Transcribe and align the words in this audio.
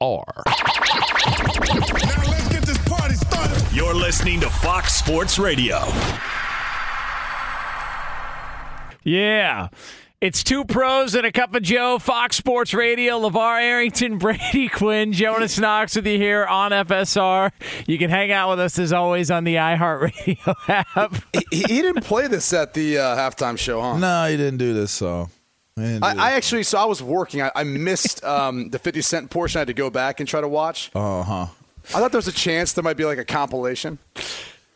Now 0.00 0.22
let's 2.30 2.48
get 2.48 2.62
this 2.62 2.78
party 2.86 3.14
started. 3.14 3.72
You're 3.74 3.94
listening 3.94 4.38
to 4.40 4.48
Fox 4.48 4.94
Sports 4.94 5.40
Radio. 5.40 5.78
Yeah. 9.02 9.68
It's 10.20 10.44
two 10.44 10.64
pros 10.64 11.16
and 11.16 11.26
a 11.26 11.32
cup 11.32 11.52
of 11.56 11.62
Joe, 11.64 11.98
Fox 11.98 12.36
Sports 12.36 12.74
Radio, 12.74 13.18
LaVar 13.20 13.60
Arrington, 13.60 14.18
Brady 14.20 14.68
Quinn, 14.68 15.12
Jonas 15.12 15.58
Knox 15.58 15.96
with 15.96 16.06
you 16.06 16.16
here 16.16 16.44
on 16.44 16.70
FSR. 16.70 17.50
You 17.88 17.98
can 17.98 18.10
hang 18.10 18.30
out 18.30 18.50
with 18.50 18.60
us 18.60 18.78
as 18.78 18.92
always 18.92 19.32
on 19.32 19.42
the 19.42 19.56
iHeartRadio 19.56 20.54
app. 20.96 21.14
he, 21.50 21.58
he 21.66 21.82
didn't 21.82 22.04
play 22.04 22.28
this 22.28 22.52
at 22.52 22.72
the 22.72 22.98
uh, 22.98 23.16
halftime 23.16 23.58
show, 23.58 23.80
huh? 23.80 23.98
No, 23.98 24.28
he 24.30 24.36
didn't 24.36 24.58
do 24.58 24.74
this 24.74 24.92
song. 24.92 25.30
I, 25.78 26.14
I, 26.16 26.30
actually, 26.32 26.62
so 26.62 26.78
I 26.78 26.84
was 26.84 27.02
working. 27.02 27.42
I, 27.42 27.50
I 27.54 27.64
missed 27.64 28.24
um, 28.24 28.68
the 28.70 28.78
50 28.78 29.02
Cent 29.02 29.30
portion. 29.30 29.58
I 29.58 29.60
had 29.60 29.68
to 29.68 29.74
go 29.74 29.90
back 29.90 30.20
and 30.20 30.28
try 30.28 30.40
to 30.40 30.48
watch. 30.48 30.90
Uh 30.94 31.22
huh. 31.22 31.46
I 31.94 32.00
thought 32.00 32.12
there 32.12 32.18
was 32.18 32.28
a 32.28 32.32
chance 32.32 32.72
there 32.74 32.84
might 32.84 32.96
be 32.98 33.04
like 33.04 33.18
a 33.18 33.24
compilation. 33.24 33.98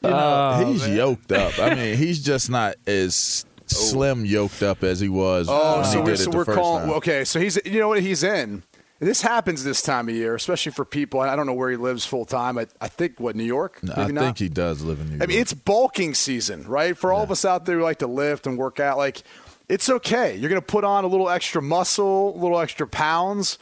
You 0.02 0.10
know, 0.10 0.60
Oh, 0.64 0.72
he's 0.72 0.82
man. 0.86 0.96
yoked 0.96 1.32
up. 1.32 1.58
I 1.58 1.74
mean, 1.74 1.96
he's 1.98 2.22
just 2.24 2.50
not 2.50 2.76
as 2.86 3.44
slim 3.66 4.24
yoked 4.24 4.62
up 4.62 4.82
as 4.82 4.98
he 5.00 5.08
was. 5.08 5.46
Oh, 5.50 5.76
when 5.76 5.84
so 5.84 5.90
he 5.92 5.98
we're, 5.98 6.04
did 6.06 6.18
so 6.18 6.30
the 6.30 6.36
we're 6.38 6.44
first 6.44 6.58
calling. 6.58 6.86
time. 6.86 6.96
Okay, 6.96 7.24
so 7.24 7.38
he's 7.38 7.58
you 7.64 7.78
know 7.80 7.88
what 7.88 8.00
he's 8.02 8.22
in. 8.22 8.62
This 8.98 9.20
happens 9.20 9.64
this 9.64 9.82
time 9.82 10.08
of 10.08 10.14
year, 10.14 10.36
especially 10.36 10.70
for 10.70 10.84
people. 10.84 11.18
I 11.20 11.34
don't 11.34 11.44
know 11.46 11.52
where 11.54 11.70
he 11.70 11.76
lives 11.76 12.06
full 12.06 12.24
time. 12.24 12.56
I, 12.56 12.68
I 12.80 12.86
think 12.86 13.18
what 13.18 13.34
New 13.34 13.42
York. 13.42 13.80
I 13.96 14.06
not? 14.12 14.22
think 14.22 14.38
he 14.38 14.48
does 14.48 14.82
live 14.82 15.00
in 15.00 15.06
New 15.06 15.12
York. 15.14 15.22
I 15.24 15.26
mean, 15.26 15.40
it's 15.40 15.52
bulking 15.52 16.14
season, 16.14 16.62
right? 16.68 16.96
For 16.96 17.12
all 17.12 17.24
of 17.24 17.30
us 17.32 17.44
out 17.44 17.64
there 17.66 17.78
who 17.78 17.82
like 17.82 17.98
to 17.98 18.06
lift 18.06 18.46
and 18.46 18.56
work 18.56 18.78
out, 18.78 18.98
like 18.98 19.22
it's 19.68 19.88
okay. 19.88 20.36
You're 20.36 20.50
going 20.50 20.60
to 20.60 20.66
put 20.66 20.84
on 20.84 21.04
a 21.04 21.06
little 21.06 21.30
extra 21.30 21.62
muscle, 21.62 22.36
a 22.36 22.38
little 22.38 22.60
extra 22.60 22.86
pounds, 22.86 23.58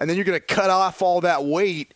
and 0.00 0.08
then 0.08 0.16
you're 0.16 0.24
going 0.24 0.38
to 0.38 0.46
cut 0.46 0.70
off 0.70 1.02
all 1.02 1.20
that 1.22 1.44
weight 1.44 1.94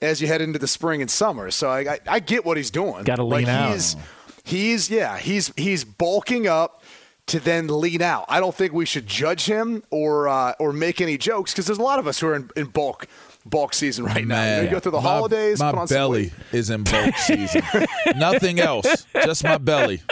as 0.00 0.20
you 0.20 0.26
head 0.26 0.40
into 0.42 0.58
the 0.58 0.66
spring 0.66 1.00
and 1.00 1.10
summer. 1.10 1.50
So 1.50 1.70
I, 1.70 1.80
I, 1.80 2.00
I 2.08 2.20
get 2.20 2.44
what 2.44 2.56
he's 2.56 2.70
doing. 2.70 3.04
Gotta 3.04 3.22
lean 3.22 3.46
like 3.46 3.48
out. 3.48 3.72
He's, 3.72 3.96
he's 4.44 4.90
yeah, 4.90 5.18
he's 5.18 5.52
he's 5.56 5.84
bulking 5.84 6.46
up 6.46 6.82
to 7.26 7.40
then 7.40 7.68
lean 7.68 8.02
out. 8.02 8.26
I 8.28 8.40
don't 8.40 8.54
think 8.54 8.72
we 8.72 8.84
should 8.84 9.06
judge 9.06 9.46
him 9.46 9.82
or 9.90 10.28
uh, 10.28 10.54
or 10.58 10.72
make 10.72 11.00
any 11.00 11.16
jokes 11.16 11.52
because 11.52 11.66
there's 11.66 11.78
a 11.78 11.82
lot 11.82 11.98
of 11.98 12.06
us 12.06 12.18
who 12.18 12.26
are 12.26 12.34
in, 12.34 12.50
in 12.56 12.66
bulk 12.66 13.06
bulk 13.46 13.74
season 13.74 14.04
right 14.04 14.26
now. 14.26 14.42
You, 14.42 14.56
know, 14.56 14.62
you 14.62 14.70
go 14.70 14.80
through 14.80 14.92
the 14.92 15.00
my, 15.00 15.08
holidays. 15.08 15.60
My 15.60 15.70
put 15.70 15.80
on 15.80 15.86
belly 15.86 16.22
weight. 16.22 16.32
is 16.52 16.70
in 16.70 16.82
bulk 16.84 17.16
season. 17.16 17.62
Nothing 18.16 18.60
else, 18.60 19.06
just 19.14 19.44
my 19.44 19.58
belly. 19.58 20.02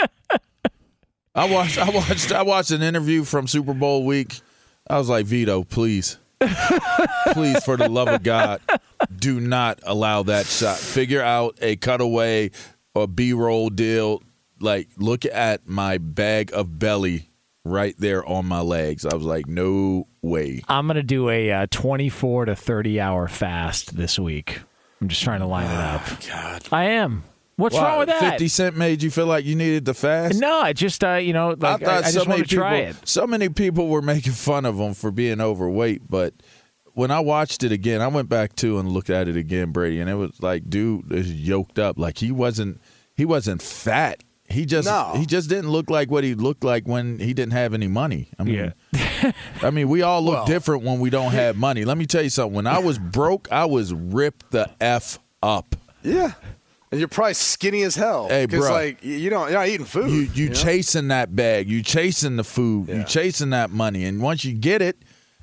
I 1.35 1.51
watched. 1.51 1.79
I 1.79 1.91
watched. 1.91 2.33
I 2.33 2.43
watched 2.43 2.71
an 2.71 2.83
interview 2.83 3.25
from 3.25 3.47
Super 3.47 3.75
Bowl 3.75 4.05
week. 4.05 4.41
I 4.89 4.99
was 4.99 5.09
like, 5.09 5.27
Vito, 5.27 5.63
please, 5.63 6.19
please, 7.33 7.65
for 7.65 7.77
the 7.77 7.89
love 7.89 8.09
of 8.09 8.23
God, 8.23 8.61
do 9.17 9.39
not 9.41 9.79
allow 9.85 10.25
that 10.25 10.47
shot. 10.47 10.77
Figure 10.79 11.23
out 11.23 11.57
a 11.61 11.77
cutaway 11.77 12.51
or 12.95 13.07
B-roll 13.07 13.71
deal. 13.71 14.23
Like, 14.59 14.89
look 14.97 15.25
at 15.25 15.69
my 15.69 15.99
bag 15.99 16.51
of 16.53 16.79
belly 16.79 17.31
right 17.65 17.95
there 17.99 18.27
on 18.27 18.47
my 18.47 18.61
legs. 18.61 19.07
I 19.07 19.15
was 19.15 19.25
like, 19.25 19.47
no 19.47 20.09
way. 20.23 20.63
I'm 20.69 20.87
going 20.87 20.97
to 20.97 21.03
do 21.03 21.29
a 21.29 21.53
uh, 21.53 21.67
24 21.71 22.47
to 22.47 22.57
30 22.57 23.01
hour 23.01 23.29
fast 23.29 23.97
this 23.97 24.19
week. 24.19 24.61
I'm 25.01 25.09
just 25.09 25.23
trying 25.23 25.41
to 25.41 25.47
line 25.47 25.71
it 25.71 25.77
up. 25.77 26.03
God. 26.29 26.69
I 26.73 26.85
am. 26.85 27.25
What's 27.61 27.75
Why, 27.77 27.83
wrong 27.83 27.99
with 28.01 28.09
that? 28.09 28.21
Fifty 28.21 28.49
Cent 28.49 28.77
made 28.77 29.03
you 29.03 29.11
feel 29.11 29.27
like 29.27 29.45
you 29.45 29.55
needed 29.55 29.87
to 29.87 29.95
fast. 29.95 30.41
No, 30.41 30.61
I 30.61 30.73
just, 30.73 31.05
uh, 31.05 31.15
you 31.15 31.33
know, 31.33 31.55
like, 31.59 31.83
I, 31.87 31.99
I 31.99 32.03
just 32.11 32.27
want 32.27 32.39
to 32.41 32.45
people, 32.49 32.63
try 32.63 32.77
it. 32.79 32.97
So 33.09 33.27
many 33.27 33.49
people 33.49 33.89
were 33.89 34.03
making 34.03 34.33
fun 34.33 34.65
of 34.65 34.77
him 34.79 34.95
for 34.95 35.11
being 35.11 35.41
overweight, 35.41 36.03
but 36.09 36.35
when 36.95 37.11
I 37.11 37.21
watched 37.21 37.63
it 37.63 37.71
again, 37.73 38.01
I 38.01 38.09
went 38.09 38.29
back 38.29 38.57
to 38.57 38.79
and 38.79 38.91
looked 38.91 39.11
at 39.11 39.29
it 39.29 39.37
again, 39.37 39.71
Brady, 39.73 40.01
and 40.01 40.11
it 40.11 40.15
was 40.15 40.43
like, 40.43 40.69
dude 40.69 41.13
is 41.13 41.33
yoked 41.33 41.79
up. 41.79 41.99
Like 41.99 42.19
he 42.19 42.33
wasn't, 42.33 42.81
he 43.17 43.25
wasn't 43.25 43.63
fat. 43.63 44.25
He 44.49 44.67
just, 44.67 44.89
No. 44.89 45.13
he 45.17 45.27
just 45.27 45.49
didn't 45.49 45.71
look 45.71 45.89
like 45.91 46.11
what 46.11 46.25
he 46.25 46.35
looked 46.35 46.65
like 46.65 46.89
when 46.89 47.21
he 47.21 47.33
didn't 47.33 47.53
have 47.53 47.73
any 47.73 47.87
money. 47.87 48.29
I 48.39 48.43
mean, 48.43 48.73
Yeah. 48.93 49.33
I 49.63 49.71
mean, 49.71 49.89
we 49.89 50.03
all 50.03 50.21
look 50.23 50.35
Well- 50.35 50.47
different 50.47 50.83
when 50.83 50.99
we 50.99 51.09
don't 51.11 51.31
have 51.31 51.57
money. 51.57 51.85
Let 51.85 51.97
me 51.99 52.07
tell 52.07 52.23
you 52.23 52.31
something. 52.31 52.55
When 52.55 52.67
I 52.67 52.81
was 52.81 52.99
broke, 52.99 53.47
I 53.53 53.67
was 53.67 53.93
ripped 53.95 54.51
the 54.51 54.69
f 54.81 55.21
up. 55.43 55.77
Yeah. 56.03 56.33
And 56.91 56.99
you're 56.99 57.09
probably 57.09 57.35
skinny 57.35 57.83
as 57.83 57.95
hell. 57.95 58.27
Hey, 58.29 58.47
Because, 58.47 58.67
bro. 58.67 58.75
like, 58.75 59.05
you 59.05 59.15
you 59.15 59.31
don't, 59.31 59.49
you're 59.51 59.59
not 59.59 59.69
eating 59.69 59.87
food. 59.87 60.11
You 60.11 60.23
you 60.45 60.49
know? 60.49 60.55
chasing 60.55 61.09
that 61.09 61.35
bag, 61.37 61.69
you 61.69 61.83
chasing 61.83 62.37
the 62.37 62.45
food, 62.45 62.89
you 62.89 62.95
Yeah. 62.97 63.05
chasing 63.05 63.51
that 63.51 63.71
money, 63.71 64.05
and 64.05 64.21
once 64.21 64.45
you 64.45 64.53
get 64.55 64.83
it, 64.83 64.97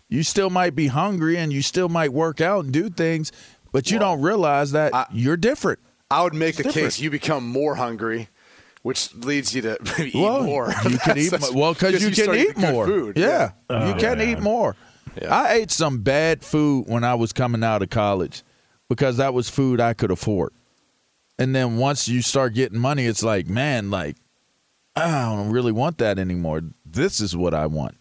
you 0.09 0.23
still 0.23 0.49
might 0.49 0.75
be 0.75 0.87
hungry 0.87 1.37
and 1.37 1.53
you 1.53 1.61
still 1.61 1.87
might 1.89 2.11
work 2.11 2.41
out 2.41 2.65
and 2.65 2.73
do 2.73 2.89
things, 2.89 3.31
but 3.71 3.89
you 3.91 3.97
don't 3.99 4.21
realize 4.21 4.71
that 4.73 4.93
I- 4.93 5.05
you're 5.11 5.37
different. 5.37 5.79
I 6.11 6.23
would 6.23 6.33
make 6.33 6.55
the 6.57 6.63
different. 6.63 6.85
case 6.87 6.99
you 6.99 7.09
become 7.09 7.47
more 7.47 7.75
hungry, 7.75 8.27
which 8.81 9.13
leads 9.15 9.53
you 9.55 9.61
to 9.63 9.77
maybe 9.97 10.17
eat 10.17 10.21
well, 10.21 10.43
more. 10.43 10.73
you 10.89 10.97
can 11.03 11.17
eat 11.17 11.29
That's- 11.31 11.53
well 11.53 11.73
because 11.73 12.01
you, 12.03 12.11
can 12.11 12.35
eat 12.35 12.57
more. 12.57 12.85
Food. 12.85 13.17
Yeah, 13.17 13.51
Oh, 13.69 13.87
you 13.87 13.93
can 13.95 14.19
yeah. 14.19 14.25
eat 14.31 14.39
more. 14.39 14.75
I 15.29 15.53
ate 15.53 15.71
some 15.71 15.99
bad 15.99 16.43
food 16.43 16.85
when 16.87 17.03
I 17.05 17.15
was 17.15 17.31
coming 17.33 17.63
out 17.63 17.81
of 17.81 17.89
college 17.89 18.43
because 18.89 19.17
that 19.17 19.33
was 19.33 19.49
food 19.49 19.79
I 19.81 19.93
could 19.93 20.11
afford. 20.11 20.51
And 21.39 21.55
then 21.55 21.77
once 21.77 22.07
you 22.07 22.21
start 22.21 22.53
getting 22.53 22.79
money, 22.79 23.05
it's 23.05 23.23
like, 23.23 23.47
man, 23.47 23.91
like 23.91 24.17
I 24.95 25.35
don't 25.35 25.51
really 25.51 25.71
want 25.71 25.99
that 25.99 26.17
anymore. 26.17 26.61
This 26.85 27.21
is 27.21 27.35
what 27.35 27.53
I 27.53 27.67
want. 27.67 27.97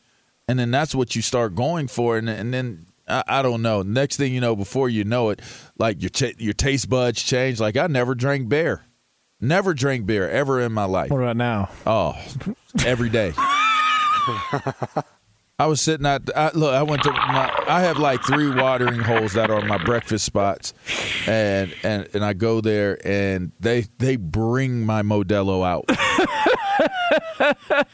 And 0.49 0.59
then 0.59 0.71
that's 0.71 0.95
what 0.95 1.15
you 1.15 1.23
start 1.23 1.55
going 1.55 1.89
for. 1.89 2.17
And, 2.17 2.29
and 2.29 2.55
then 2.55 2.87
I, 3.07 3.23
I 3.27 3.43
don't 3.43 3.63
know. 3.63 3.83
Next 3.83 4.17
thing 4.17 4.33
you 4.33 4.41
know, 4.41 4.57
before 4.57 4.89
you 4.89 5.05
know 5.05 5.31
it, 5.31 5.41
like 5.79 6.01
your 6.01 6.11
ch- 6.11 6.39
your 6.39 6.55
taste 6.55 6.89
buds 6.89 7.23
change. 7.23 7.61
Like 7.61 7.77
I 7.77 7.87
never 7.89 8.15
drank 8.15 8.49
beer, 8.49 8.85
never 9.41 9.75
drank 9.75 10.07
beer 10.07 10.29
ever 10.29 10.61
in 10.61 10.73
my 10.73 10.85
life. 10.85 11.11
What 11.11 11.21
about 11.21 11.37
now? 11.37 11.69
Oh, 11.87 12.17
every 12.85 13.11
day. 13.11 13.33
I 15.59 15.67
was 15.67 15.81
sitting 15.81 16.05
at 16.05 16.29
I, 16.37 16.51
look. 16.53 16.75
I 16.75 16.83
went 16.83 17.03
to 17.05 17.13
my. 17.13 17.51
I 17.67 17.81
have 17.81 17.99
like 17.99 18.23
three 18.23 18.51
watering 18.51 19.01
holes 19.01 19.33
that 19.33 19.51
are 19.51 19.63
my 19.63 19.83
breakfast 19.83 20.27
spots, 20.27 20.75
and 21.27 21.75
and 21.83 22.07
and 22.13 22.23
I 22.23 22.35
go 22.35 22.61
there 22.61 22.99
and 23.07 23.53
they 23.59 23.87
they 23.97 24.17
bring 24.17 24.85
my 24.85 25.01
Modelo 25.01 25.67
out. 25.67 25.87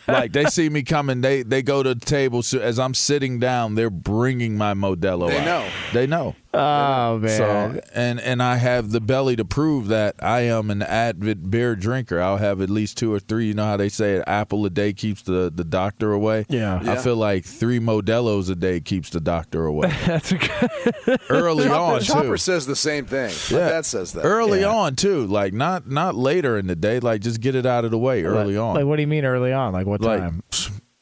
Like 0.08 0.32
they 0.32 0.44
see 0.46 0.68
me 0.68 0.82
coming, 0.82 1.20
they 1.20 1.42
they 1.42 1.62
go 1.62 1.82
to 1.82 1.94
the 1.94 2.04
table. 2.04 2.42
So 2.42 2.58
as 2.58 2.78
I'm 2.78 2.94
sitting 2.94 3.38
down, 3.38 3.74
they're 3.74 3.90
bringing 3.90 4.56
my 4.56 4.74
Modelo. 4.74 5.28
They 5.28 5.38
out. 5.38 5.44
know. 5.44 5.68
They 5.92 6.06
know. 6.06 6.36
Oh, 6.54 7.16
man. 7.18 7.30
So 7.38 7.80
and 7.94 8.20
and 8.20 8.42
I 8.42 8.56
have 8.56 8.90
the 8.90 9.00
belly 9.00 9.36
to 9.36 9.44
prove 9.44 9.88
that 9.88 10.16
I 10.22 10.40
am 10.42 10.70
an 10.70 10.82
avid 10.82 11.50
beer 11.50 11.74
drinker. 11.74 12.20
I'll 12.20 12.36
have 12.36 12.60
at 12.60 12.68
least 12.68 12.98
two 12.98 13.12
or 13.12 13.18
three. 13.18 13.46
You 13.46 13.54
know 13.54 13.64
how 13.64 13.78
they 13.78 13.88
say 13.88 14.16
an 14.16 14.24
apple 14.26 14.66
a 14.66 14.70
day 14.70 14.92
keeps 14.92 15.22
the, 15.22 15.50
the 15.54 15.64
doctor 15.64 16.12
away. 16.12 16.44
Yeah. 16.50 16.80
I 16.84 16.96
feel 16.96 17.16
like 17.16 17.46
three 17.46 17.80
Modelo's 17.80 18.50
a 18.50 18.54
day 18.54 18.80
keeps 18.80 19.08
the 19.08 19.20
doctor 19.20 19.64
away. 19.64 19.88
That's 20.06 20.32
a 20.32 20.36
good. 20.38 21.20
Early 21.30 21.64
Chopper, 21.64 21.94
on 21.94 22.00
Chopper 22.02 22.36
says 22.36 22.66
the 22.66 22.76
same 22.76 23.06
thing. 23.06 23.32
My 23.50 23.58
Yeah. 23.58 23.68
dad 23.70 23.86
says 23.86 24.12
that. 24.12 24.22
Early 24.22 24.60
Yeah. 24.60 24.74
on 24.74 24.94
too. 24.96 25.26
Like 25.26 25.54
not 25.54 25.88
not 25.88 26.16
later 26.16 26.58
in 26.58 26.66
the 26.66 26.76
day. 26.76 27.00
Like 27.00 27.22
just 27.22 27.40
get 27.40 27.54
it 27.54 27.64
out 27.64 27.86
of 27.86 27.90
the 27.90 27.98
way 27.98 28.24
early 28.24 28.58
on. 28.58 28.71
Like, 28.74 28.84
what 28.86 28.96
do 28.96 29.02
you 29.02 29.08
mean 29.08 29.24
early 29.24 29.52
on? 29.52 29.72
Like, 29.72 29.86
what 29.86 30.00
Like, 30.00 30.20
time? 30.20 30.42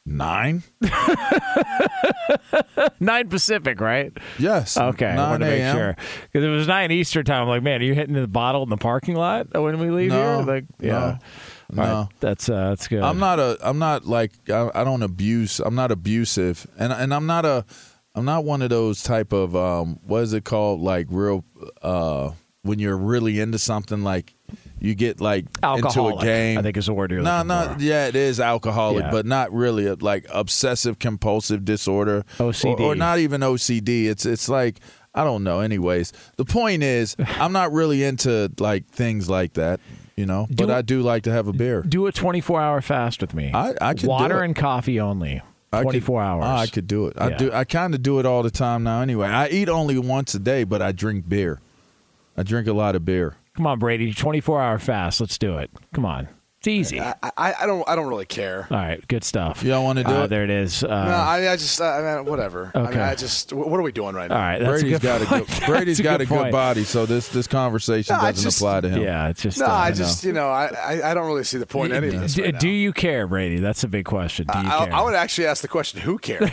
nine. 0.06 0.62
Nine 3.00 3.28
Pacific, 3.28 3.80
right? 3.80 4.12
Yes. 4.38 4.76
Okay, 4.76 5.06
I 5.06 5.30
want 5.30 5.42
to 5.42 5.48
make 5.48 5.72
sure 5.72 5.96
because 6.24 6.44
it 6.44 6.48
was 6.48 6.66
nine 6.66 6.90
Eastern 6.90 7.24
time. 7.24 7.42
I'm 7.42 7.48
like, 7.48 7.62
man, 7.62 7.80
are 7.80 7.84
you 7.84 7.94
hitting 7.94 8.14
the 8.14 8.26
bottle 8.28 8.62
in 8.62 8.68
the 8.68 8.76
parking 8.76 9.14
lot 9.16 9.48
when 9.58 9.78
we 9.78 9.90
leave 9.90 10.10
No, 10.10 10.38
here? 10.38 10.46
Like, 10.46 10.64
yeah, 10.80 10.90
no, 10.90 11.82
All 11.82 11.88
right, 11.88 11.92
no. 12.02 12.08
that's 12.20 12.48
uh, 12.48 12.70
that's 12.70 12.88
good. 12.88 13.02
I'm 13.02 13.18
not 13.18 13.38
a. 13.38 13.58
I'm 13.62 13.78
not 13.78 14.06
like. 14.06 14.32
I, 14.50 14.70
I 14.74 14.84
don't 14.84 15.02
abuse. 15.02 15.60
I'm 15.60 15.74
not 15.74 15.90
abusive, 15.90 16.66
and 16.78 16.92
and 16.92 17.12
I'm 17.14 17.26
not 17.26 17.44
a. 17.44 17.64
I'm 18.14 18.24
not 18.24 18.44
one 18.44 18.62
of 18.62 18.70
those 18.70 19.02
type 19.02 19.32
of. 19.32 19.54
Um, 19.56 19.98
what 20.04 20.22
is 20.22 20.32
it 20.32 20.44
called? 20.44 20.80
Like 20.80 21.06
real. 21.10 21.44
Uh, 21.82 22.32
when 22.62 22.78
you're 22.78 22.96
really 22.96 23.40
into 23.40 23.58
something, 23.58 24.02
like 24.02 24.34
you 24.80 24.94
get 24.94 25.20
like 25.20 25.44
alcoholic. 25.62 26.14
into 26.14 26.22
a 26.22 26.24
game. 26.24 26.58
I 26.58 26.62
think 26.62 26.76
is 26.76 26.86
the 26.86 26.92
word 26.94 27.10
you're 27.10 27.22
No, 27.22 27.42
no, 27.42 27.74
for. 27.76 27.82
yeah, 27.82 28.06
it 28.06 28.16
is 28.16 28.40
alcoholic, 28.40 29.04
Yeah. 29.04 29.10
but 29.10 29.26
not 29.26 29.52
really 29.52 29.90
like 29.94 30.26
obsessive 30.32 30.98
compulsive 30.98 31.64
disorder, 31.64 32.24
OCD. 32.38 32.80
or, 32.80 32.92
or 32.92 32.94
not 32.94 33.18
even 33.18 33.42
OCD. 33.42 34.06
It's 34.06 34.24
it's 34.26 34.48
like 34.48 34.80
I 35.14 35.24
don't 35.24 35.42
know. 35.44 35.60
Anyways, 35.60 36.12
the 36.36 36.44
point 36.44 36.82
is, 36.82 37.16
I'm 37.38 37.52
not 37.52 37.72
really 37.72 38.02
into 38.04 38.50
like 38.58 38.86
things 38.88 39.28
like 39.28 39.54
that, 39.54 39.80
you 40.16 40.24
know. 40.26 40.46
Do 40.48 40.54
but 40.66 40.70
it- 40.70 40.74
I 40.76 40.82
do 40.82 41.02
like 41.02 41.24
to 41.24 41.32
have 41.32 41.46
a 41.48 41.52
beer. 41.52 41.82
Do 41.82 42.06
a 42.06 42.12
24 42.12 42.60
hour 42.60 42.80
fast 42.80 43.20
with 43.20 43.34
me. 43.34 43.50
I- 43.52 43.74
I 43.80 43.92
could 43.94 44.02
do 44.02 44.08
Water 44.08 44.42
it. 44.42 44.46
and 44.46 44.56
coffee 44.56 45.00
only. 45.00 45.42
I 45.72 45.78
could- 45.78 45.90
24 45.90 46.22
hours. 46.22 46.44
Ah, 46.46 46.58
I 46.60 46.66
could 46.66 46.86
do 46.86 47.06
it. 47.06 47.14
I 47.18 47.28
Yeah. 47.30 47.36
do. 47.36 47.52
I 47.52 47.64
kind 47.64 47.94
of 47.94 48.02
do 48.02 48.18
it 48.18 48.26
all 48.26 48.42
the 48.42 48.50
time 48.50 48.82
now. 48.84 49.02
Anyway, 49.02 49.28
I 49.28 49.48
eat 49.48 49.68
only 49.68 49.98
once 49.98 50.34
a 50.34 50.38
day, 50.40 50.64
but 50.64 50.80
I 50.82 50.90
drink 50.92 51.28
beer. 51.28 51.60
I 52.36 52.42
drink 52.42 52.66
a 52.68 52.72
lot 52.72 52.94
of 52.96 53.04
beer. 53.04 53.34
Come 53.56 53.66
on, 53.66 53.78
Brady. 53.78 54.12
24 54.12 54.60
hour 54.60 54.78
fast. 54.78 55.20
Let's 55.20 55.38
do 55.38 55.58
it. 55.58 55.70
Come 55.94 56.06
on. 56.06 56.28
It's 56.60 56.68
easy. 56.68 57.00
I, 57.00 57.14
I, 57.38 57.54
I 57.62 57.66
don't 57.66 57.88
I 57.88 57.96
don't 57.96 58.08
really 58.08 58.26
care. 58.26 58.66
All 58.70 58.76
right. 58.76 59.06
Good 59.08 59.24
stuff. 59.24 59.62
You 59.62 59.70
don't 59.70 59.82
wanna 59.82 60.04
do 60.04 60.12
Uh, 60.12 60.24
it? 60.24 60.28
There 60.28 60.44
it 60.44 60.50
is. 60.50 60.84
Uh, 60.84 60.88
no, 60.88 61.12
I, 61.14 61.52
I 61.52 61.56
just 61.56 61.80
I 61.80 62.16
mean, 62.16 62.26
whatever. 62.26 62.70
I, 62.74 62.78
mean, 62.80 62.88
Okay. 62.88 63.00
I 63.00 63.14
just 63.14 63.54
what 63.54 63.80
are 63.80 63.82
we 63.82 63.92
doing 63.92 64.14
right 64.14 64.28
now? 64.28 64.36
all 64.36 64.42
right. 64.42 64.58
That's 64.58 64.82
Brady's 64.82 64.96
a 64.96 65.00
good 65.00 65.02
got 65.02 65.22
a 65.22 65.24
point. 65.24 65.46
good. 65.48 65.60
Brady's 65.66 65.96
That's 65.96 66.04
got 66.04 66.20
a 66.20 66.26
good 66.26 66.36
point. 66.38 66.52
body, 66.52 66.84
so 66.84 67.06
this 67.06 67.28
this 67.30 67.46
conversation 67.46 68.14
No, 68.14 68.20
doesn't 68.20 68.42
just- 68.44 68.58
apply 68.58 68.82
to 68.82 68.90
him. 68.90 69.00
Yeah. 69.02 69.28
It's 69.28 69.40
just. 69.40 69.58
No, 69.58 69.64
uh, 69.64 69.70
I 69.70 69.90
just 69.92 70.22
you 70.22 70.34
know 70.34 70.50
I, 70.50 70.66
I, 70.66 71.10
I 71.12 71.14
don't 71.14 71.26
really 71.26 71.44
see 71.44 71.56
the 71.56 71.64
point 71.64 71.92
in 71.94 72.04
any 72.04 72.14
of 72.14 72.20
this. 72.20 72.34
do, 72.34 72.44
right 72.44 72.58
do 72.60 72.66
now. 72.66 72.72
you 72.74 72.92
care, 72.92 73.26
Brady? 73.26 73.56
That's 73.60 73.82
a 73.84 73.88
big 73.88 74.04
question. 74.04 74.46
Do 74.52 74.58
you 74.58 74.68
I, 74.68 74.84
care? 74.84 74.94
I 74.94 75.00
would 75.02 75.14
actually 75.14 75.46
ask 75.46 75.62
the 75.62 75.68
question: 75.68 76.00
Who 76.02 76.18
cares? 76.18 76.50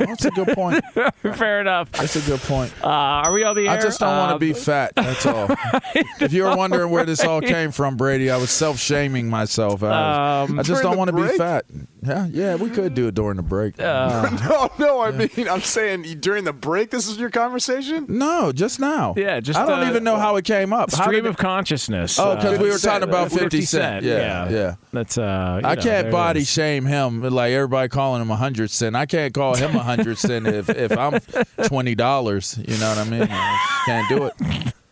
That's 0.00 0.24
a 0.24 0.30
good 0.30 0.48
point. 0.48 0.82
Fair 1.34 1.60
enough. 1.60 1.92
That's 1.92 2.16
a 2.16 2.22
good 2.30 2.40
point. 2.40 2.72
Uh, 2.82 2.86
are 2.88 3.32
we 3.32 3.44
on 3.44 3.54
the 3.54 3.68
air? 3.68 3.72
I 3.76 3.82
just 3.82 4.00
don't 4.00 4.16
want 4.16 4.32
to 4.32 4.38
be 4.38 4.54
fat. 4.54 4.92
That's 4.96 5.26
all. 5.26 5.48
if 6.22 6.32
you 6.32 6.44
were 6.44 6.56
wondering 6.56 6.88
where 6.90 7.04
this 7.04 7.22
all 7.22 7.42
came 7.42 7.70
from, 7.70 7.98
Brady, 7.98 8.30
I 8.30 8.38
was 8.38 8.50
self 8.50 8.78
shaming 9.26 9.30
myself. 9.30 9.82
I, 9.82 10.42
Um, 10.42 10.58
I 10.58 10.62
just 10.62 10.82
don't 10.82 10.96
want 10.96 11.08
to 11.10 11.16
be 11.16 11.28
fat. 11.36 11.64
Yeah, 12.02 12.26
yeah, 12.30 12.54
we 12.54 12.70
could 12.70 12.94
do 12.94 13.08
it 13.08 13.14
during 13.14 13.36
the 13.36 13.42
break. 13.42 13.80
Uh, 13.80 14.30
no, 14.48 14.70
no. 14.78 15.00
I 15.00 15.10
mean, 15.10 15.48
I'm 15.48 15.60
saying 15.60 16.02
during 16.20 16.44
the 16.44 16.52
break, 16.52 16.90
this 16.90 17.08
is 17.08 17.18
your 17.18 17.30
conversation. 17.30 18.06
no, 18.08 18.52
just 18.52 18.78
now. 18.78 19.14
Yeah, 19.16 19.40
just, 19.40 19.58
I 19.58 19.66
don't 19.66 19.80
uh, 19.84 19.90
even 19.90 20.04
know 20.04 20.16
how 20.16 20.36
it 20.36 20.44
came 20.44 20.72
up. 20.72 20.90
Stream 20.90 21.10
did 21.22 21.26
of 21.26 21.34
it- 21.34 21.38
consciousness. 21.38 22.18
Oh, 22.18 22.36
'cause 22.36 22.58
uh, 22.58 22.62
we 22.62 22.70
were 22.70 22.78
talking 22.78 23.08
about 23.08 23.30
Cent. 23.30 23.42
50 23.42 23.62
Cent. 23.62 24.04
Yeah, 24.04 24.48
yeah. 24.48 24.74
That's 24.92 25.18
uh. 25.18 25.60
you 25.62 25.68
I 25.68 25.74
know, 25.74 25.82
can't 25.82 26.04
there 26.04 26.12
body 26.12 26.44
shame 26.44 26.86
him 26.86 27.22
like 27.22 27.52
everybody 27.52 27.88
calling 27.88 28.22
him 28.22 28.30
a 28.30 28.36
hundred 28.36 28.70
cent. 28.70 28.94
I 28.96 29.06
can't 29.06 29.34
call 29.34 29.54
him 29.56 29.74
a 29.76 29.82
hundred 29.82 30.18
cent 30.18 30.46
if 30.46 30.68
if 30.68 30.96
I'm 30.96 31.18
twenty 31.64 31.94
dollars. 31.94 32.58
You 32.66 32.76
know 32.78 32.88
what 32.88 32.98
I 32.98 33.04
mean? 33.04 33.26
I 33.30 33.82
can't 33.86 34.08
do 34.08 34.24
it. 34.26 34.34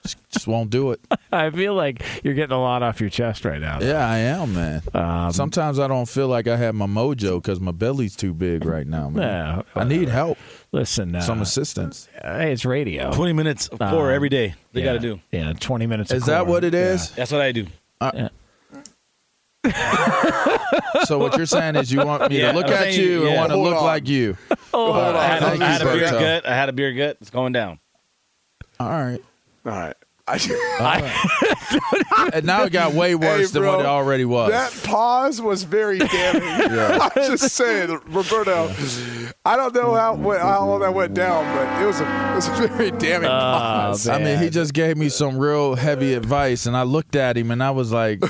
Just, 0.02 0.16
just 0.30 0.46
won't 0.46 0.70
do 0.70 0.90
it. 0.90 1.00
I 1.46 1.50
feel 1.50 1.74
like 1.74 2.02
you're 2.22 2.34
getting 2.34 2.54
a 2.56 2.60
lot 2.60 2.82
off 2.82 3.00
your 3.00 3.10
chest 3.10 3.44
right 3.44 3.60
now. 3.60 3.78
Yeah, 3.80 4.08
I 4.08 4.18
am, 4.18 4.54
man. 4.54 4.82
Um, 4.94 5.32
Sometimes 5.32 5.78
I 5.78 5.88
don't 5.88 6.08
feel 6.08 6.28
like 6.28 6.46
I 6.48 6.56
have 6.56 6.74
my 6.74 6.86
mojo 6.86 7.42
because 7.42 7.60
my 7.60 7.72
belly's 7.72 8.16
too 8.16 8.32
big 8.32 8.64
right 8.64 8.86
now, 8.86 9.10
man. 9.10 9.22
Yeah, 9.22 9.62
I 9.80 9.84
need 9.84 10.08
help, 10.08 10.38
Listen, 10.72 11.14
uh, 11.14 11.20
some 11.20 11.42
assistance. 11.42 12.08
hey, 12.22 12.52
it's 12.52 12.64
radio. 12.64 13.12
20 13.12 13.32
minutes 13.32 13.68
of 13.68 13.78
pour 13.80 14.10
every 14.10 14.28
day. 14.28 14.54
They 14.72 14.80
yeah, 14.80 14.86
got 14.86 14.92
to 14.94 14.98
do. 15.00 15.20
Yeah, 15.32 15.52
20 15.52 15.86
minutes. 15.86 16.10
of 16.10 16.16
Is 16.18 16.26
that 16.26 16.44
core. 16.44 16.48
what 16.54 16.64
it 16.64 16.74
is? 16.74 17.10
That's 17.10 17.32
what 17.32 17.40
I 17.40 17.52
do. 17.52 17.66
So 21.06 21.18
what 21.18 21.36
you're 21.36 21.46
saying 21.46 21.76
is 21.76 21.92
you 21.92 22.04
want 22.04 22.30
me 22.30 22.38
Yeah, 22.40 22.52
to 22.52 22.58
look 22.58 22.68
at 22.68 22.84
saying- 22.84 23.00
you 23.00 23.26
and 23.26 23.36
want 23.36 23.50
to 23.50 23.56
Hold 23.56 23.68
look 23.68 23.76
on. 23.78 23.84
like 23.84 24.08
you. 24.08 24.36
Hold 24.72 24.96
on. 24.96 25.16
I 25.16 25.24
had, 25.26 25.42
a- 25.42 25.46
Thank 25.46 25.62
I 25.62 25.66
you, 25.66 25.72
had 25.72 25.82
a 25.82 25.84
beer 25.92 26.10
gut. 26.10 26.46
I 26.46 26.54
had 26.54 26.68
a 26.68 26.72
beer 26.72 26.92
gut. 26.92 27.16
It's 27.20 27.30
going 27.30 27.52
down. 27.52 27.78
All 28.80 28.88
right. 28.88 29.20
All 29.66 29.72
right. 29.72 29.96
I, 30.26 30.38
oh. 32.12 32.30
And 32.32 32.46
now 32.46 32.64
it 32.64 32.70
got 32.70 32.94
way 32.94 33.14
worse 33.14 33.50
than 33.50 33.62
bro, 33.62 33.72
what 33.72 33.80
it 33.80 33.86
already 33.86 34.24
was. 34.24 34.50
That 34.50 34.72
pause 34.88 35.40
was 35.40 35.64
very 35.64 35.98
damning. 35.98 36.42
Yeah. 36.42 37.10
I'm 37.14 37.30
just 37.30 37.54
saying, 37.54 37.90
Roberto. 38.06 38.72
I 39.44 39.56
don't 39.56 39.74
know 39.74 39.94
how 39.94 40.16
how 40.16 40.60
all 40.60 40.78
that 40.78 40.94
went 40.94 41.14
down, 41.14 41.44
but 41.54 41.82
it 41.82 41.86
was 41.86 42.00
a 42.00 42.04
it 42.04 42.34
was 42.36 42.48
a 42.48 42.68
very 42.68 42.90
damning 42.92 43.28
ah, 43.30 43.88
pause. 43.88 44.08
I 44.08 44.18
mean, 44.18 44.38
he 44.38 44.48
just 44.48 44.72
gave 44.72 44.96
me 44.96 45.10
some 45.10 45.36
real 45.36 45.74
heavy 45.74 46.14
advice, 46.14 46.64
and 46.66 46.76
I 46.76 46.84
looked 46.84 47.16
at 47.16 47.36
him 47.36 47.50
and 47.50 47.62
I 47.62 47.72
was 47.72 47.92
like, 47.92 48.22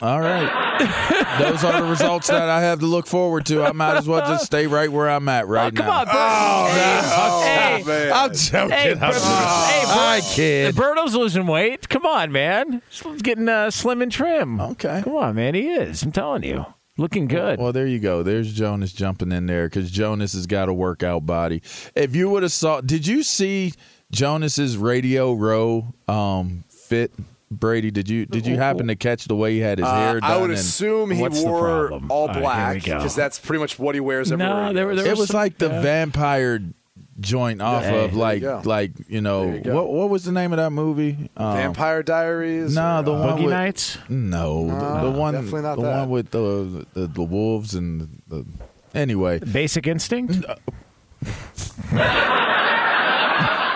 "All 0.00 0.20
right, 0.20 0.48
those 1.38 1.64
are 1.64 1.80
the 1.82 1.86
results 1.88 2.28
that 2.28 2.48
I 2.48 2.60
have 2.62 2.80
to 2.80 2.86
look 2.86 3.06
forward 3.06 3.46
to. 3.46 3.62
I 3.62 3.72
might 3.72 3.96
as 3.96 4.06
well 4.08 4.20
just 4.26 4.46
stay 4.46 4.66
right 4.66 4.90
where 4.90 5.08
I'm 5.10 5.28
at 5.28 5.46
right 5.46 5.74
Come 5.74 5.86
now." 5.86 6.04
Come 6.04 6.16
on, 6.16 6.64
Bert. 6.66 6.74
hey, 6.74 7.82
Oh, 7.82 7.86
man. 7.86 8.12
I'm 8.12 8.34
joking. 8.34 8.70
hey, 8.76 8.92
I'm 8.92 8.98
Bert- 8.98 9.12
joking. 9.14 9.28
hey, 9.28 9.82
Bert- 9.84 9.96
I 9.96 10.20
kid. 10.34 10.74
Berto's 10.76 11.14
losing 11.14 11.46
weight. 11.46 11.88
Come 11.88 12.06
on, 12.06 12.32
man. 12.32 12.82
He's 12.90 13.22
getting 13.22 13.48
uh, 13.48 13.70
slim 13.70 14.02
and 14.02 14.10
trim. 14.12 14.60
Okay. 14.60 15.00
Come 15.04 15.16
on, 15.16 15.34
man. 15.34 15.54
He 15.54 15.68
is. 15.68 16.02
I'm 16.02 16.12
telling 16.12 16.42
you. 16.42 16.66
Looking 16.96 17.26
good. 17.26 17.58
Well, 17.58 17.72
there 17.72 17.88
you 17.88 17.98
go. 17.98 18.22
There's 18.22 18.52
Jonas 18.52 18.92
jumping 18.92 19.32
in 19.32 19.46
there 19.46 19.66
because 19.68 19.90
Jonas 19.90 20.32
has 20.34 20.46
got 20.46 20.68
a 20.68 20.72
workout 20.72 21.26
body. 21.26 21.60
If 21.96 22.14
you 22.14 22.28
would 22.30 22.44
have 22.44 22.52
saw, 22.52 22.80
did 22.80 23.04
you 23.04 23.24
see 23.24 23.72
Jonas's 24.12 24.76
Radio 24.76 25.32
Row 25.32 25.92
um, 26.06 26.62
fit? 26.68 27.12
Brady, 27.50 27.90
did 27.90 28.08
you 28.08 28.26
did 28.26 28.46
you 28.46 28.56
happen 28.56 28.88
to 28.88 28.96
catch 28.96 29.26
the 29.26 29.36
way 29.36 29.52
he 29.54 29.60
had 29.60 29.78
his 29.78 29.86
Uh, 29.86 29.94
hair 29.94 30.20
done? 30.20 30.30
I 30.30 30.36
would 30.38 30.50
assume 30.50 31.10
he 31.10 31.22
wore 31.22 31.92
all 31.92 32.00
All 32.10 32.26
right, 32.28 32.34
here 32.34 32.40
black 32.42 32.74
we 32.74 32.80
go. 32.80 32.96
because 32.98 33.14
that's 33.14 33.38
pretty 33.38 33.60
much 33.60 33.78
what 33.78 33.94
he 33.94 34.00
wears 34.00 34.32
everywhere. 34.32 34.54
No, 34.62 34.68
he 34.68 34.74
there 34.74 34.86
were- 34.86 34.94
goes. 34.94 35.04
there 35.04 35.12
it 35.12 35.18
was 35.18 35.28
some- 35.28 35.36
like 35.40 35.58
the 35.58 35.68
yeah. 35.68 35.80
vampire 35.82 36.60
joint 37.20 37.62
off 37.62 37.84
Hey. 37.84 38.04
of 38.06 38.16
like 38.16 38.42
you 38.42 38.60
like 38.64 38.90
you 39.08 39.20
know 39.20 39.52
you 39.64 39.72
what 39.72 39.88
what 39.92 40.10
was 40.10 40.24
the 40.24 40.32
name 40.32 40.52
of 40.52 40.56
that 40.56 40.70
movie? 40.70 41.30
Um, 41.36 41.54
Vampire 41.56 42.02
Diaries. 42.02 42.74
No, 42.74 42.98
or, 42.98 43.02
the 43.04 43.12
uh, 43.12 43.18
one 43.26 43.38
Boogie 43.38 43.42
with 43.44 43.50
Nights. 43.52 43.98
no, 44.08 44.66
the, 44.66 45.10
the 45.10 45.16
one 45.16 45.34
definitely 45.34 45.62
not 45.62 45.76
the 45.76 45.82
that. 45.82 45.98
one 46.00 46.10
with 46.10 46.30
the, 46.32 46.86
the 46.94 47.06
the 47.06 47.22
wolves 47.22 47.74
and 47.74 48.20
the 48.26 48.44
anyway. 48.96 49.38
Basic 49.38 49.86
Instinct. 49.86 50.44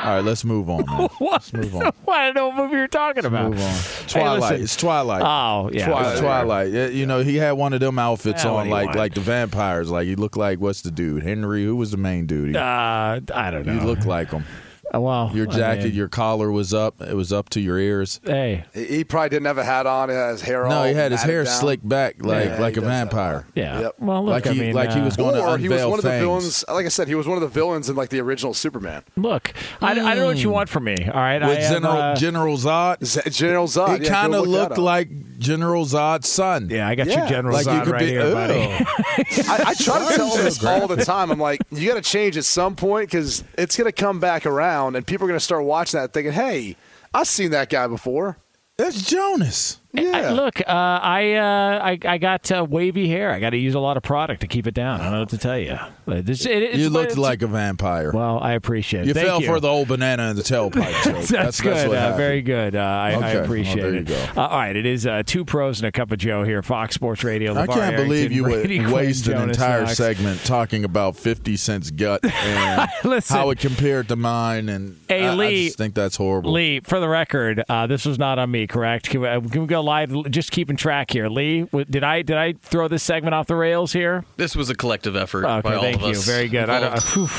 All 0.09 0.15
right, 0.17 0.25
let's 0.25 0.45
move 0.45 0.71
on. 0.71 0.87
Man. 0.87 1.09
what? 1.19 1.33
Let's 1.33 1.53
move 1.53 1.75
on. 1.77 1.93
I 2.09 2.27
don't 2.27 2.35
know 2.35 2.49
what 2.49 2.57
movie 2.57 2.77
you're 2.77 2.89
talking 2.89 3.25
about. 3.27 3.51
Move 3.51 3.61
on. 3.61 3.75
Twilight. 4.09 4.41
listen. 4.41 4.63
it's 4.63 4.77
Twilight. 4.77 5.23
Oh, 5.23 5.71
yeah. 5.73 5.87
Twilight. 5.89 6.19
Twilight. 6.19 6.73
Yeah, 6.73 6.87
You 6.89 7.05
know, 7.07 7.21
he 7.21 7.37
had 7.37 7.53
one 7.53 7.73
of 7.75 7.81
them 7.81 7.99
outfits 7.99 8.43
Yeah, 8.45 8.53
what 8.53 8.61
on, 8.61 8.65
do 8.65 8.69
you 8.71 8.75
like 8.75 8.87
want? 8.87 8.99
like 8.99 9.15
the 9.15 9.21
vampires. 9.21 9.91
Like 9.91 10.07
he 10.07 10.15
looked 10.17 10.37
like 10.37 10.61
what's 10.61 10.81
the 10.83 10.91
dude? 10.91 11.23
Henry. 11.23 11.65
Who 11.65 11.77
was 11.77 11.91
the 11.91 11.97
main 11.99 12.27
dude? 12.27 12.51
He, 12.51 12.57
Uh, 12.57 13.21
I 13.35 13.51
don't 13.51 13.67
know. 13.67 13.75
you 13.75 13.81
look 13.81 14.05
like 14.07 14.31
him. 14.31 14.45
Uh, 14.95 15.01
well, 15.01 15.31
Your 15.35 15.47
I 15.51 15.55
jacket, 15.55 15.85
mean, 15.85 15.95
your 15.95 16.09
collar 16.09 16.51
was 16.51 16.73
up. 16.73 17.01
It 17.03 17.15
was 17.15 17.33
up 17.33 17.51
to 17.51 17.61
your 17.61 17.79
ears. 17.79 18.21
Hey, 18.25 18.65
He 18.73 18.85
he 18.87 19.05
probably 19.05 19.29
didn't 19.29 19.45
have 19.47 19.59
a 19.59 19.65
hat 19.65 19.87
on. 19.87 20.09
He 20.09 20.15
had 20.15 20.31
his 20.31 20.41
hair 20.41 20.67
No, 20.67 20.77
all 20.79 20.85
he 20.85 20.95
had 20.95 21.13
his 21.13 21.23
hair 21.23 21.45
down. 21.45 21.53
slicked 21.55 21.87
back 21.87 22.17
like 22.25 22.47
Yeah, 22.47 22.61
like 22.61 22.77
a 22.79 22.81
vampire. 22.81 23.47
yeah. 23.55 23.81
Yep. 23.81 23.95
Well, 23.99 24.25
look, 24.25 24.33
Like 24.33 24.47
I 24.47 24.53
he- 24.55 24.61
mean, 24.61 24.75
like 24.75 24.93
he 24.93 25.01
uh, 25.01 25.05
was 25.05 25.17
going 25.17 25.35
to 25.35 25.43
Or 25.43 25.59
he 25.59 25.69
was 25.69 25.77
unveil 25.83 25.91
one 25.91 25.99
of 25.99 26.03
the 26.05 26.09
fangs. 26.11 26.23
villains. 26.23 26.65
Like 26.69 26.87
I 26.87 26.89
said, 26.89 27.07
he 27.09 27.15
was 27.15 27.27
one 27.27 27.37
of 27.37 27.43
the 27.43 27.49
villains 27.49 27.89
in 27.91 27.97
like 27.97 28.09
the 28.09 28.21
original 28.21 28.55
Superman. 28.55 29.03
Look, 29.17 29.53
I, 29.83 29.91
I 29.91 29.95
don't 29.95 30.17
know 30.17 30.27
what 30.27 30.39
you 30.39 30.51
want 30.51 30.69
from 30.71 30.85
me. 30.85 30.97
All 31.07 31.21
right, 31.21 31.41
With 31.43 31.59
I 31.59 31.61
am, 31.63 31.73
General 31.75 31.97
uh, 31.99 32.15
General 32.17 32.57
Zod. 32.57 33.05
Z- 33.05 33.31
General 33.31 33.67
Zod. 33.67 33.99
He 33.99 34.05
yeah, 34.05 34.11
kind 34.11 34.33
go 34.33 34.43
of 34.43 34.49
look 34.49 34.69
looked 34.71 34.79
like 34.79 35.11
General 35.39 35.85
Zod's 35.85 36.29
son. 36.29 36.69
yeah, 36.71 36.89
I 36.89 36.95
got 36.95 37.07
Yeah, 37.07 37.23
you, 37.25 37.29
General 37.29 37.55
like 37.55 37.67
you 37.67 37.73
Zod 37.73 37.85
could 37.85 37.93
right 37.93 38.01
be. 38.01 38.07
here, 38.09 38.33
buddy. 38.33 38.55
I, 39.49 39.65
I 39.69 39.75
try 39.75 39.99
to 39.99 40.17
tell 40.17 40.31
so 40.31 40.37
him 40.39 40.45
this 40.45 40.65
all 40.65 40.89
the 40.89 41.05
time. 41.05 41.31
I'm 41.31 41.39
like, 41.39 41.61
you 41.71 41.89
got 41.89 41.95
to 42.03 42.09
change 42.11 42.37
at 42.37 42.45
some 42.45 42.75
point 42.77 43.09
because 43.09 43.45
it's 43.57 43.77
going 43.77 43.87
to 43.87 43.93
come 43.93 44.19
back 44.21 44.47
around, 44.47 44.97
and 44.97 45.07
people 45.07 45.25
are 45.27 45.29
going 45.29 45.39
to 45.39 45.45
start 45.45 45.65
watching 45.65 46.01
that, 46.01 46.13
thinking, 46.13 46.33
"Hey, 46.33 46.77
I've 47.15 47.29
seen 47.29 47.53
that 47.53 47.69
guy 47.71 47.87
before." 47.87 48.37
That's 48.77 49.03
Jonas. 49.09 49.81
Yeah. 49.93 50.11
I- 50.13 50.31
look, 50.33 50.61
uh, 50.61 50.65
I, 50.69 51.35
uh, 51.35 51.81
I 51.83 51.99
I 52.05 52.19
got 52.19 52.53
uh, 52.53 52.65
wavy 52.69 53.09
hair. 53.09 53.31
I 53.33 53.41
got 53.41 53.51
to 53.51 53.57
use 53.57 53.75
a 53.75 53.81
lot 53.81 53.97
of 53.97 54.03
product 54.03 54.43
to 54.43 54.47
keep 54.47 54.67
it 54.67 54.75
down. 54.75 55.01
I 55.01 55.05
don't 55.05 55.13
know 55.15 55.21
what 55.21 55.29
to 55.31 55.39
tell 55.39 55.59
you. 55.59 55.79
But 56.05 56.27
this, 56.27 56.45
it, 56.47 56.63
it's, 56.63 56.79
you 56.79 56.91
looked 56.91 57.17
like 57.17 57.43
a 57.43 57.47
vampire. 57.47 58.13
Well, 58.13 58.39
I 58.41 58.53
appreciate 58.53 59.03
it. 59.03 59.07
you 59.09 59.15
Thank 59.15 59.27
fell 59.27 59.41
you. 59.41 59.47
for 59.47 59.61
the 59.61 59.69
old 59.69 59.89
banana 59.89 60.29
in 60.31 60.37
the 60.37 60.43
tailpipe 60.43 60.73
joke. 61.05 61.25
That's, 61.29 61.61
good. 61.61 61.89
what 61.89 61.97
uh, 61.99 62.17
very 62.17 62.43
good. 62.43 62.77
Uh, 62.77 62.81
I, 62.81 63.11
I 63.11 63.15
Okay. 63.15 63.35
Well, 63.35 63.45
appreciate 63.45 63.83
there 63.83 63.93
you 63.95 64.01
it. 64.01 64.07
go. 64.07 64.27
Uh, 64.37 64.47
all 64.47 64.59
right, 64.59 64.77
it 64.77 64.87
is 64.87 65.07
uh, 65.07 65.23
two 65.25 65.45
pros 65.45 65.81
and 65.81 65.87
a 65.89 65.93
cup 65.93 66.13
of 66.13 66.19
Joe 66.19 66.45
here, 66.45 66.63
Fox 66.63 66.95
Sports 66.95 67.25
Radio. 67.25 67.55
I 67.55 67.67
can't 67.67 67.97
believe 67.97 68.31
Arrington, 68.31 68.33
you 68.37 68.43
would 68.45 68.53
Brady 68.67 68.79
Quinn, 68.81 68.93
waste 68.93 69.27
an 69.29 69.49
entire 69.51 69.83
Knox. 69.83 69.97
segment 69.97 70.45
talking 70.45 70.85
about 70.85 71.17
50 71.17 71.57
Cent's 71.57 71.91
gut 71.91 72.25
and 72.25 72.91
how 73.29 73.51
it 73.51 73.59
compared 73.59 74.09
to 74.09 74.17
mine. 74.17 74.69
And 74.69 74.99
Hey, 75.09 75.25
I, 75.27 75.33
I 75.33 75.35
Lee. 75.35 75.67
just 75.67 75.79
think 75.79 75.95
that's 75.95 76.17
horrible. 76.17 76.53
Lee, 76.53 76.81
for 76.81 77.01
the 77.01 77.09
record, 77.09 77.65
uh, 77.69 77.87
this 77.87 78.05
was 78.07 78.19
not 78.19 78.39
on 78.39 78.51
me, 78.51 78.67
correct? 78.67 79.09
Can 79.11 79.21
we, 79.21 79.51
can 79.51 79.61
we 79.63 79.67
go 79.67 79.78
live? 79.83 80.31
Just 80.31 80.51
keeping 80.51 80.77
track 80.77 81.11
here. 81.11 81.29
Lee, 81.29 81.69
did 81.89 82.05
I 82.05 82.23
did 82.23 82.37
I 82.37 82.53
throw 82.55 82.89
this 82.89 83.03
segment 83.03 83.35
off 83.35 83.47
the 83.47 83.57
rails 83.57 83.93
here? 83.93 84.25
This 84.37 84.55
was 84.57 84.71
a 84.71 84.75
collective 84.75 85.17
effort 85.17 85.45
Okay, 85.45 85.61
by 85.61 85.75
all 85.75 85.83
thank 85.83 85.97
of 85.97 86.03
you. 86.03 86.09
us. 86.11 86.25
Very 86.27 86.49
good. 86.49 86.69
I 86.71 86.81
don't, 86.81 86.95
involved. 86.95 87.33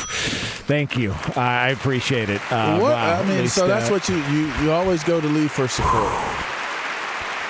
thank 0.68 0.98
you. 0.98 1.14
I 1.36 1.60
I 1.60 1.70
appreciate 1.70 2.30
it. 2.30 2.42
Uh, 2.52 2.80
what? 2.80 2.92
wow, 2.94 3.22
I 3.22 3.26
mean, 3.26 3.40
least, 3.42 3.56
so 3.56 3.68
that's 3.68 3.90
uh, 3.90 3.94
what 3.94 4.08
you, 4.10 4.16
you 4.32 4.54
you 4.64 4.72
always 4.72 5.04
go 5.04 5.20
to 5.22 5.28
Lee 5.28 5.48
for 5.48 5.68
support. 5.68 6.12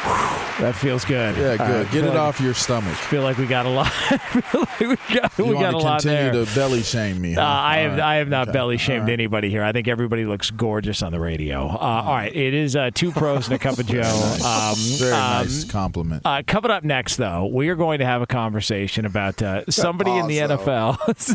That 0.03 0.75
feels 0.75 1.05
good. 1.05 1.37
Yeah, 1.37 1.55
good. 1.55 1.59
right, 1.85 1.91
Get 1.91 2.03
it 2.03 2.09
like- 2.09 2.17
off 2.17 2.41
your 2.41 2.53
stomach. 2.53 2.93
Feel 2.93 3.21
like 3.23 3.37
we 3.37 3.45
got 3.45 3.65
a 3.65 3.69
lot. 3.69 3.87
feel 3.91 4.61
like 4.61 4.79
we 4.79 4.95
got, 5.15 5.37
You 5.37 5.45
we 5.45 5.53
got 5.53 5.69
a 5.69 5.71
to 5.71 5.77
lot 5.77 6.01
continue 6.01 6.45
to 6.45 6.53
belly 6.55 6.83
shame 6.83 7.21
me? 7.21 7.35
Uh. 7.37 7.45
I 7.45 7.77
have 7.79 7.91
right. 7.93 7.99
I 8.01 8.15
have 8.15 8.27
not 8.27 8.49
Okay. 8.49 8.53
belly 8.57 8.77
shamed 8.77 9.03
right. 9.05 9.13
anybody 9.13 9.49
here. 9.49 9.63
I 9.63 9.71
think 9.71 9.87
everybody 9.87 10.25
looks 10.25 10.51
gorgeous 10.51 11.01
on 11.01 11.11
the 11.13 11.19
radio. 11.19 11.67
Uh, 11.67 11.77
all 11.77 12.13
right, 12.13 12.33
it 12.35 12.53
is 12.53 12.75
uh, 12.75 12.91
two 12.93 13.11
pros 13.11 13.47
and 13.47 13.55
a 13.55 13.59
cup 13.59 13.77
of 13.77 13.85
Joe. 13.87 14.01
Um, 14.45 14.75
Very 14.97 15.11
um, 15.13 15.19
nice 15.43 15.63
compliment. 15.63 16.23
Uh, 16.25 16.43
coming 16.45 16.71
up 16.71 16.83
next, 16.83 17.15
though, 17.17 17.45
we 17.45 17.69
are 17.69 17.75
going 17.75 17.99
to 17.99 18.05
have 18.05 18.21
a 18.21 18.27
conversation 18.27 19.05
about 19.05 19.41
uh, 19.41 19.63
somebody 19.69 20.11
in 20.11 20.27
the 20.27 20.37
NFL. 20.39 20.97
So- 21.19 21.33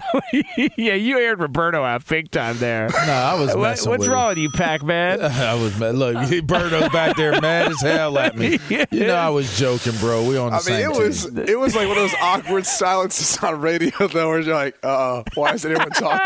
yeah, 0.76 0.94
you 0.94 1.18
aired 1.18 1.40
Roberto 1.40 1.82
out 1.82 2.06
big 2.06 2.30
time 2.30 2.58
there. 2.58 2.88
no, 3.06 3.12
I 3.12 3.34
was 3.38 3.48
What- 3.54 3.58
what's 3.58 3.86
with 3.86 4.06
wrong 4.08 4.22
him. 4.24 4.28
with 4.30 4.38
you, 4.38 4.50
Pac-Man? 4.50 5.20
I 5.22 5.54
was 5.54 5.78
mad. 5.78 5.94
Look, 5.94 6.16
Berto 6.16 6.90
back 6.92 7.16
there 7.16 7.38
mad 7.40 7.70
as 7.72 7.80
hell 7.80 8.18
at 8.18 8.36
me. 8.36 8.53
You 8.90 9.06
know 9.06 9.14
I 9.14 9.28
was 9.30 9.58
joking, 9.58 9.92
bro. 9.98 10.26
We 10.28 10.36
on 10.36 10.50
the 10.50 10.56
I 10.56 10.58
mean, 10.58 10.62
same 10.62 10.90
it 10.90 10.96
was 10.98 11.24
it 11.36 11.58
was 11.58 11.74
like 11.74 11.88
one 11.88 11.96
of 11.96 12.02
those 12.04 12.14
awkward 12.20 12.66
silences 12.66 13.36
on 13.42 13.60
radio 13.60 14.06
though, 14.08 14.28
where 14.28 14.40
you're 14.40 14.54
like, 14.54 14.76
uh, 14.82 15.22
why 15.34 15.52
is 15.54 15.64
anyone 15.64 15.90
talking? 15.90 16.20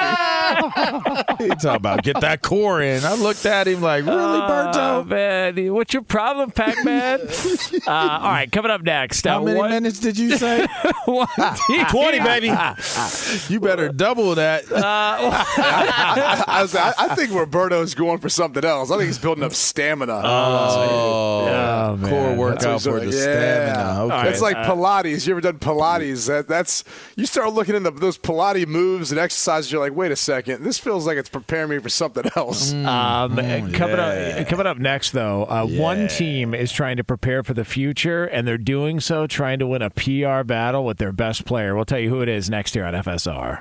He 1.39 1.49
talking 1.49 1.71
about 1.77 2.03
get 2.03 2.21
that 2.21 2.43
core 2.43 2.83
in. 2.83 3.05
I 3.05 3.15
looked 3.15 3.47
at 3.47 3.69
him 3.69 3.81
like, 3.81 4.05
really, 4.05 4.19
Oh, 4.19 5.05
Berto? 5.05 5.07
man. 5.07 5.73
What's 5.75 5.93
your 5.95 6.03
problem, 6.03 6.51
Pac-Man? 6.51 7.21
uh, 7.87 7.91
all 7.91 8.31
right, 8.31 8.51
coming 8.51 8.71
up 8.71 8.83
next. 8.83 9.25
How 9.27 9.41
uh, 9.41 9.45
many 9.45 9.59
one- 9.59 9.71
minutes 9.71 10.01
did 10.01 10.19
you 10.19 10.37
say? 10.37 10.67
one 11.05 11.29
team- 11.69 11.87
20, 11.87 12.21
baby. 12.21 12.53
you 13.49 13.61
better 13.61 13.91
double 13.91 14.35
that. 14.35 14.65
I, 14.73 16.45
I, 16.49 16.63
was, 16.63 16.75
I, 16.75 16.93
I 16.99 17.15
think 17.15 17.33
Roberto's 17.33 17.95
going 17.95 18.19
for 18.19 18.29
something 18.29 18.65
else. 18.65 18.91
I 18.91 18.97
think 18.97 19.07
he's 19.07 19.19
building 19.19 19.45
up 19.45 19.55
stamina. 19.55 20.23
Oh, 20.25 21.49
Oh, 21.49 21.97
man. 21.97 22.11
Core 22.37 22.51
That's 22.51 22.63
workout 22.65 22.83
for 22.83 23.01
he's 23.05 23.15
the. 23.15 23.31
Yeah. 23.31 23.73
stamina. 23.73 23.91
Okay. 23.91 24.01
All 24.01 24.09
right. 24.09 24.27
It's 24.29 24.41
like 24.41 24.57
Uh, 24.57 24.67
Pilates. 24.75 25.27
You 25.27 25.33
ever 25.35 25.41
done 25.41 25.59
Pilates? 25.59 26.27
That, 26.29 26.49
that's 26.49 26.85
you 27.17 27.27
start 27.27 27.53
looking 27.53 27.75
into 27.75 27.91
those 27.91 28.19
Pilates 28.19 28.67
moves 28.67 29.11
and 29.13 29.19
exercises. 29.21 29.71
You're 29.73 29.81
like, 29.81 29.95
wait 29.97 30.13
a 30.13 30.17
second, 30.17 30.65
this 30.65 30.79
feels 30.79 31.07
like 31.07 31.17
it's 31.19 31.29
preparing 31.29 31.71
me 31.71 31.79
for 31.79 31.89
something 31.89 32.25
else. 32.37 32.73
Um, 32.73 33.37
coming 33.37 33.73
yeah. 33.73 34.39
up, 34.41 34.49
coming 34.49 34.67
up 34.67 34.79
next, 34.79 35.11
though, 35.13 35.45
uh, 35.45 35.67
one 35.67 36.09
team 36.09 36.55
is 36.55 36.73
trying 36.73 36.97
to 36.99 37.05
prepare 37.05 37.43
for 37.43 37.55
the 37.55 37.65
future, 37.65 38.25
and 38.25 38.47
they're 38.47 38.59
doing 38.59 39.01
so 39.01 39.27
trying 39.27 39.59
to 39.59 39.67
win 39.67 39.83
a 39.83 39.91
PR 39.91 40.43
battle 40.45 40.85
with 40.85 40.99
their 40.99 41.13
best 41.13 41.45
player. 41.45 41.75
We'll 41.75 41.85
tell 41.85 41.99
you 41.99 42.09
who 42.09 42.23
it 42.23 42.29
is 42.29 42.49
next 42.51 42.75
year 42.75 42.85
on 42.85 42.95
FSR. 42.95 43.61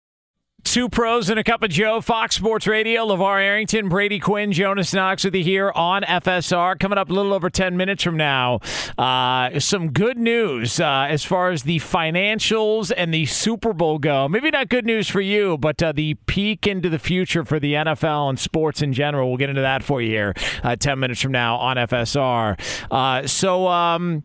Two 0.63 0.87
pros 0.89 1.29
and 1.29 1.39
a 1.39 1.43
cup 1.43 1.63
of 1.63 1.69
Joe, 1.69 2.01
Fox 2.01 2.35
Sports 2.35 2.67
Radio, 2.67 3.05
LaVar 3.05 3.41
Arrington, 3.41 3.89
Brady 3.89 4.19
Quinn, 4.19 4.51
Jonas 4.51 4.93
Knox 4.93 5.23
with 5.23 5.35
you 5.35 5.43
here 5.43 5.71
on 5.75 6.03
FSR. 6.03 6.79
Coming 6.79 6.97
up 6.97 7.09
a 7.09 7.13
little 7.13 7.33
over 7.33 7.49
10 7.49 7.75
minutes 7.75 8.03
from 8.03 8.15
now. 8.15 8.59
Uh, 8.97 9.59
some 9.59 9.91
good 9.91 10.17
news 10.17 10.79
uh, 10.79 11.07
as 11.09 11.25
far 11.25 11.51
as 11.51 11.63
the 11.63 11.79
financials 11.79 12.91
and 12.95 13.13
the 13.13 13.25
Super 13.25 13.73
Bowl 13.73 13.99
go. 13.99 14.29
Maybe 14.29 14.49
not 14.49 14.69
good 14.69 14.85
news 14.85 15.09
for 15.09 15.19
you, 15.19 15.57
but 15.57 15.81
uh, 15.83 15.91
the 15.91 16.13
peek 16.25 16.67
into 16.67 16.89
the 16.89 16.99
future 16.99 17.43
for 17.43 17.59
the 17.59 17.73
NFL 17.73 18.29
and 18.29 18.39
sports 18.39 18.81
in 18.81 18.93
general. 18.93 19.29
We'll 19.29 19.37
get 19.37 19.49
into 19.49 19.63
that 19.63 19.83
for 19.83 20.01
you 20.01 20.09
here 20.09 20.33
uh, 20.63 20.75
10 20.75 20.99
minutes 20.99 21.21
from 21.21 21.31
now 21.31 21.57
on 21.57 21.77
FSR. 21.77 22.59
Uh, 22.89 23.27
so, 23.27 23.67
um, 23.67 24.23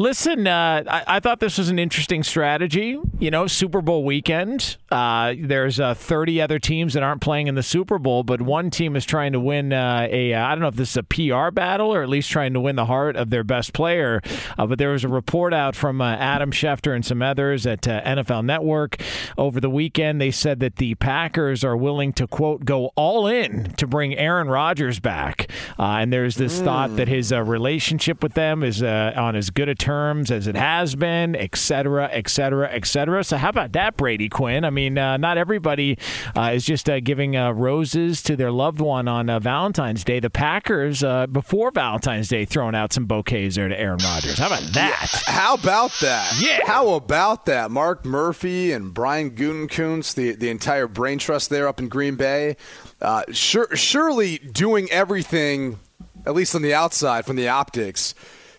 Listen, 0.00 0.46
uh, 0.46 0.84
I, 0.86 1.16
I 1.16 1.20
thought 1.20 1.40
this 1.40 1.58
was 1.58 1.70
an 1.70 1.78
interesting 1.80 2.22
strategy. 2.22 3.00
You 3.18 3.32
know, 3.32 3.48
Super 3.48 3.80
Bowl 3.80 4.04
weekend. 4.04 4.76
Uh, 4.92 5.34
there's 5.36 5.80
uh, 5.80 5.94
30 5.94 6.40
other 6.40 6.60
teams 6.60 6.94
that 6.94 7.02
aren't 7.02 7.20
playing 7.20 7.48
in 7.48 7.56
the 7.56 7.64
Super 7.64 7.98
Bowl, 7.98 8.22
but 8.22 8.40
one 8.40 8.70
team 8.70 8.94
is 8.94 9.04
trying 9.04 9.32
to 9.32 9.40
win 9.40 9.72
uh, 9.72 10.06
a. 10.08 10.34
Uh, 10.34 10.46
I 10.46 10.50
don't 10.50 10.60
know 10.60 10.68
if 10.68 10.76
this 10.76 10.90
is 10.90 10.98
a 10.98 11.02
PR 11.02 11.50
battle 11.50 11.92
or 11.92 12.04
at 12.04 12.08
least 12.08 12.30
trying 12.30 12.52
to 12.52 12.60
win 12.60 12.76
the 12.76 12.84
heart 12.84 13.16
of 13.16 13.30
their 13.30 13.42
best 13.42 13.72
player. 13.72 14.22
Uh, 14.56 14.66
but 14.68 14.78
there 14.78 14.90
was 14.90 15.02
a 15.02 15.08
report 15.08 15.52
out 15.52 15.74
from 15.74 16.00
uh, 16.00 16.14
Adam 16.14 16.52
Schefter 16.52 16.94
and 16.94 17.04
some 17.04 17.20
others 17.20 17.66
at 17.66 17.88
uh, 17.88 18.00
NFL 18.02 18.44
Network 18.44 19.02
over 19.36 19.58
the 19.58 19.70
weekend. 19.70 20.20
They 20.20 20.30
said 20.30 20.60
that 20.60 20.76
the 20.76 20.94
Packers 20.94 21.64
are 21.64 21.76
willing 21.76 22.12
to 22.12 22.28
quote 22.28 22.64
go 22.64 22.92
all 22.94 23.26
in 23.26 23.72
to 23.72 23.88
bring 23.88 24.16
Aaron 24.16 24.46
Rodgers 24.46 25.00
back, 25.00 25.50
uh, 25.76 25.98
and 25.98 26.12
there's 26.12 26.36
this 26.36 26.60
thought 26.60 26.94
that 26.94 27.08
his 27.08 27.32
uh, 27.32 27.42
relationship 27.42 28.22
with 28.22 28.34
them 28.34 28.62
is 28.62 28.80
uh, 28.80 29.12
on 29.16 29.34
as 29.34 29.50
good 29.50 29.68
a 29.68 29.74
terms 29.88 30.30
as 30.30 30.46
it 30.46 30.54
has 30.54 30.94
been, 30.94 31.34
et 31.34 31.56
cetera, 31.56 32.10
et 32.12 32.28
cetera, 32.28 32.68
et 32.70 32.84
cetera. 32.84 33.24
So 33.24 33.38
how 33.38 33.48
about 33.48 33.72
that, 33.72 33.96
Brady 33.96 34.28
Quinn? 34.28 34.66
I 34.66 34.70
mean, 34.70 34.98
uh, 34.98 35.16
not 35.16 35.38
everybody 35.38 35.96
uh, 36.36 36.50
is 36.52 36.66
just 36.66 36.90
uh, 36.90 37.00
giving 37.00 37.36
uh, 37.36 37.52
roses 37.52 38.22
to 38.24 38.36
their 38.36 38.52
loved 38.52 38.80
one 38.82 39.08
on 39.08 39.30
uh, 39.30 39.40
Valentine's 39.40 40.04
Day. 40.04 40.20
The 40.20 40.28
Packers, 40.28 41.02
uh, 41.02 41.26
before 41.26 41.70
Valentine's 41.70 42.28
Day, 42.28 42.44
throwing 42.44 42.74
out 42.74 42.92
some 42.92 43.06
bouquets 43.06 43.56
there 43.56 43.68
to 43.68 43.80
Aaron 43.80 43.98
Rodgers. 44.04 44.38
How 44.38 44.48
about 44.48 44.74
that? 44.74 45.22
How 45.24 45.54
about 45.54 45.92
that? 46.02 46.38
Yeah. 46.38 46.66
How 46.66 46.90
about 46.90 47.46
that? 47.46 47.70
Mark 47.70 48.04
Murphy 48.04 48.72
and 48.72 48.92
Brian 48.92 49.30
Gutekunst, 49.30 50.16
the 50.16 50.32
the 50.32 50.50
entire 50.50 50.86
brain 50.86 51.18
trust 51.18 51.48
there 51.48 51.66
up 51.66 51.80
in 51.80 51.88
Green 51.88 52.16
Bay, 52.16 52.56
uh, 53.00 53.22
sure, 53.32 53.74
surely 53.74 54.36
doing 54.38 54.90
everything, 54.90 55.78
at 56.26 56.34
least 56.34 56.54
on 56.54 56.60
the 56.60 56.74
outside, 56.74 57.24
from 57.24 57.36
the 57.36 57.48
optics, 57.48 58.14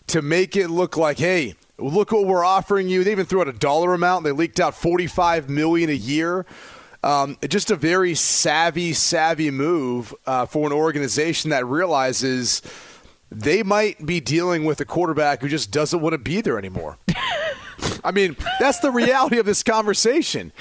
to 0.10 0.22
make 0.22 0.56
it 0.56 0.70
look 0.70 0.98
like, 0.98 1.18
hey, 1.18 1.56
look 1.78 2.12
what 2.12 2.26
we're 2.26 2.46
offering 2.46 2.90
you. 2.90 3.04
They 3.04 3.12
even 3.12 3.26
threw 3.26 3.42
out 3.42 3.48
a 3.48 3.54
dollar 3.54 3.94
amount. 3.94 4.24
They 4.24 4.32
leaked 4.32 4.60
out 4.60 4.76
forty 4.76 5.08
five 5.08 5.50
million 5.50 5.90
a 5.90 5.94
year. 5.94 6.46
Um, 7.02 7.38
just 7.48 7.72
a 7.72 7.78
very 7.78 8.14
savvy, 8.14 8.92
savvy 8.92 9.52
move 9.52 10.14
uh, 10.26 10.46
for 10.46 10.68
an 10.68 10.74
organization 10.74 11.50
that 11.52 11.66
realizes 11.66 12.62
they 13.32 13.64
might 13.64 14.06
be 14.06 14.20
dealing 14.20 14.66
with 14.66 14.82
a 14.82 14.86
quarterback 14.86 15.42
who 15.42 15.48
just 15.48 15.72
doesn't 15.72 16.02
want 16.02 16.14
to 16.14 16.18
be 16.18 16.42
there 16.42 16.58
anymore. 16.58 16.98
I 18.04 18.12
mean, 18.12 18.36
that's 18.60 18.80
the 18.80 18.92
reality 18.92 19.38
of 19.38 19.46
this 19.46 19.64
conversation. 19.64 20.52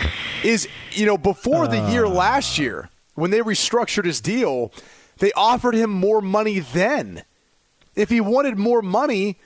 Is 0.45 0.69
you 0.93 1.07
know 1.07 1.19
before 1.19 1.67
the 1.67 1.91
year 1.91 2.07
last 2.07 2.59
year 2.59 2.91
when 3.15 3.31
they 3.31 3.41
restructured 3.41 4.05
his 4.05 4.21
deal, 4.21 4.73
they 5.19 5.33
offered 5.33 5.75
him 5.75 5.91
more 5.91 6.21
money 6.21 6.61
then. 6.61 7.25
If 7.99 8.11
he 8.11 8.21
wanted 8.21 8.57
more 8.59 8.81
money, 8.81 9.39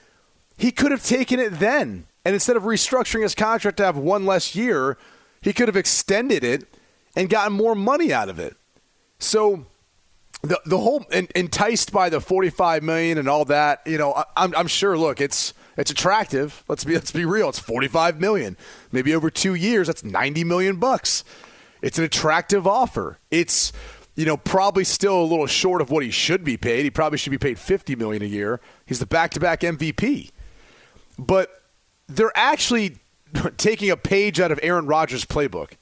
he 0.59 0.71
could 0.71 0.91
have 0.91 1.05
taken 1.05 1.41
it 1.41 1.59
then. 1.59 2.07
And 2.25 2.35
instead 2.35 2.57
of 2.57 2.65
restructuring 2.65 3.23
his 3.23 3.35
contract 3.35 3.79
to 3.79 3.85
have 3.85 3.97
one 3.97 4.27
less 4.27 4.55
year, 4.55 4.99
he 5.41 5.53
could 5.53 5.69
have 5.69 5.77
extended 5.77 6.45
it 6.45 6.67
and 7.17 7.29
gotten 7.31 7.55
more 7.55 7.75
money 7.75 8.13
out 8.13 8.29
of 8.29 8.39
it. 8.39 8.57
So 9.19 9.67
the 10.43 10.61
the 10.67 10.79
whole 10.79 11.05
en- 11.11 11.29
enticed 11.35 11.93
by 11.93 12.11
the 12.11 12.21
45 12.21 12.83
million 12.83 13.17
and 13.19 13.29
all 13.29 13.45
that, 13.47 13.81
you 13.87 13.97
know, 13.97 14.13
I, 14.13 14.25
I'm 14.37 14.55
I'm 14.55 14.67
sure 14.67 14.99
look, 14.99 15.21
it's 15.21 15.55
it's 15.79 15.91
attractive. 15.91 16.63
Let's 16.69 16.85
be 16.85 16.95
let's 16.95 17.11
be 17.11 17.25
real. 17.25 17.49
It's 17.49 17.59
45 17.59 18.21
million. 18.21 18.57
Maybe 18.93 19.15
over 19.15 19.31
2 19.31 19.55
years 19.55 19.87
that's 19.87 20.05
90 20.05 20.45
million 20.45 20.77
bucks. 20.77 21.25
It's 21.81 21.99
an 21.99 22.05
attractive 22.05 22.67
offer. 22.67 23.19
It's 23.31 23.73
you 24.15 24.25
know, 24.27 24.37
probably 24.37 24.85
still 24.85 25.21
a 25.21 25.25
little 25.25 25.47
short 25.47 25.81
of 25.81 25.91
what 25.91 26.03
he 26.05 26.11
should 26.11 26.45
be 26.45 26.57
paid. 26.57 26.85
He 26.85 26.91
probably 26.91 27.19
should 27.19 27.31
be 27.31 27.39
paid 27.39 27.59
50 27.59 27.97
million 27.97 28.23
a 28.23 28.27
year. 28.27 28.61
He's 28.87 28.99
the 28.99 29.07
back-to-back 29.07 29.61
MVP. 29.61 30.31
But 31.19 31.51
they're 32.09 32.33
actually 32.37 32.99
taking 33.57 33.91
a 33.91 33.97
page 33.97 34.41
out 34.41 34.53
of 34.53 34.61
Aaron 34.63 34.87
Rodgers' 34.87 35.25
playbook. 35.25 35.73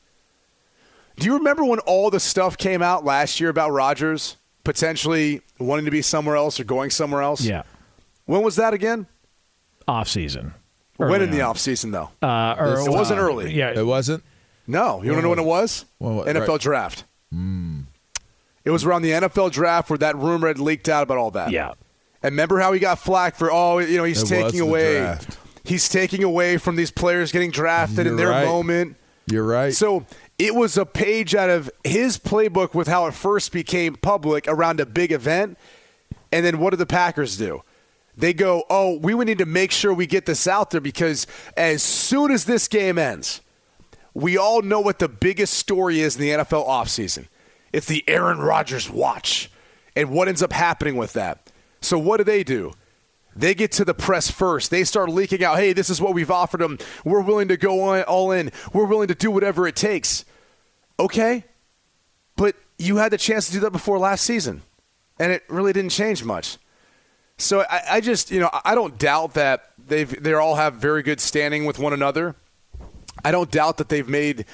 Do 1.17 1.27
you 1.27 1.35
remember 1.37 1.65
when 1.65 1.81
all 1.81 2.09
the 2.11 2.21
stuff 2.21 2.57
came 2.57 2.83
out 2.83 3.05
last 3.05 3.41
year 3.41 3.51
about 3.51 3.73
Rodgers 3.73 4.37
potentially 4.65 5.43
wanting 5.59 5.85
to 5.85 5.91
be 5.91 6.01
somewhere 6.03 6.37
else 6.37 6.59
or 6.61 6.65
going 6.65 6.91
somewhere 6.91 7.21
else? 7.23 7.43
Yeah, 7.43 7.63
When 8.27 8.43
was 8.43 8.57
that 8.57 8.73
again? 8.75 9.07
off 9.89 10.09
season. 10.09 10.55
when 10.97 11.21
in 11.21 11.31
the 11.33 11.39
offseason, 11.41 11.91
though? 11.91 12.11
Uh, 12.23 12.55
or, 12.59 12.79
it 12.81 12.91
wasn't 12.91 13.19
time. 13.19 13.27
early. 13.27 13.53
Yeah, 13.53 13.73
It 13.79 13.85
wasn't. 13.85 14.23
No. 14.69 15.03
You 15.03 15.11
want 15.11 15.19
to 15.19 15.23
know 15.23 15.29
when 15.31 15.39
it 15.41 15.45
was? 15.45 15.85
When 15.99 16.17
what- 16.17 16.29
NFL 16.29 16.49
right. 16.49 16.61
draft. 16.61 17.05
It 18.65 18.71
was 18.71 18.85
around 18.85 19.03
the 19.03 19.11
NFL 19.13 19.53
draft 19.53 19.89
where 19.91 19.99
that 19.99 20.17
rumor 20.17 20.49
had 20.49 20.59
leaked 20.59 20.89
out 20.89 21.03
about 21.03 21.19
all 21.19 21.31
that. 21.33 21.51
yeah. 21.51 21.73
And 22.23 22.33
remember 22.33 22.59
how 22.61 22.73
he 22.75 22.81
got 22.81 22.99
flack 22.99 23.35
for 23.37 23.51
oh, 23.51 23.79
you 23.79 23.97
know, 23.97 24.05
he's 24.05 24.23
It 24.23 24.27
taking 24.29 24.61
away 24.61 24.99
draft. 24.99 25.39
he's 25.65 25.89
taking 25.89 26.23
away 26.23 26.59
from 26.59 26.77
these 26.77 26.91
players 26.91 27.33
getting 27.33 27.51
drafted 27.51 28.01
in 28.01 28.07
You're 28.09 28.17
their 28.17 28.29
right. 28.29 28.45
moment. 28.45 28.97
You're 29.27 29.47
right. 29.47 29.73
So 29.73 30.05
it 30.39 30.55
was 30.55 30.77
a 30.77 30.85
page 30.85 31.35
out 31.35 31.49
of 31.49 31.71
his 31.83 32.19
playbook 32.19 32.75
with 32.75 32.89
how 32.89 33.07
it 33.07 33.15
first 33.15 33.53
became 33.53 33.95
public 33.97 34.47
around 34.49 34.81
a 34.81 34.87
big 34.87 35.13
event. 35.13 35.57
And 36.31 36.45
then 36.45 36.59
what 36.59 36.71
do 36.71 36.77
the 36.77 36.85
Packers 36.87 37.39
do? 37.39 37.63
They 38.17 38.35
go, 38.35 38.65
oh, 38.69 38.99
we 38.99 39.15
would 39.15 39.27
need 39.27 39.39
to 39.39 39.47
make 39.47 39.71
sure 39.71 39.95
we 39.95 40.07
get 40.07 40.27
this 40.27 40.47
out 40.47 40.71
there 40.71 40.81
because 40.83 41.27
as 41.57 41.83
soon 41.83 42.31
as 42.31 42.45
this 42.45 42.69
game 42.69 42.99
ends, 42.99 43.41
we 44.13 44.37
all 44.37 44.61
know 44.61 44.81
what 44.81 44.99
the 44.99 45.09
biggest 45.09 45.55
story 45.55 46.01
is 46.01 46.17
in 46.17 46.21
the 46.23 46.31
NFL 46.31 46.67
offseason. 46.69 47.29
It's 47.73 47.87
the 47.87 48.05
Aaron 48.09 48.39
Rodgers 48.39 48.91
watch 48.91 49.51
and 49.97 50.11
what 50.11 50.29
ends 50.29 50.43
up 50.43 50.53
happening 50.53 50.97
with 50.97 51.13
that. 51.15 51.51
So 51.81 51.99
what 51.99 52.19
do 52.19 52.25
they 52.25 52.43
do? 52.43 52.73
They 53.35 53.55
get 53.55 53.73
to 53.73 53.85
the 53.85 53.95
press 53.95 54.31
first. 54.31 54.71
They 54.71 54.85
start 54.85 55.09
leaking 55.09 55.45
out, 55.45 55.57
hey, 55.59 55.73
this 55.73 55.89
is 55.89 56.01
what 56.01 56.15
we've 56.15 56.31
offered 56.31 56.61
them. 56.61 56.79
We're 57.05 57.23
willing 57.23 57.49
to 57.49 57.57
go 57.57 57.81
on, 57.83 58.03
all 58.03 58.33
in. 58.33 58.51
We're 58.73 58.87
willing 58.87 59.09
to 59.09 59.15
do 59.15 59.31
whatever 59.31 59.67
it 59.67 59.77
takes. 59.77 60.25
Okay. 60.99 61.45
But 62.37 62.57
you 62.79 62.97
had 62.97 63.13
the 63.13 63.19
chance 63.19 63.47
to 63.47 63.53
do 63.53 63.61
that 63.61 63.71
before 63.71 63.99
last 63.99 64.25
season, 64.25 64.63
and 65.19 65.31
it 65.31 65.45
really 65.49 65.73
didn't 65.73 65.91
change 65.91 66.25
much. 66.25 66.59
So 67.39 67.65
I, 67.71 67.83
I 67.91 68.01
just, 68.01 68.31
you 68.31 68.41
know, 68.41 68.51
I 68.65 68.75
don't 68.75 68.99
doubt 68.99 69.35
that 69.35 69.71
they've 69.79 70.23
they 70.23 70.33
all 70.33 70.57
have 70.57 70.75
very 70.75 71.03
good 71.03 71.21
standing 71.21 71.67
with 71.67 71.79
one 71.79 71.93
another. 71.93 72.35
I 73.25 73.31
don't 73.31 73.51
doubt 73.51 73.77
that 73.79 73.89
they've 73.89 74.09
made 74.09 74.45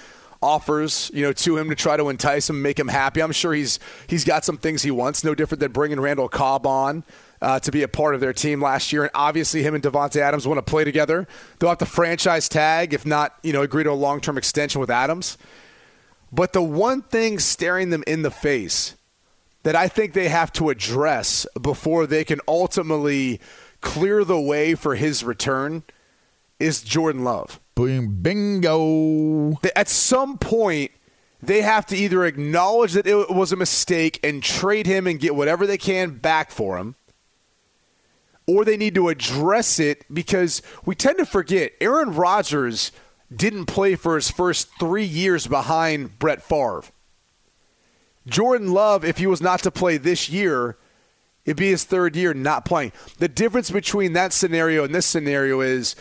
offers, 0.46 1.10
you 1.12 1.22
know, 1.22 1.32
to 1.32 1.56
him 1.56 1.68
to 1.68 1.74
try 1.74 1.96
to 1.96 2.08
entice 2.08 2.48
him, 2.48 2.62
make 2.62 2.78
him 2.78 2.88
happy. 2.88 3.20
I'm 3.20 3.32
sure 3.32 3.52
he's 3.52 3.80
he's 4.06 4.24
got 4.24 4.44
some 4.44 4.56
things 4.56 4.82
he 4.82 4.92
wants. 4.92 5.24
No 5.24 5.34
different 5.34 5.60
than 5.60 5.72
bringing 5.72 5.98
Randall 5.98 6.28
Cobb 6.28 6.66
on 6.66 7.02
uh, 7.42 7.58
to 7.60 7.72
be 7.72 7.82
a 7.82 7.88
part 7.88 8.14
of 8.14 8.20
their 8.20 8.32
team 8.32 8.62
last 8.62 8.92
year. 8.92 9.02
And 9.02 9.10
obviously, 9.14 9.62
him 9.62 9.74
and 9.74 9.82
Davante 9.82 10.20
Adams 10.20 10.46
want 10.46 10.58
to 10.58 10.62
play 10.62 10.84
together. 10.84 11.26
They'll 11.58 11.70
have 11.70 11.78
to 11.78 11.86
franchise 11.86 12.48
tag, 12.48 12.94
if 12.94 13.04
not, 13.04 13.36
you 13.42 13.52
know, 13.52 13.62
agree 13.62 13.84
to 13.84 13.90
a 13.90 13.92
long 13.92 14.20
term 14.20 14.38
extension 14.38 14.80
with 14.80 14.90
Adams. 14.90 15.36
But 16.32 16.52
the 16.52 16.62
one 16.62 17.02
thing 17.02 17.38
staring 17.38 17.90
them 17.90 18.04
in 18.06 18.22
the 18.22 18.30
face 18.30 18.94
that 19.64 19.74
I 19.74 19.88
think 19.88 20.12
they 20.12 20.28
have 20.28 20.52
to 20.54 20.70
address 20.70 21.46
before 21.60 22.06
they 22.06 22.24
can 22.24 22.40
ultimately 22.46 23.40
clear 23.80 24.24
the 24.24 24.40
way 24.40 24.74
for 24.74 24.94
his 24.94 25.24
return 25.24 25.82
is 26.58 26.82
Jordan 26.82 27.24
Love. 27.24 27.60
Boom, 27.74 28.22
bingo. 28.22 29.58
At 29.74 29.88
some 29.88 30.38
point, 30.38 30.92
they 31.42 31.62
have 31.62 31.86
to 31.86 31.96
either 31.96 32.24
acknowledge 32.24 32.94
that 32.94 33.06
it 33.06 33.30
was 33.30 33.52
a 33.52 33.56
mistake 33.56 34.18
and 34.24 34.42
trade 34.42 34.86
him 34.86 35.06
and 35.06 35.20
get 35.20 35.34
whatever 35.34 35.66
they 35.66 35.78
can 35.78 36.12
back 36.12 36.50
for 36.50 36.78
him, 36.78 36.94
or 38.46 38.64
they 38.64 38.76
need 38.76 38.94
to 38.94 39.08
address 39.08 39.78
it 39.78 40.04
because 40.12 40.62
we 40.84 40.94
tend 40.94 41.18
to 41.18 41.26
forget 41.26 41.72
Aaron 41.80 42.14
Rodgers 42.14 42.92
didn't 43.34 43.66
play 43.66 43.94
for 43.96 44.14
his 44.14 44.30
first 44.30 44.68
three 44.78 45.04
years 45.04 45.46
behind 45.46 46.18
Brett 46.18 46.42
Favre. 46.42 46.84
Jordan 48.26 48.72
Love, 48.72 49.04
if 49.04 49.18
he 49.18 49.26
was 49.26 49.40
not 49.40 49.62
to 49.62 49.70
play 49.70 49.98
this 49.98 50.28
year, 50.28 50.76
it'd 51.44 51.56
be 51.56 51.70
his 51.70 51.84
third 51.84 52.16
year 52.16 52.34
not 52.34 52.64
playing. 52.64 52.92
The 53.18 53.28
difference 53.28 53.70
between 53.70 54.14
that 54.14 54.32
scenario 54.32 54.84
and 54.84 54.94
this 54.94 55.06
scenario 55.06 55.60
is 55.60 55.94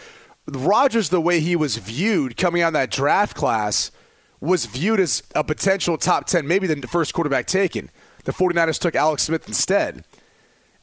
Rodgers, 0.48 1.10
the 1.10 1.22
way 1.22 1.40
he 1.40 1.56
was 1.56 1.78
viewed 1.78 2.38
coming 2.38 2.62
out 2.62 2.68
of 2.68 2.74
that 2.74 2.92
draft 2.92 3.36
class, 3.36 3.92
was 4.40 4.66
viewed 4.66 5.00
as 5.00 5.24
a 5.34 5.44
potential 5.44 5.98
top 5.98 6.26
10, 6.26 6.48
maybe 6.48 6.68
the 6.68 6.88
first 6.88 7.14
quarterback 7.14 7.48
taken. 7.48 7.90
The 8.26 8.32
49ers 8.32 8.80
took 8.80 8.96
Alex 8.96 9.24
Smith 9.24 9.48
instead. 9.48 10.04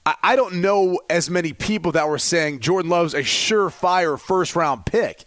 I 0.04 0.34
don't 0.34 0.54
know 0.54 1.00
as 1.08 1.30
many 1.30 1.52
people 1.52 1.92
that 1.92 2.08
were 2.08 2.18
saying 2.18 2.58
Jordan 2.58 2.90
Love's 2.90 3.14
a 3.14 3.20
surefire 3.20 4.18
first 4.18 4.56
round 4.56 4.84
pick. 4.84 5.24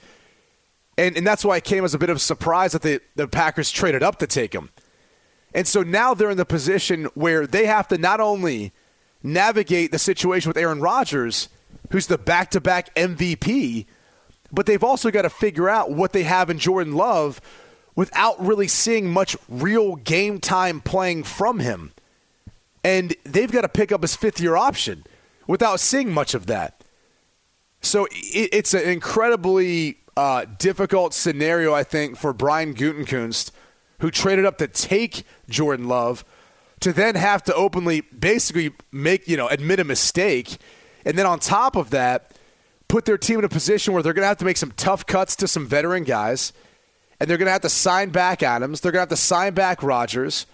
And, 0.98 1.16
and 1.16 1.26
that's 1.26 1.46
why 1.46 1.58
it 1.58 1.64
came 1.64 1.86
as 1.86 1.94
a 1.94 1.98
bit 1.98 2.10
of 2.10 2.18
a 2.18 2.20
surprise 2.20 2.74
that 2.74 2.82
the, 2.82 3.02
the 3.16 3.28
Packers 3.28 3.72
traded 3.72 4.04
up 4.04 4.20
to 4.20 4.28
take 4.28 4.54
him. 4.54 4.70
And 5.54 5.66
so 5.66 5.82
now 5.82 6.14
they're 6.14 6.30
in 6.30 6.36
the 6.36 6.46
position 6.46 7.06
where 7.14 7.48
they 7.48 7.66
have 7.68 7.88
to 7.88 7.98
not 7.98 8.20
only 8.20 8.74
navigate 9.24 9.92
the 9.92 10.00
situation 10.00 10.50
with 10.50 10.58
Aaron 10.58 10.82
Rodgers, 10.82 11.48
who's 11.92 12.08
the 12.08 12.18
back 12.18 12.52
to 12.52 12.60
back 12.60 12.94
MVP, 12.96 13.86
but 14.56 14.66
they've 14.66 14.84
also 14.84 15.12
got 15.12 15.24
to 15.24 15.30
figure 15.30 15.70
out 15.70 15.92
what 15.92 16.14
they 16.14 16.24
have 16.24 16.50
in 16.50 16.58
Jordan 16.58 16.94
Love 16.94 17.42
without 17.96 18.44
really 18.44 18.68
seeing 18.68 19.10
much 19.10 19.38
real 19.48 19.96
game 19.96 20.40
time 20.40 20.82
playing 20.82 21.24
from 21.24 21.60
him. 21.60 21.92
And 22.84 23.16
they've 23.24 23.52
got 23.52 23.62
to 23.62 23.70
pick 23.70 23.92
up 23.92 24.02
his 24.02 24.16
fifth 24.16 24.40
year 24.40 24.56
option 24.56 25.06
without 25.48 25.80
seeing 25.80 26.12
much 26.12 26.34
of 26.34 26.48
that. 26.48 26.84
So 27.82 28.08
it's 28.12 28.74
an 28.74 28.90
incredibly 28.90 29.98
uh, 30.18 30.46
difficult 30.58 31.14
scenario, 31.14 31.74
I 31.74 31.84
think, 31.84 32.18
for 32.18 32.34
Brian 32.34 32.74
Gutekunst 32.74 33.52
who 34.00 34.12
traded 34.12 34.46
up 34.46 34.58
to 34.58 34.68
take 34.68 35.24
Jordan 35.50 35.88
Love, 35.88 36.26
to 36.82 36.92
then 36.92 37.16
have 37.16 37.44
to 37.44 37.56
openly 37.56 38.02
basically 38.02 38.74
make, 38.92 39.28
you 39.28 39.38
know, 39.38 39.48
admit 39.48 39.80
a 39.80 39.84
mistake. 39.84 40.58
And 41.06 41.18
then 41.18 41.26
on 41.26 41.40
top 41.40 41.76
of 41.76 41.92
that, 41.92 42.35
put 42.96 43.04
their 43.04 43.18
team 43.18 43.40
in 43.40 43.44
a 43.44 43.50
position 43.50 43.94
where 43.94 44.02
they're 44.02 44.14
going 44.14 44.24
to 44.24 44.28
have 44.28 44.38
to 44.38 44.46
make 44.46 44.56
some 44.56 44.72
tough 44.78 45.06
cuts 45.06 45.36
to 45.36 45.50
some 45.50 45.68
veteran 45.68 46.06
guys. 46.06 46.54
And 47.20 47.30
they're 47.30 47.38
going 47.38 47.48
to 47.48 47.52
have 47.52 47.64
to 47.64 47.70
sign 47.70 48.10
back 48.10 48.42
Adams. 48.42 48.80
They're 48.80 48.94
going 48.94 49.06
to 49.06 49.10
have 49.12 49.20
to 49.20 49.22
sign 49.22 49.54
back 49.54 49.84
Rodgers 49.84 50.46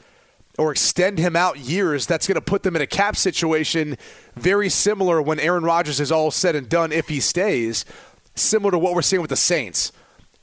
or 0.57 0.71
extend 0.71 1.19
him 1.19 1.36
out 1.36 1.60
years. 1.60 2.07
That's 2.07 2.25
going 2.25 2.33
to 2.33 2.41
put 2.41 2.63
them 2.63 2.75
in 2.75 2.81
a 2.81 2.88
cap 2.88 3.15
situation 3.15 3.95
very 4.36 4.69
similar 4.69 5.21
when 5.21 5.39
Aaron 5.39 5.63
Rodgers 5.63 6.00
is 6.00 6.12
all 6.12 6.31
said 6.31 6.55
and 6.55 6.67
done 6.67 6.91
if 6.91 7.10
he 7.10 7.19
stays, 7.19 7.86
similar 8.34 8.71
to 8.71 8.80
what 8.80 8.95
we're 8.95 9.04
seeing 9.04 9.21
with 9.21 9.30
the 9.30 9.36
Saints 9.36 9.91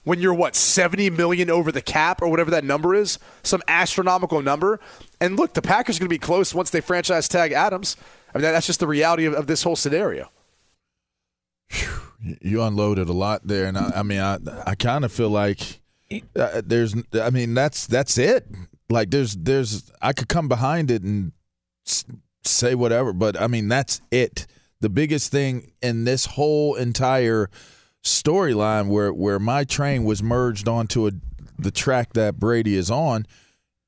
when 0.05 0.21
you're 0.21 0.33
what 0.33 0.55
70 0.55 1.11
million 1.11 1.51
over 1.51 1.73
the 1.73 1.83
cap 1.83 2.23
or 2.23 2.29
whatever 2.29 2.53
that 2.53 2.63
number 2.63 2.95
is, 2.95 3.19
some 3.43 3.61
astronomical 3.67 4.41
number. 4.41 4.79
And 5.21 5.37
look, 5.37 5.55
the 5.55 5.63
Packers 5.63 5.97
are 5.97 5.99
going 5.99 6.11
to 6.11 6.15
be 6.15 6.19
close 6.19 6.55
once 6.55 6.71
they 6.71 6.81
franchise 6.81 7.27
tag 7.27 7.51
Adams. 7.51 7.97
I 8.33 8.39
mean, 8.39 8.43
that's 8.43 8.69
just 8.69 8.79
the 8.79 8.87
reality 8.87 9.25
of, 9.25 9.35
of 9.35 9.49
this 9.49 9.65
whole 9.65 9.75
scenario. 9.75 10.31
You 12.21 12.63
unloaded 12.63 13.09
a 13.09 13.13
lot 13.13 13.47
there, 13.47 13.67
and 13.67 13.79
I, 13.79 13.93
I 13.97 14.03
mean, 14.03 14.21
I 14.21 14.39
I 14.67 14.75
kind 14.75 15.05
of 15.05 15.13
feel 15.13 15.31
like 15.31 15.81
uh, 16.37 16.63
there's, 16.65 16.95
I 17.15 17.31
mean, 17.31 17.55
that's 17.55 17.87
that's 17.87 18.19
it. 18.19 18.47
Like 18.91 19.11
there's 19.11 19.37
there's 19.37 19.91
I 20.03 20.13
could 20.13 20.29
come 20.29 20.49
behind 20.49 20.91
it 20.91 21.03
and 21.03 21.33
say 22.45 22.75
whatever, 22.75 23.13
but 23.13 23.41
I 23.41 23.47
mean 23.47 23.69
that's 23.69 24.01
it. 24.11 24.47
The 24.81 24.89
biggest 24.89 25.31
thing 25.31 25.73
in 25.83 26.05
this 26.05 26.27
whole 26.27 26.75
entire 26.75 27.51
storyline 28.03 28.89
where 28.89 29.13
where 29.13 29.39
my 29.39 29.65
train 29.65 30.05
was 30.05 30.23
merged 30.23 30.69
onto 30.69 31.07
a, 31.07 31.11
the 31.59 31.71
track 31.71 32.15
that 32.15 32.39
Brady 32.39 32.77
is 32.77 32.91
on 32.91 33.27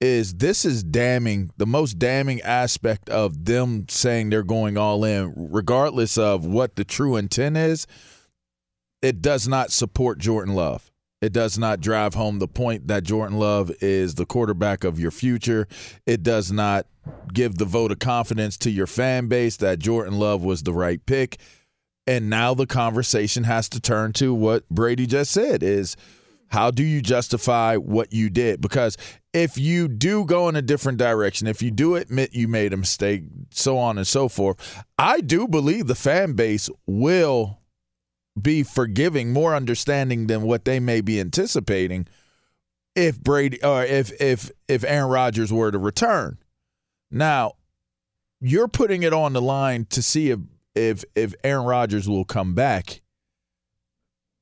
is 0.00 0.34
this 0.34 0.64
is 0.64 0.82
damning 0.82 1.50
the 1.58 1.66
most 1.66 1.98
damning 1.98 2.40
aspect 2.40 3.10
of 3.10 3.44
them 3.44 3.86
saying 3.88 4.30
they're 4.30 4.42
going 4.42 4.78
all 4.78 5.04
in 5.04 5.32
regardless 5.36 6.16
of 6.16 6.46
what 6.46 6.76
the 6.76 6.84
true 6.84 7.16
intent 7.16 7.56
is 7.56 7.86
it 9.02 9.22
does 9.22 9.48
not 9.48 9.72
support 9.72 10.18
Jordan 10.18 10.54
Love. 10.54 10.90
It 11.22 11.32
does 11.32 11.58
not 11.58 11.80
drive 11.80 12.14
home 12.14 12.38
the 12.38 12.48
point 12.48 12.88
that 12.88 13.02
Jordan 13.02 13.38
Love 13.38 13.70
is 13.80 14.14
the 14.14 14.26
quarterback 14.26 14.84
of 14.84 14.98
your 14.98 15.10
future. 15.10 15.68
It 16.06 16.22
does 16.22 16.50
not 16.50 16.86
give 17.32 17.58
the 17.58 17.66
vote 17.66 17.92
of 17.92 17.98
confidence 17.98 18.56
to 18.58 18.70
your 18.70 18.86
fan 18.86 19.28
base 19.28 19.56
that 19.58 19.78
Jordan 19.78 20.18
Love 20.18 20.42
was 20.42 20.62
the 20.62 20.72
right 20.72 21.04
pick. 21.04 21.38
And 22.06 22.30
now 22.30 22.54
the 22.54 22.66
conversation 22.66 23.44
has 23.44 23.68
to 23.70 23.80
turn 23.80 24.12
to 24.14 24.32
what 24.32 24.68
Brady 24.70 25.06
just 25.06 25.30
said 25.30 25.62
is 25.62 25.96
how 26.48 26.70
do 26.70 26.82
you 26.82 27.00
justify 27.02 27.76
what 27.76 28.12
you 28.12 28.30
did? 28.30 28.60
Because 28.60 28.96
if 29.32 29.56
you 29.56 29.88
do 29.88 30.24
go 30.24 30.48
in 30.48 30.56
a 30.56 30.62
different 30.62 30.98
direction, 30.98 31.46
if 31.46 31.62
you 31.62 31.70
do 31.70 31.94
admit 31.94 32.34
you 32.34 32.48
made 32.48 32.72
a 32.72 32.76
mistake, 32.76 33.24
so 33.50 33.78
on 33.78 33.96
and 33.96 34.06
so 34.06 34.28
forth, 34.28 34.84
I 34.98 35.20
do 35.20 35.46
believe 35.46 35.86
the 35.86 35.94
fan 35.94 36.32
base 36.32 36.68
will 36.86 37.60
be 38.40 38.62
forgiving, 38.62 39.32
more 39.32 39.54
understanding 39.54 40.26
than 40.26 40.42
what 40.42 40.64
they 40.64 40.80
may 40.80 41.00
be 41.00 41.20
anticipating 41.20 42.06
if 42.96 43.20
Brady 43.20 43.62
or 43.62 43.84
if 43.84 44.10
if 44.20 44.50
if 44.68 44.84
Aaron 44.84 45.10
Rodgers 45.10 45.52
were 45.52 45.70
to 45.70 45.78
return. 45.78 46.38
Now, 47.10 47.54
you're 48.40 48.68
putting 48.68 49.02
it 49.02 49.12
on 49.12 49.32
the 49.32 49.42
line 49.42 49.86
to 49.90 50.02
see 50.02 50.30
if 50.30 50.40
if 50.74 51.04
if 51.14 51.34
Aaron 51.44 51.66
Rodgers 51.66 52.08
will 52.08 52.24
come 52.24 52.54
back 52.54 53.02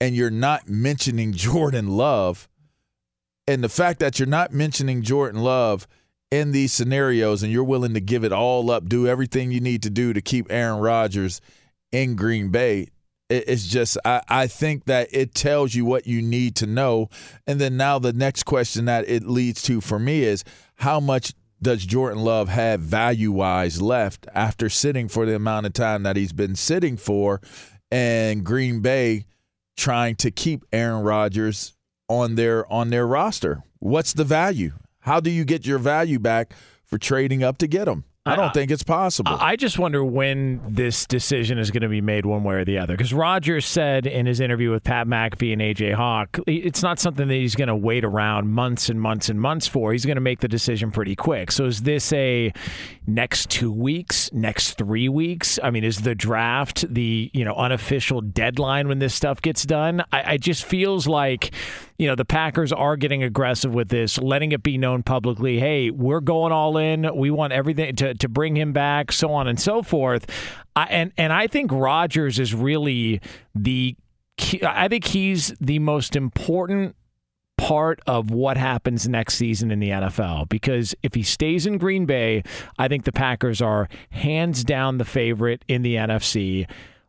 and 0.00 0.14
you're 0.14 0.30
not 0.30 0.68
mentioning 0.68 1.32
Jordan 1.34 1.88
Love 1.88 2.48
and 3.48 3.64
the 3.64 3.68
fact 3.68 3.98
that 4.00 4.18
you're 4.18 4.28
not 4.28 4.52
mentioning 4.52 5.02
Jordan 5.02 5.42
Love 5.42 5.88
in 6.30 6.52
these 6.52 6.72
scenarios 6.72 7.42
and 7.42 7.50
you're 7.50 7.64
willing 7.64 7.94
to 7.94 8.00
give 8.00 8.22
it 8.22 8.32
all 8.32 8.70
up, 8.70 8.86
do 8.88 9.08
everything 9.08 9.50
you 9.50 9.60
need 9.60 9.82
to 9.84 9.90
do 9.90 10.12
to 10.12 10.20
keep 10.20 10.52
Aaron 10.52 10.80
Rodgers 10.80 11.40
in 11.90 12.14
Green 12.14 12.50
Bay, 12.50 12.88
it's 13.30 13.66
just 13.66 13.98
I, 14.04 14.22
I 14.28 14.46
think 14.46 14.84
that 14.84 15.08
it 15.12 15.34
tells 15.34 15.74
you 15.74 15.84
what 15.84 16.06
you 16.06 16.22
need 16.22 16.56
to 16.56 16.66
know. 16.66 17.08
And 17.46 17.60
then 17.60 17.76
now 17.76 17.98
the 17.98 18.12
next 18.12 18.44
question 18.44 18.86
that 18.86 19.08
it 19.08 19.26
leads 19.26 19.62
to 19.62 19.80
for 19.80 19.98
me 19.98 20.22
is 20.22 20.44
how 20.76 21.00
much 21.00 21.32
does 21.60 21.84
Jordan 21.84 22.22
Love 22.22 22.48
have 22.48 22.80
value 22.80 23.32
wise 23.32 23.82
left 23.82 24.26
after 24.34 24.68
sitting 24.68 25.08
for 25.08 25.26
the 25.26 25.34
amount 25.34 25.66
of 25.66 25.72
time 25.72 26.04
that 26.04 26.16
he's 26.16 26.32
been 26.32 26.54
sitting 26.54 26.96
for 26.96 27.40
and 27.90 28.44
Green 28.44 28.80
Bay 28.80 29.24
trying 29.76 30.16
to 30.16 30.30
keep 30.30 30.64
Aaron 30.72 31.02
Rodgers 31.02 31.74
on 32.08 32.34
their 32.34 32.70
on 32.72 32.90
their 32.90 33.06
roster? 33.06 33.62
What's 33.78 34.12
the 34.12 34.24
value? 34.24 34.72
How 35.00 35.20
do 35.20 35.30
you 35.30 35.44
get 35.44 35.66
your 35.66 35.78
value 35.78 36.18
back 36.18 36.52
for 36.84 36.98
trading 36.98 37.42
up 37.42 37.58
to 37.58 37.66
get 37.66 37.84
them? 37.84 38.04
I 38.28 38.36
don't 38.36 38.52
think 38.52 38.70
it's 38.70 38.82
possible. 38.82 39.32
I 39.40 39.56
just 39.56 39.78
wonder 39.78 40.04
when 40.04 40.60
this 40.68 41.06
decision 41.06 41.58
is 41.58 41.70
going 41.70 41.82
to 41.82 41.88
be 41.88 42.00
made 42.00 42.26
one 42.26 42.44
way 42.44 42.56
or 42.56 42.64
the 42.64 42.78
other. 42.78 42.94
Because 42.94 43.14
Rodgers 43.14 43.64
said 43.64 44.06
in 44.06 44.26
his 44.26 44.40
interview 44.40 44.70
with 44.70 44.84
Pat 44.84 45.06
McAfee 45.06 45.52
and 45.52 45.62
AJ 45.62 45.94
Hawk, 45.94 46.38
it's 46.46 46.82
not 46.82 46.98
something 46.98 47.28
that 47.28 47.34
he's 47.34 47.54
going 47.54 47.68
to 47.68 47.76
wait 47.76 48.04
around 48.04 48.48
months 48.48 48.88
and 48.88 49.00
months 49.00 49.28
and 49.28 49.40
months 49.40 49.66
for. 49.66 49.92
He's 49.92 50.04
going 50.04 50.16
to 50.16 50.20
make 50.20 50.40
the 50.40 50.48
decision 50.48 50.90
pretty 50.90 51.16
quick. 51.16 51.50
So 51.50 51.64
is 51.64 51.82
this 51.82 52.12
a 52.12 52.52
next 53.06 53.50
two 53.50 53.72
weeks, 53.72 54.30
next 54.32 54.74
three 54.76 55.08
weeks? 55.08 55.58
I 55.62 55.70
mean, 55.70 55.84
is 55.84 56.02
the 56.02 56.14
draft 56.14 56.84
the 56.92 57.30
you 57.32 57.44
know 57.44 57.54
unofficial 57.54 58.20
deadline 58.20 58.88
when 58.88 58.98
this 58.98 59.14
stuff 59.14 59.40
gets 59.40 59.64
done? 59.64 60.04
I, 60.12 60.34
I 60.34 60.36
just 60.36 60.64
feels 60.64 61.06
like 61.06 61.52
you 61.98 62.06
know 62.06 62.14
the 62.14 62.24
Packers 62.24 62.72
are 62.72 62.96
getting 62.96 63.22
aggressive 63.22 63.74
with 63.74 63.88
this, 63.88 64.18
letting 64.18 64.52
it 64.52 64.62
be 64.62 64.78
known 64.78 65.02
publicly. 65.02 65.58
Hey, 65.58 65.90
we're 65.90 66.20
going 66.20 66.52
all 66.52 66.78
in. 66.78 67.14
We 67.14 67.30
want 67.30 67.52
everything 67.52 67.96
to 67.96 68.14
to 68.14 68.28
bring 68.28 68.56
him 68.56 68.72
back, 68.72 69.10
so 69.10 69.32
on 69.32 69.48
and 69.48 69.60
so 69.60 69.82
forth. 69.82 70.26
I, 70.76 70.84
and 70.84 71.12
and 71.18 71.32
I 71.32 71.48
think 71.48 71.72
Rodgers 71.72 72.38
is 72.38 72.54
really 72.54 73.20
the. 73.54 73.96
I 74.64 74.86
think 74.86 75.04
he's 75.04 75.52
the 75.60 75.80
most 75.80 76.14
important 76.14 76.94
part 77.56 78.00
of 78.06 78.30
what 78.30 78.56
happens 78.56 79.08
next 79.08 79.34
season 79.34 79.72
in 79.72 79.80
the 79.80 79.88
NFL 79.90 80.48
because 80.48 80.94
if 81.02 81.14
he 81.14 81.24
stays 81.24 81.66
in 81.66 81.76
Green 81.76 82.06
Bay, 82.06 82.44
I 82.78 82.86
think 82.86 83.04
the 83.04 83.10
Packers 83.10 83.60
are 83.60 83.88
hands 84.10 84.62
down 84.62 84.98
the 84.98 85.04
favorite 85.04 85.64
in 85.66 85.82
the 85.82 85.96
NFC. 85.96 86.68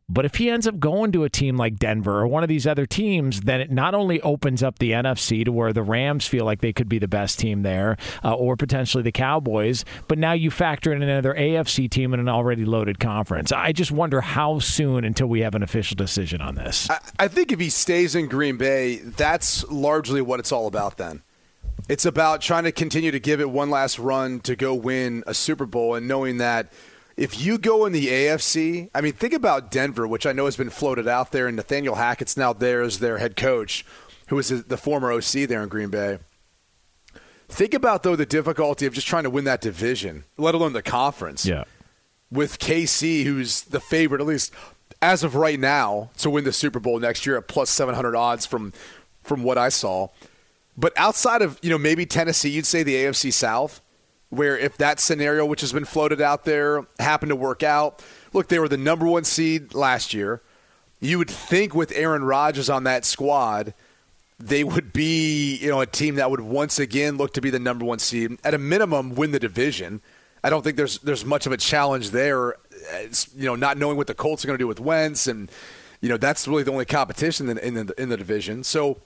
But 0.09 0.25
if 0.25 0.35
he 0.35 0.49
ends 0.49 0.67
up 0.67 0.79
going 0.79 1.11
to 1.11 1.23
a 1.23 1.29
team 1.29 1.55
like 1.55 1.77
Denver 1.77 2.19
or 2.19 2.27
one 2.27 2.41
of 2.41 2.49
these 2.49 2.65
other 2.65 2.87
teams, 2.87 3.41
then 3.41 3.61
it 3.61 3.71
not 3.71 3.93
only 3.93 4.19
opens 4.21 4.63
up 4.63 4.79
the 4.79 4.91
NFC 4.91 5.45
to 5.45 5.51
where 5.51 5.71
the 5.71 5.83
Rams 5.83 6.27
feel 6.27 6.45
like 6.45 6.61
they 6.61 6.73
could 6.73 6.89
be 6.89 6.97
the 6.97 7.07
best 7.07 7.37
team 7.37 7.61
there, 7.61 7.95
uh, 8.23 8.33
or 8.33 8.55
potentially 8.55 9.03
the 9.03 9.11
Cowboys, 9.11 9.85
but 10.07 10.17
now 10.17 10.33
you 10.33 10.49
factor 10.49 10.91
in 10.91 11.03
another 11.03 11.35
AFC 11.35 11.89
team 11.89 12.13
in 12.13 12.19
an 12.19 12.27
already 12.27 12.65
loaded 12.65 12.99
conference. 12.99 13.51
I 13.51 13.71
just 13.71 13.91
wonder 13.91 14.21
how 14.21 14.57
soon 14.57 15.03
until 15.03 15.27
we 15.27 15.41
have 15.41 15.53
an 15.53 15.61
official 15.61 15.95
decision 15.95 16.41
on 16.41 16.55
this. 16.55 16.89
I, 16.89 16.99
I 17.19 17.27
think 17.27 17.51
if 17.51 17.59
he 17.59 17.69
stays 17.69 18.15
in 18.15 18.27
Green 18.27 18.57
Bay, 18.57 18.97
that's 18.97 19.63
largely 19.69 20.21
what 20.21 20.39
it's 20.39 20.51
all 20.51 20.65
about 20.65 20.97
then. 20.97 21.21
It's 21.87 22.05
about 22.05 22.41
trying 22.41 22.63
to 22.63 22.71
continue 22.71 23.11
to 23.11 23.19
give 23.19 23.39
it 23.39 23.49
one 23.49 23.69
last 23.69 23.99
run 23.99 24.39
to 24.41 24.55
go 24.55 24.73
win 24.73 25.23
a 25.27 25.33
Super 25.35 25.67
Bowl 25.67 25.93
and 25.93 26.07
knowing 26.07 26.37
that– 26.37 26.73
if 27.19 27.45
you 27.45 27.57
go 27.57 27.85
in 27.85 27.91
the 27.91 28.07
AFC, 28.07 28.89
I 28.95 29.01
mean, 29.01 29.11
think 29.11 29.33
about 29.33 29.71
Denver, 29.71 30.07
which 30.07 30.25
I 30.25 30.31
know 30.31 30.45
has 30.45 30.55
been 30.55 30.69
floated 30.69 31.05
out 31.05 31.33
there, 31.33 31.47
and 31.47 31.57
Nathaniel 31.57 31.95
Hackett's 31.95 32.37
now 32.37 32.53
there 32.53 32.81
as 32.81 32.99
their 32.99 33.17
head 33.17 33.35
coach, 33.35 33.85
who 34.29 34.37
was 34.37 34.47
the 34.47 34.77
former 34.77 35.11
OC 35.11 35.47
there 35.49 35.61
in 35.61 35.67
Green 35.67 35.89
Bay. 35.89 36.19
Think 37.49 37.73
about 37.73 38.03
though 38.03 38.15
the 38.15 38.25
difficulty 38.25 38.85
of 38.85 38.93
just 38.93 39.05
trying 39.05 39.23
to 39.23 39.29
win 39.29 39.43
that 39.43 39.59
division, 39.59 40.23
let 40.37 40.55
alone 40.55 40.71
the 40.71 40.81
conference. 40.81 41.45
Yeah. 41.45 41.65
With 42.31 42.57
KC, 42.57 43.25
who's 43.25 43.63
the 43.63 43.81
favorite, 43.81 44.21
at 44.21 44.27
least 44.27 44.53
as 45.01 45.21
of 45.21 45.35
right 45.35 45.59
now, 45.59 46.11
to 46.19 46.29
win 46.29 46.45
the 46.45 46.53
Super 46.53 46.79
Bowl 46.79 46.99
next 46.99 47.25
year 47.25 47.37
at 47.37 47.49
plus 47.49 47.69
seven 47.69 47.95
hundred 47.95 48.15
odds 48.15 48.45
from 48.45 48.71
from 49.23 49.43
what 49.43 49.57
I 49.57 49.67
saw. 49.67 50.07
But 50.77 50.93
outside 50.95 51.41
of 51.41 51.59
you 51.61 51.69
know 51.69 51.77
maybe 51.77 52.05
Tennessee, 52.05 52.49
you'd 52.49 52.65
say 52.65 52.83
the 52.83 52.95
AFC 52.95 53.33
South 53.33 53.81
where 54.29 54.57
if 54.57 54.77
that 54.77 54.99
scenario, 54.99 55.45
which 55.45 55.61
has 55.61 55.73
been 55.73 55.85
floated 55.85 56.21
out 56.21 56.45
there, 56.45 56.85
happened 56.99 57.29
to 57.29 57.35
work 57.35 57.63
out, 57.63 58.03
look, 58.33 58.47
they 58.47 58.59
were 58.59 58.67
the 58.67 58.77
number 58.77 59.05
one 59.05 59.23
seed 59.23 59.73
last 59.73 60.13
year. 60.13 60.41
You 60.99 61.17
would 61.17 61.29
think 61.29 61.73
with 61.73 61.91
Aaron 61.93 62.23
Rodgers 62.23 62.69
on 62.69 62.83
that 62.83 63.05
squad, 63.05 63.73
they 64.39 64.63
would 64.63 64.93
be, 64.93 65.57
you 65.57 65.69
know, 65.69 65.81
a 65.81 65.85
team 65.85 66.15
that 66.15 66.29
would 66.29 66.41
once 66.41 66.79
again 66.79 67.17
look 67.17 67.33
to 67.33 67.41
be 67.41 67.49
the 67.49 67.59
number 67.59 67.85
one 67.85 67.99
seed. 67.99 68.37
At 68.43 68.53
a 68.53 68.57
minimum, 68.57 69.15
win 69.15 69.31
the 69.31 69.39
division. 69.39 70.01
I 70.43 70.49
don't 70.49 70.63
think 70.63 70.77
there's 70.77 70.99
there's 70.99 71.25
much 71.25 71.45
of 71.45 71.51
a 71.51 71.57
challenge 71.57 72.11
there. 72.11 72.55
It's, 72.91 73.29
you 73.35 73.45
know, 73.45 73.55
not 73.55 73.77
knowing 73.77 73.97
what 73.97 74.07
the 74.07 74.13
Colts 74.13 74.43
are 74.43 74.47
going 74.47 74.57
to 74.57 74.61
do 74.61 74.67
with 74.67 74.79
Wentz, 74.79 75.27
and 75.27 75.51
you 75.99 76.07
know 76.07 76.15
that's 76.15 76.47
really 76.47 76.63
the 76.63 76.71
only 76.71 76.85
competition 76.85 77.49
in, 77.49 77.57
in 77.57 77.73
the 77.87 78.01
in 78.01 78.07
the 78.07 78.15
division. 78.15 78.63
So 78.63 79.01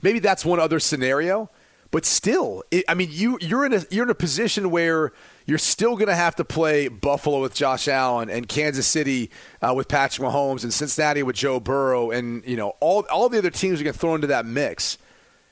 maybe 0.00 0.20
that's 0.20 0.44
one 0.44 0.60
other 0.60 0.80
scenario. 0.80 1.50
But 1.94 2.04
still, 2.04 2.64
it, 2.72 2.84
I 2.88 2.94
mean, 2.94 3.10
you 3.12 3.38
you're 3.40 3.64
in 3.64 3.72
a 3.72 3.84
you're 3.88 4.02
in 4.02 4.10
a 4.10 4.16
position 4.16 4.72
where 4.72 5.12
you're 5.46 5.58
still 5.58 5.94
going 5.94 6.08
to 6.08 6.16
have 6.16 6.34
to 6.34 6.44
play 6.44 6.88
Buffalo 6.88 7.40
with 7.40 7.54
Josh 7.54 7.86
Allen 7.86 8.28
and 8.30 8.48
Kansas 8.48 8.84
City 8.84 9.30
uh, 9.62 9.72
with 9.74 9.86
Patrick 9.86 10.28
Mahomes 10.28 10.64
and 10.64 10.74
Cincinnati 10.74 11.22
with 11.22 11.36
Joe 11.36 11.60
Burrow 11.60 12.10
and 12.10 12.44
you 12.44 12.56
know 12.56 12.70
all 12.80 13.06
all 13.12 13.28
the 13.28 13.38
other 13.38 13.48
teams 13.48 13.80
are 13.80 13.84
going 13.84 13.92
to 13.92 13.98
throw 14.00 14.16
into 14.16 14.26
that 14.26 14.44
mix. 14.44 14.98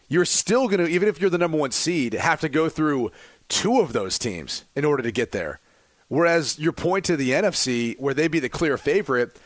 You're 0.08 0.24
still 0.24 0.66
going 0.66 0.84
to 0.84 0.88
even 0.88 1.08
if 1.08 1.20
you're 1.20 1.30
the 1.30 1.38
number 1.38 1.58
one 1.58 1.70
seed 1.70 2.14
have 2.14 2.40
to 2.40 2.48
go 2.48 2.68
through 2.68 3.12
two 3.48 3.78
of 3.78 3.92
those 3.92 4.18
teams 4.18 4.64
in 4.74 4.84
order 4.84 5.04
to 5.04 5.12
get 5.12 5.30
there. 5.30 5.60
Whereas 6.08 6.58
your 6.58 6.72
point 6.72 7.04
to 7.04 7.16
the 7.16 7.30
NFC, 7.30 7.96
where 8.00 8.14
they'd 8.14 8.32
be 8.32 8.40
the 8.40 8.48
clear 8.48 8.76
favorite, 8.76 9.38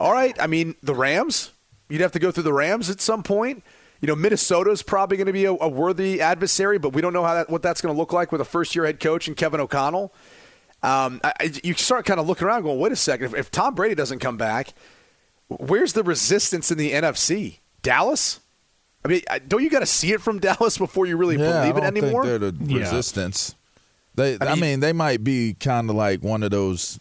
all 0.00 0.10
right. 0.10 0.34
I 0.42 0.48
mean, 0.48 0.74
the 0.82 0.96
Rams, 0.96 1.52
you'd 1.88 2.00
have 2.00 2.10
to 2.10 2.18
go 2.18 2.32
through 2.32 2.42
the 2.42 2.52
Rams 2.52 2.90
at 2.90 3.00
some 3.00 3.22
point 3.22 3.62
you 4.00 4.06
know, 4.06 4.16
Minnesota's 4.16 4.82
probably 4.82 5.16
going 5.16 5.26
to 5.26 5.32
be 5.32 5.44
a, 5.44 5.52
a, 5.52 5.68
worthy 5.68 6.20
adversary, 6.20 6.78
but 6.78 6.94
we 6.94 7.02
don't 7.02 7.12
know 7.12 7.24
how 7.24 7.34
that, 7.34 7.50
what 7.50 7.62
that's 7.62 7.80
going 7.80 7.94
to 7.94 7.98
look 7.98 8.12
like 8.12 8.32
with 8.32 8.40
a 8.40 8.44
first 8.44 8.74
year 8.74 8.86
head 8.86 8.98
coach 8.98 9.28
and 9.28 9.36
Kevin 9.36 9.60
O'Connell. 9.60 10.12
Um, 10.82 11.20
I, 11.22 11.52
you 11.62 11.74
start 11.74 12.06
kind 12.06 12.18
of 12.18 12.26
looking 12.26 12.46
around 12.46 12.62
going, 12.62 12.78
wait 12.78 12.92
a 12.92 12.96
second, 12.96 13.26
if, 13.26 13.34
if, 13.34 13.50
Tom 13.50 13.74
Brady 13.74 13.94
doesn't 13.94 14.20
come 14.20 14.38
back, 14.38 14.72
where's 15.48 15.92
the 15.92 16.02
resistance 16.02 16.70
in 16.70 16.78
the 16.78 16.92
NFC? 16.92 17.58
Dallas? 17.82 18.40
I 19.04 19.08
mean, 19.08 19.20
don't 19.46 19.62
you 19.62 19.68
got 19.68 19.80
to 19.80 19.86
see 19.86 20.12
it 20.12 20.22
from 20.22 20.38
Dallas 20.40 20.78
before 20.78 21.04
you 21.04 21.18
really 21.18 21.38
yeah, 21.38 21.60
believe 21.60 21.76
it 21.76 21.84
anymore? 21.84 22.24
they're 22.24 22.38
the 22.38 22.56
yeah. 22.60 22.78
resistance. 22.78 23.54
They, 24.14 24.36
I 24.36 24.38
mean, 24.38 24.48
I 24.48 24.54
mean, 24.56 24.80
they 24.80 24.92
might 24.94 25.22
be 25.22 25.54
kind 25.54 25.90
of 25.90 25.96
like 25.96 26.22
one 26.22 26.42
of 26.42 26.50
those 26.50 26.98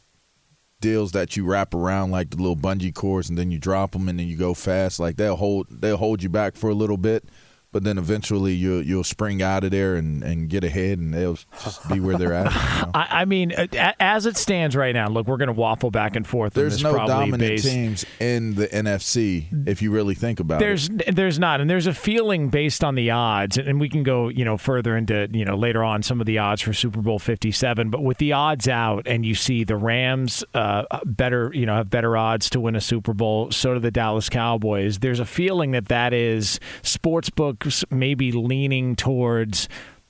deals 0.81 1.11
that 1.11 1.35
you 1.35 1.45
wrap 1.45 1.73
around 1.73 2.11
like 2.11 2.29
the 2.29 2.37
little 2.37 2.55
bungee 2.55 2.93
cords 2.93 3.29
and 3.29 3.37
then 3.37 3.51
you 3.51 3.59
drop 3.59 3.91
them 3.91 4.07
and 4.07 4.19
then 4.19 4.27
you 4.27 4.37
go 4.37 4.53
fast. 4.53 4.99
Like 4.99 5.17
they'll 5.17 5.35
hold 5.35 5.67
they'll 5.69 5.97
hold 5.97 6.23
you 6.23 6.29
back 6.29 6.55
for 6.55 6.69
a 6.69 6.75
little 6.75 6.97
bit 6.97 7.25
but 7.71 7.83
then 7.83 7.97
eventually 7.97 8.53
you'll 8.53 8.81
you'll 8.81 9.03
spring 9.03 9.41
out 9.41 9.63
of 9.63 9.71
there 9.71 9.95
and, 9.95 10.23
and 10.23 10.49
get 10.49 10.63
ahead, 10.63 10.97
and 10.97 11.13
they'll 11.13 11.37
just 11.63 11.87
be 11.87 11.99
where 11.99 12.17
they're 12.17 12.33
at. 12.33 12.45
You 12.45 12.59
know? 12.59 12.91
I, 12.93 13.07
I, 13.21 13.25
mean, 13.25 13.51
uh, 13.51 13.93
as 13.99 14.25
it 14.25 14.37
stands 14.37 14.75
right 14.75 14.93
now, 14.93 15.07
look, 15.07 15.27
we're 15.27 15.37
going 15.37 15.47
to 15.47 15.53
waffle 15.53 15.91
back 15.91 16.15
and 16.15 16.25
forth. 16.25 16.53
There's 16.53 16.81
no 16.81 16.93
dominant 16.93 17.39
based. 17.39 17.65
teams 17.65 18.05
in 18.19 18.55
the 18.55 18.67
NFC 18.67 19.67
if 19.67 19.81
you 19.81 19.91
really 19.91 20.15
think 20.15 20.39
about 20.39 20.59
there's, 20.59 20.89
it. 20.89 21.15
There's 21.15 21.37
not, 21.37 21.61
and 21.61 21.69
there's 21.69 21.87
a 21.87 21.93
feeling 21.93 22.49
based 22.49 22.83
on 22.83 22.95
the 22.95 23.11
odds, 23.11 23.57
and 23.57 23.79
we 23.79 23.87
can 23.87 24.01
go 24.01 24.29
you 24.29 24.45
know 24.45 24.57
further 24.57 24.97
into 24.97 25.29
you 25.31 25.45
know 25.45 25.55
later 25.55 25.83
on 25.83 26.01
some 26.01 26.19
of 26.19 26.25
the 26.25 26.39
odds 26.39 26.61
for 26.61 26.73
Super 26.73 27.01
Bowl 27.01 27.19
57. 27.19 27.91
But 27.91 28.03
with 28.03 28.17
the 28.17 28.33
odds 28.33 28.67
out, 28.67 29.07
and 29.07 29.25
you 29.25 29.35
see 29.35 29.63
the 29.63 29.77
Rams 29.77 30.43
uh, 30.55 30.85
better 31.05 31.51
you 31.53 31.67
know 31.67 31.75
have 31.75 31.89
better 31.89 32.17
odds 32.17 32.49
to 32.51 32.59
win 32.59 32.75
a 32.75 32.81
Super 32.81 33.13
Bowl, 33.13 33.51
so 33.51 33.75
do 33.75 33.79
the 33.79 33.91
Dallas 33.91 34.27
Cowboys. 34.27 34.99
There's 34.99 35.19
a 35.19 35.25
feeling 35.25 35.71
that 35.71 35.87
that 35.89 36.13
is 36.13 36.59
sportsbook 36.81 37.58
maybe 37.89 38.31
leaning 38.31 38.95
towards 38.95 39.67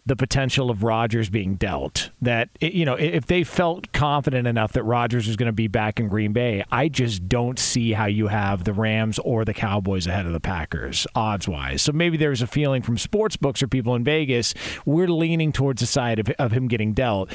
the 0.09 0.15
potential 0.15 0.71
of 0.71 0.81
Rodgers 0.81 1.29
being 1.29 1.55
dealt. 1.55 2.09
That 2.21 2.49
you 2.59 2.83
know, 2.83 2.95
if 2.95 3.27
they 3.27 3.43
felt 3.43 3.91
confident 3.93 4.47
enough 4.47 4.73
that 4.73 4.83
Rodgers 4.83 5.27
was 5.27 5.35
going 5.35 5.47
to 5.47 5.53
be 5.53 5.67
back 5.67 5.99
in 5.99 6.07
Green 6.09 6.33
Bay, 6.33 6.63
I 6.71 6.89
just 6.89 7.29
don't 7.29 7.59
see 7.59 7.93
how 7.93 8.07
you 8.07 8.27
have 8.27 8.63
the 8.63 8.73
Rams 8.73 9.19
or 9.19 9.45
the 9.45 9.53
Cowboys 9.53 10.07
ahead 10.07 10.25
of 10.25 10.33
the 10.33 10.39
Packers 10.39 11.05
odds 11.15 11.47
wise. 11.47 11.83
So 11.83 11.91
maybe 11.91 12.17
there's 12.17 12.41
a 12.41 12.47
feeling 12.47 12.81
from 12.81 12.97
sports 12.97 13.37
books 13.37 13.61
or 13.61 13.67
people 13.67 13.95
in 13.95 14.03
Vegas 14.03 14.53
we're 14.85 15.07
leaning 15.07 15.51
towards 15.51 15.81
the 15.81 15.87
side 15.87 16.19
of, 16.19 16.29
of 16.39 16.51
him 16.51 16.67
getting 16.67 16.93
dealt. 16.93 17.29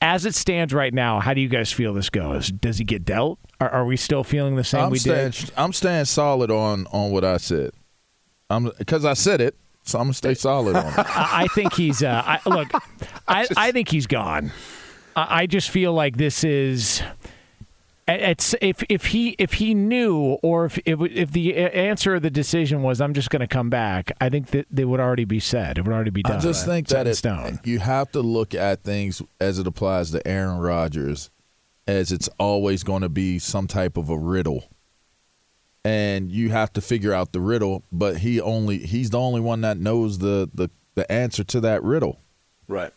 As 0.00 0.26
it 0.26 0.34
stands 0.34 0.74
right 0.74 0.92
now, 0.92 1.20
how 1.20 1.32
do 1.32 1.40
you 1.40 1.48
guys 1.48 1.72
feel 1.72 1.94
this 1.94 2.10
goes? 2.10 2.48
Does 2.48 2.76
he 2.76 2.84
get 2.84 3.04
dealt? 3.04 3.38
Are, 3.60 3.70
are 3.70 3.84
we 3.86 3.96
still 3.96 4.24
feeling 4.24 4.56
the 4.56 4.64
same 4.64 4.84
I'm 4.84 4.90
we 4.90 4.98
staying, 4.98 5.30
did? 5.30 5.52
I'm 5.56 5.72
staying 5.72 6.04
solid 6.06 6.50
on 6.50 6.86
on 6.88 7.12
what 7.12 7.24
I 7.24 7.36
said. 7.38 7.70
I'm 8.50 8.70
because 8.78 9.04
I 9.04 9.14
said 9.14 9.40
it. 9.40 9.56
So 9.82 9.98
I'm 9.98 10.06
gonna 10.06 10.14
stay 10.14 10.34
solid 10.34 10.76
on 10.76 10.86
it. 10.86 10.94
I 10.98 11.46
think 11.54 11.72
he's. 11.74 12.02
Uh, 12.02 12.22
I, 12.24 12.40
look, 12.48 12.68
I, 13.28 13.46
I 13.56 13.72
think 13.72 13.88
he's 13.88 14.06
gone. 14.06 14.50
I, 15.14 15.42
I 15.42 15.46
just 15.46 15.70
feel 15.70 15.92
like 15.92 16.16
this 16.16 16.44
is. 16.44 17.02
It's 18.08 18.54
if 18.60 18.84
if 18.88 19.06
he 19.06 19.30
if 19.38 19.54
he 19.54 19.74
knew 19.74 20.38
or 20.42 20.66
if 20.66 20.78
if, 20.86 21.00
if 21.00 21.32
the 21.32 21.56
answer 21.56 22.14
of 22.14 22.22
the 22.22 22.30
decision 22.30 22.82
was 22.82 23.00
I'm 23.00 23.14
just 23.14 23.30
going 23.30 23.40
to 23.40 23.48
come 23.48 23.68
back, 23.68 24.12
I 24.20 24.28
think 24.28 24.48
that 24.48 24.66
they 24.70 24.84
would 24.84 25.00
already 25.00 25.24
be 25.24 25.40
said. 25.40 25.78
It 25.78 25.82
would 25.84 25.92
already 25.92 26.10
be 26.10 26.22
done. 26.22 26.36
I 26.36 26.40
just 26.40 26.64
think 26.64 26.86
that 26.88 27.08
it, 27.08 27.66
you 27.66 27.80
have 27.80 28.12
to 28.12 28.20
look 28.20 28.54
at 28.54 28.84
things 28.84 29.22
as 29.40 29.58
it 29.58 29.66
applies 29.66 30.12
to 30.12 30.24
Aaron 30.26 30.58
Rodgers, 30.58 31.30
as 31.88 32.12
it's 32.12 32.28
always 32.38 32.84
going 32.84 33.02
to 33.02 33.08
be 33.08 33.40
some 33.40 33.66
type 33.66 33.96
of 33.96 34.08
a 34.08 34.16
riddle 34.16 34.68
and 35.86 36.32
you 36.32 36.50
have 36.50 36.72
to 36.72 36.80
figure 36.80 37.12
out 37.12 37.32
the 37.32 37.40
riddle 37.40 37.84
but 37.92 38.18
he 38.18 38.40
only 38.40 38.78
he's 38.78 39.10
the 39.10 39.18
only 39.18 39.40
one 39.40 39.60
that 39.60 39.78
knows 39.78 40.18
the 40.18 40.50
the, 40.52 40.68
the 40.96 41.10
answer 41.10 41.44
to 41.44 41.60
that 41.60 41.82
riddle 41.84 42.18
right 42.66 42.92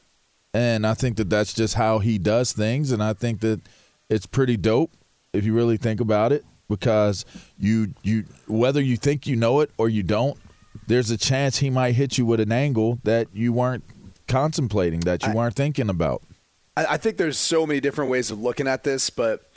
and 0.53 0.87
i 0.87 0.95
think 0.95 1.15
that 1.17 1.29
that's 1.29 1.53
just 1.53 1.75
how 1.75 1.99
he 1.99 2.17
does 2.17 2.51
things 2.51 2.91
and 2.91 3.03
i 3.03 3.13
think 3.13 3.41
that 3.41 3.61
it's 4.09 4.25
pretty 4.25 4.57
dope 4.57 4.91
if 5.33 5.45
you 5.45 5.53
really 5.53 5.77
think 5.77 6.01
about 6.01 6.31
it 6.31 6.43
because 6.67 7.25
you 7.59 7.93
you 8.01 8.25
whether 8.47 8.81
you 8.81 8.97
think 8.97 9.27
you 9.27 9.35
know 9.35 9.59
it 9.59 9.69
or 9.77 9.87
you 9.87 10.01
don't 10.01 10.39
there's 10.87 11.11
a 11.11 11.17
chance 11.17 11.59
he 11.59 11.69
might 11.69 11.91
hit 11.91 12.17
you 12.17 12.25
with 12.25 12.39
an 12.39 12.51
angle 12.51 12.99
that 13.03 13.27
you 13.33 13.53
weren't 13.53 13.83
contemplating 14.27 15.01
that 15.01 15.21
you 15.23 15.31
I, 15.31 15.35
weren't 15.35 15.55
thinking 15.55 15.89
about 15.89 16.23
I, 16.75 16.85
I 16.93 16.97
think 16.97 17.17
there's 17.17 17.37
so 17.37 17.67
many 17.67 17.79
different 17.79 18.09
ways 18.09 18.31
of 18.31 18.39
looking 18.39 18.67
at 18.67 18.83
this, 18.83 19.09
but 19.09 19.51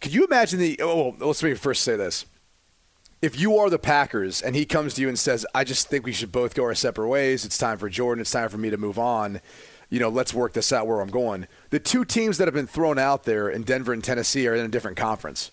could 0.00 0.12
you 0.12 0.24
imagine 0.24 0.58
the? 0.58 0.80
Oh, 0.82 1.14
let's 1.18 1.42
me 1.42 1.54
first 1.54 1.82
say 1.82 1.96
this. 1.96 2.26
If 3.26 3.40
you 3.40 3.58
are 3.58 3.68
the 3.68 3.76
Packers 3.76 4.40
and 4.40 4.54
he 4.54 4.64
comes 4.64 4.94
to 4.94 5.02
you 5.02 5.08
and 5.08 5.18
says, 5.18 5.44
"I 5.52 5.64
just 5.64 5.88
think 5.88 6.06
we 6.06 6.12
should 6.12 6.30
both 6.30 6.54
go 6.54 6.62
our 6.62 6.76
separate 6.76 7.08
ways. 7.08 7.44
It's 7.44 7.58
time 7.58 7.76
for 7.76 7.88
Jordan. 7.88 8.20
It's 8.20 8.30
time 8.30 8.48
for 8.48 8.56
me 8.56 8.70
to 8.70 8.76
move 8.76 9.00
on." 9.00 9.40
You 9.90 9.98
know, 9.98 10.08
let's 10.08 10.32
work 10.32 10.52
this 10.52 10.72
out 10.72 10.86
where 10.86 11.00
I'm 11.00 11.10
going. 11.10 11.48
The 11.70 11.80
two 11.80 12.04
teams 12.04 12.38
that 12.38 12.46
have 12.46 12.54
been 12.54 12.68
thrown 12.68 13.00
out 13.00 13.24
there 13.24 13.48
in 13.48 13.64
Denver 13.64 13.92
and 13.92 14.04
Tennessee 14.04 14.46
are 14.46 14.54
in 14.54 14.64
a 14.64 14.68
different 14.68 14.96
conference. 14.96 15.50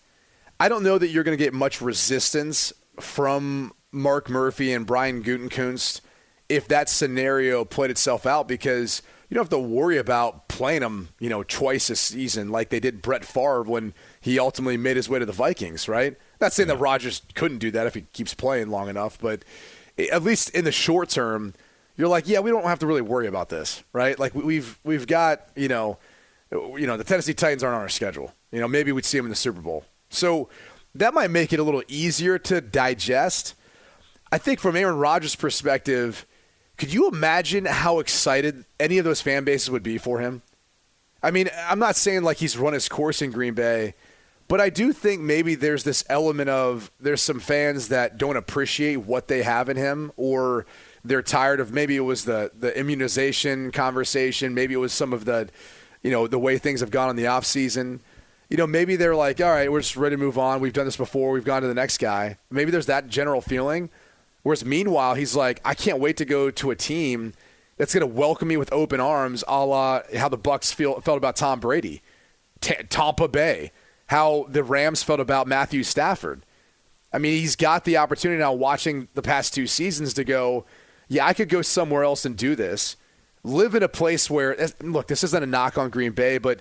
I 0.60 0.70
don't 0.70 0.84
know 0.84 1.00
that 1.00 1.08
you're 1.08 1.24
going 1.24 1.36
to 1.36 1.44
get 1.44 1.52
much 1.52 1.82
resistance 1.82 2.74
from 3.00 3.74
Mark 3.92 4.30
Murphy 4.30 4.72
and 4.72 4.86
Brian 4.86 5.24
Gutekunst 5.24 6.02
if 6.50 6.68
that 6.68 6.90
scenario 6.90 7.66
played 7.66 7.90
itself 7.90 8.28
out 8.28 8.48
because 8.48 9.02
you 9.30 9.36
don't 9.36 9.46
have 9.46 9.50
to 9.50 9.58
worry 9.58 9.98
about 9.98 10.48
playing 10.48 10.82
them, 10.82 11.10
you 11.20 11.28
know, 11.28 11.42
twice 11.42 11.90
a 11.90 11.96
season 11.96 12.50
like 12.50 12.70
they 12.70 12.80
did 12.80 13.02
Brett 13.02 13.26
Favre 13.26 13.64
when 13.64 13.96
he 14.22 14.38
ultimately 14.38 14.78
made 14.78 14.96
his 14.96 15.10
way 15.10 15.18
to 15.18 15.26
the 15.26 15.32
Vikings, 15.32 15.88
right? 15.88 16.16
Not 16.44 16.52
saying 16.52 16.68
that 16.68 16.78
Rodgers 16.78 17.22
couldn't 17.36 17.60
do 17.60 17.72
that 17.72 17.88
if 17.88 17.94
he 17.94 18.02
keeps 18.12 18.34
playing 18.34 18.70
long 18.70 18.90
enough, 18.90 19.18
but 19.18 19.44
at 19.98 20.24
least 20.24 20.50
in 20.50 20.66
the 20.66 20.74
short 20.74 21.08
term, 21.08 21.54
you're 21.96 22.10
like, 22.10 22.28
yeah, 22.28 22.42
we 22.42 22.50
don't 22.50 22.66
have 22.66 22.80
to 22.80 22.86
really 22.86 23.02
worry 23.02 23.28
about 23.28 23.48
this, 23.48 23.82
right? 23.94 24.20
Like 24.20 24.36
we've 24.36 24.78
we've 24.84 25.08
got, 25.08 25.48
you 25.56 25.70
know, 25.70 26.00
you 26.52 26.86
know, 26.86 26.98
the 26.98 27.06
Tennessee 27.06 27.34
Titans 27.34 27.64
aren't 27.64 27.76
on 27.76 27.82
our 27.82 27.88
schedule. 27.88 28.34
You 28.52 28.60
know, 28.60 28.68
maybe 28.68 28.92
we'd 28.92 29.06
see 29.06 29.18
them 29.18 29.26
in 29.26 29.30
the 29.30 29.38
Super 29.38 29.62
Bowl. 29.62 29.86
So 30.10 30.50
that 30.96 31.14
might 31.14 31.32
make 31.32 31.54
it 31.54 31.60
a 31.60 31.64
little 31.64 31.84
easier 31.88 32.38
to 32.40 32.60
digest. 32.60 33.56
I 34.32 34.38
think 34.38 34.60
from 34.60 34.76
Aaron 34.76 34.98
Rodgers' 34.98 35.36
perspective, 35.36 36.26
could 36.76 36.92
you 36.92 37.08
imagine 37.08 37.64
how 37.64 38.00
excited 38.00 38.66
any 38.82 38.98
of 38.98 39.06
those 39.06 39.22
fan 39.22 39.46
bases 39.46 39.70
would 39.72 39.84
be 39.84 39.98
for 39.98 40.20
him? 40.20 40.42
I 41.22 41.32
mean, 41.32 41.50
I'm 41.70 41.80
not 41.80 41.96
saying 41.96 42.24
like 42.24 42.36
he's 42.36 42.58
run 42.58 42.74
his 42.74 42.90
course 42.90 43.22
in 43.22 43.32
Green 43.32 43.54
Bay, 43.54 43.94
but 44.54 44.62
I 44.62 44.70
do 44.70 44.94
think 44.94 45.20
maybe 45.20 45.56
there's 45.56 45.84
this 45.84 46.04
element 46.10 46.48
of 46.48 46.92
there's 47.00 47.24
some 47.24 47.40
fans 47.40 47.88
that 47.88 48.20
don't 48.20 48.38
appreciate 48.38 48.98
what 48.98 49.28
they 49.28 49.42
have 49.42 49.68
in 49.68 49.78
him 49.78 50.12
or 50.16 50.68
they're 51.04 51.24
tired 51.24 51.60
of 51.60 51.74
maybe 51.74 51.96
it 51.96 52.02
was 52.02 52.26
the 52.26 52.52
the 52.54 52.78
immunization 52.78 53.72
conversation, 53.72 54.54
maybe 54.54 54.76
it 54.76 54.78
was 54.78 54.94
some 54.94 55.12
of 55.12 55.26
the 55.26 55.50
you 56.04 56.12
know, 56.12 56.28
the 56.28 56.38
way 56.38 56.60
things 56.60 56.82
have 56.82 56.92
gone 56.92 57.10
in 57.10 57.16
the 57.16 57.26
off 57.26 57.48
season. 57.48 58.00
You 58.48 58.58
know, 58.58 58.68
maybe 58.68 58.96
they're 58.96 59.16
like, 59.16 59.42
all 59.42 59.50
right, 59.50 59.72
we're 59.72 59.82
just 59.82 59.98
ready 59.98 60.16
to 60.16 60.22
move 60.22 60.38
on. 60.38 60.60
We've 60.60 60.72
done 60.72 60.86
this 60.86 60.98
before. 60.98 61.32
We've 61.32 61.44
gone 61.44 61.64
to 61.64 61.68
the 61.68 61.74
next 61.74 61.98
guy. 61.98 62.38
Maybe 62.52 62.70
there's 62.70 62.86
that 62.86 63.08
general 63.08 63.42
feeling. 63.42 63.90
Whereas 64.44 64.64
meanwhile, 64.64 65.16
he's 65.16 65.36
like, 65.36 65.62
I 65.66 65.74
can't 65.74 65.98
wait 65.98 66.16
to 66.18 66.26
go 66.26 66.52
to 66.52 66.70
a 66.70 66.76
team 66.76 67.34
that's 67.78 67.92
going 67.92 68.08
to 68.08 68.16
welcome 68.16 68.50
me 68.50 68.58
with 68.58 68.72
open 68.72 69.00
arms, 69.00 69.44
a 69.48 69.66
la 69.66 70.02
how 70.16 70.30
the 70.30 70.38
Bucs 70.38 70.72
feel 70.72 71.02
felt 71.02 71.18
about 71.18 71.38
Tom 71.38 71.60
Brady, 71.60 72.04
T- 72.62 72.76
Tampa 72.88 73.28
Bay, 73.28 73.72
how 74.14 74.46
the 74.48 74.64
Rams 74.64 75.02
felt 75.02 75.20
about 75.20 75.48
Matthew 75.48 75.82
Stafford. 75.84 76.46
I 77.12 77.18
mean, 77.18 77.34
he's 77.34 77.56
got 77.56 77.84
the 77.84 77.98
opportunity 77.98 78.40
now, 78.40 78.54
watching 78.54 79.08
the 79.16 79.22
past 79.22 79.54
two 79.54 79.66
seasons, 79.68 80.14
to 80.14 80.24
go, 80.24 80.66
yeah, 81.08 81.26
I 81.26 81.34
could 81.34 81.50
go 81.50 81.62
somewhere 81.62 82.04
else 82.04 82.24
and 82.24 82.38
do 82.38 82.56
this, 82.56 82.96
live 83.44 83.76
in 83.76 83.84
a 83.84 83.88
place 83.90 84.30
where, 84.30 84.56
look, 84.82 85.08
this 85.08 85.24
isn't 85.24 85.44
a 85.44 85.48
knock 85.48 85.78
on 85.78 85.90
Green 85.90 86.12
Bay, 86.12 86.38
but 86.38 86.60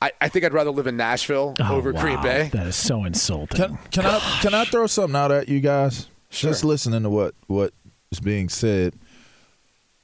I, 0.00 0.12
I 0.20 0.28
think 0.28 0.44
I'd 0.44 0.52
rather 0.52 0.70
live 0.70 0.86
in 0.86 0.96
Nashville 0.96 1.54
Oh, 1.60 1.76
over 1.76 1.92
wow. 1.92 2.00
Green 2.00 2.22
Bay. 2.22 2.50
That 2.52 2.66
is 2.66 2.76
so 2.76 3.04
insulting. 3.04 3.56
Can, 3.56 3.78
can 3.90 4.04
I 4.06 4.18
can 4.42 4.52
I 4.54 4.64
throw 4.64 4.86
something 4.86 5.16
out 5.16 5.30
at 5.32 5.48
you 5.48 5.60
guys? 5.60 6.08
Sure. 6.30 6.50
Just 6.50 6.64
listening 6.64 7.02
to 7.04 7.10
what 7.10 7.34
what 7.46 7.72
is 8.10 8.20
being 8.20 8.48
said, 8.48 8.94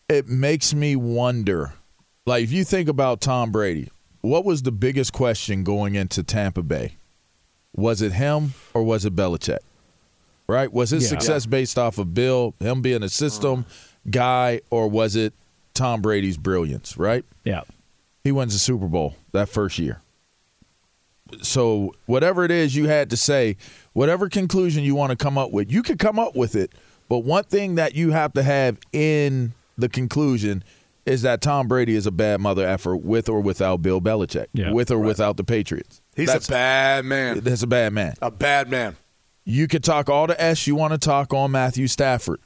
it 0.09 0.29
makes 0.29 0.73
me 0.73 0.97
wonder. 0.97 1.73
Like 2.25 2.45
if 2.45 2.53
you 2.53 2.65
think 2.65 2.89
about 2.89 3.21
Tom 3.21 3.51
Brady, 3.51 3.91
what 4.21 4.45
was 4.45 4.63
the 4.63 4.73
biggest 4.73 5.13
question 5.13 5.65
going 5.65 5.95
into 5.95 6.23
Tampa 6.23 6.63
Bay? 6.63 6.97
Was 7.75 8.03
it 8.03 8.13
him 8.13 8.55
or 8.75 8.83
was 8.83 9.05
it 9.05 9.15
Belichick? 9.15 9.59
Right? 10.47 10.73
Was 10.73 10.91
his 10.91 11.05
Yeah. 11.05 11.11
success 11.11 11.47
based 11.47 11.79
off 11.79 11.99
of 11.99 12.13
Bill, 12.15 12.55
him 12.61 12.83
being 12.83 13.03
a 13.03 13.09
system 13.09 13.65
guy, 14.11 14.61
or 14.71 14.89
was 14.89 15.15
it 15.17 15.33
Tom 15.75 16.03
Brady's 16.03 16.37
brilliance? 16.37 16.97
Right? 16.97 17.25
yeah. 17.45 17.63
he 18.25 18.33
wins 18.33 18.53
the 18.53 18.59
Super 18.59 18.87
Bowl 18.87 19.15
that 19.33 19.49
first 19.49 19.79
year. 19.79 20.03
So 21.43 21.95
whatever 22.07 22.45
it 22.45 22.51
is 22.51 22.75
you 22.75 22.89
had 22.89 23.09
to 23.11 23.17
say, 23.17 23.57
whatever 23.93 24.29
conclusion 24.29 24.83
you 24.85 24.95
want 24.95 25.11
to 25.11 25.17
come 25.17 25.39
up 25.39 25.53
with, 25.53 25.71
you 25.73 25.83
could 25.83 25.99
come 25.99 26.19
up 26.19 26.35
with 26.37 26.57
it. 26.57 26.73
But 27.09 27.21
one 27.21 27.45
thing 27.45 27.77
that 27.77 27.95
you 27.95 28.11
have 28.11 28.33
to 28.35 28.43
have 28.43 28.79
in 28.93 29.53
the 29.79 29.89
conclusion 29.89 30.65
is 31.07 31.23
that 31.23 31.41
Tom 31.41 31.67
Brady 31.69 31.95
is 31.97 32.07
a 32.07 32.11
bad 32.11 32.41
mother 32.41 32.67
effer 32.67 32.95
with 32.97 33.29
or 33.29 33.41
without 33.41 33.83
Bill 33.83 34.01
Belichick, 34.01 34.47
Yeah. 34.53 34.73
with 34.73 34.91
or 34.91 34.99
without 34.99 35.37
the 35.37 35.45
Patriots. 35.45 36.01
He's 36.15 36.29
that's, 36.29 36.49
a 36.49 36.53
bad 36.53 37.05
man. 37.05 37.41
that's 37.41 37.63
a 37.63 37.67
bad 37.67 37.93
man. 37.93 38.15
A 38.21 38.31
bad 38.31 38.69
man. 38.71 38.97
You 39.45 39.67
could 39.67 39.83
talk 39.83 40.09
all 40.11 40.27
the 40.27 40.41
S 40.41 40.67
you 40.67 40.75
want 40.77 40.93
to 40.93 40.99
talk 40.99 41.33
on 41.33 41.51
Matthew 41.51 41.87
Stafford. 41.87 42.41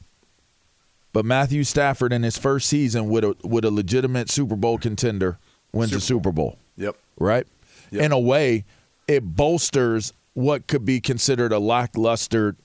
But 1.12 1.24
Matthew 1.24 1.64
Stafford 1.64 2.12
in 2.12 2.22
his 2.22 2.36
first 2.38 2.68
season 2.68 3.08
with 3.08 3.24
a 3.24 3.36
with 3.44 3.64
a 3.64 3.70
legitimate 3.70 4.30
Super 4.30 4.56
Bowl 4.56 4.78
contender 4.78 5.38
wins 5.72 5.92
the 5.92 6.00
Super 6.00 6.32
Bowl 6.32 6.58
Yep. 6.76 6.96
right? 7.18 7.46
Yep. 7.90 8.02
In 8.02 8.12
a 8.12 8.18
way, 8.18 8.64
it 9.06 9.20
bolsters 9.36 10.12
what 10.34 10.66
could 10.66 10.84
be 10.84 11.00
considered 11.00 11.52
a 11.52 11.58
lackluster 11.60 12.56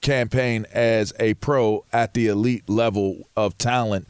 campaign 0.00 0.66
as 0.72 1.12
a 1.20 1.34
pro 1.34 1.84
at 1.92 2.14
the 2.14 2.26
elite 2.26 2.68
level 2.68 3.28
of 3.36 3.56
talent 3.58 4.08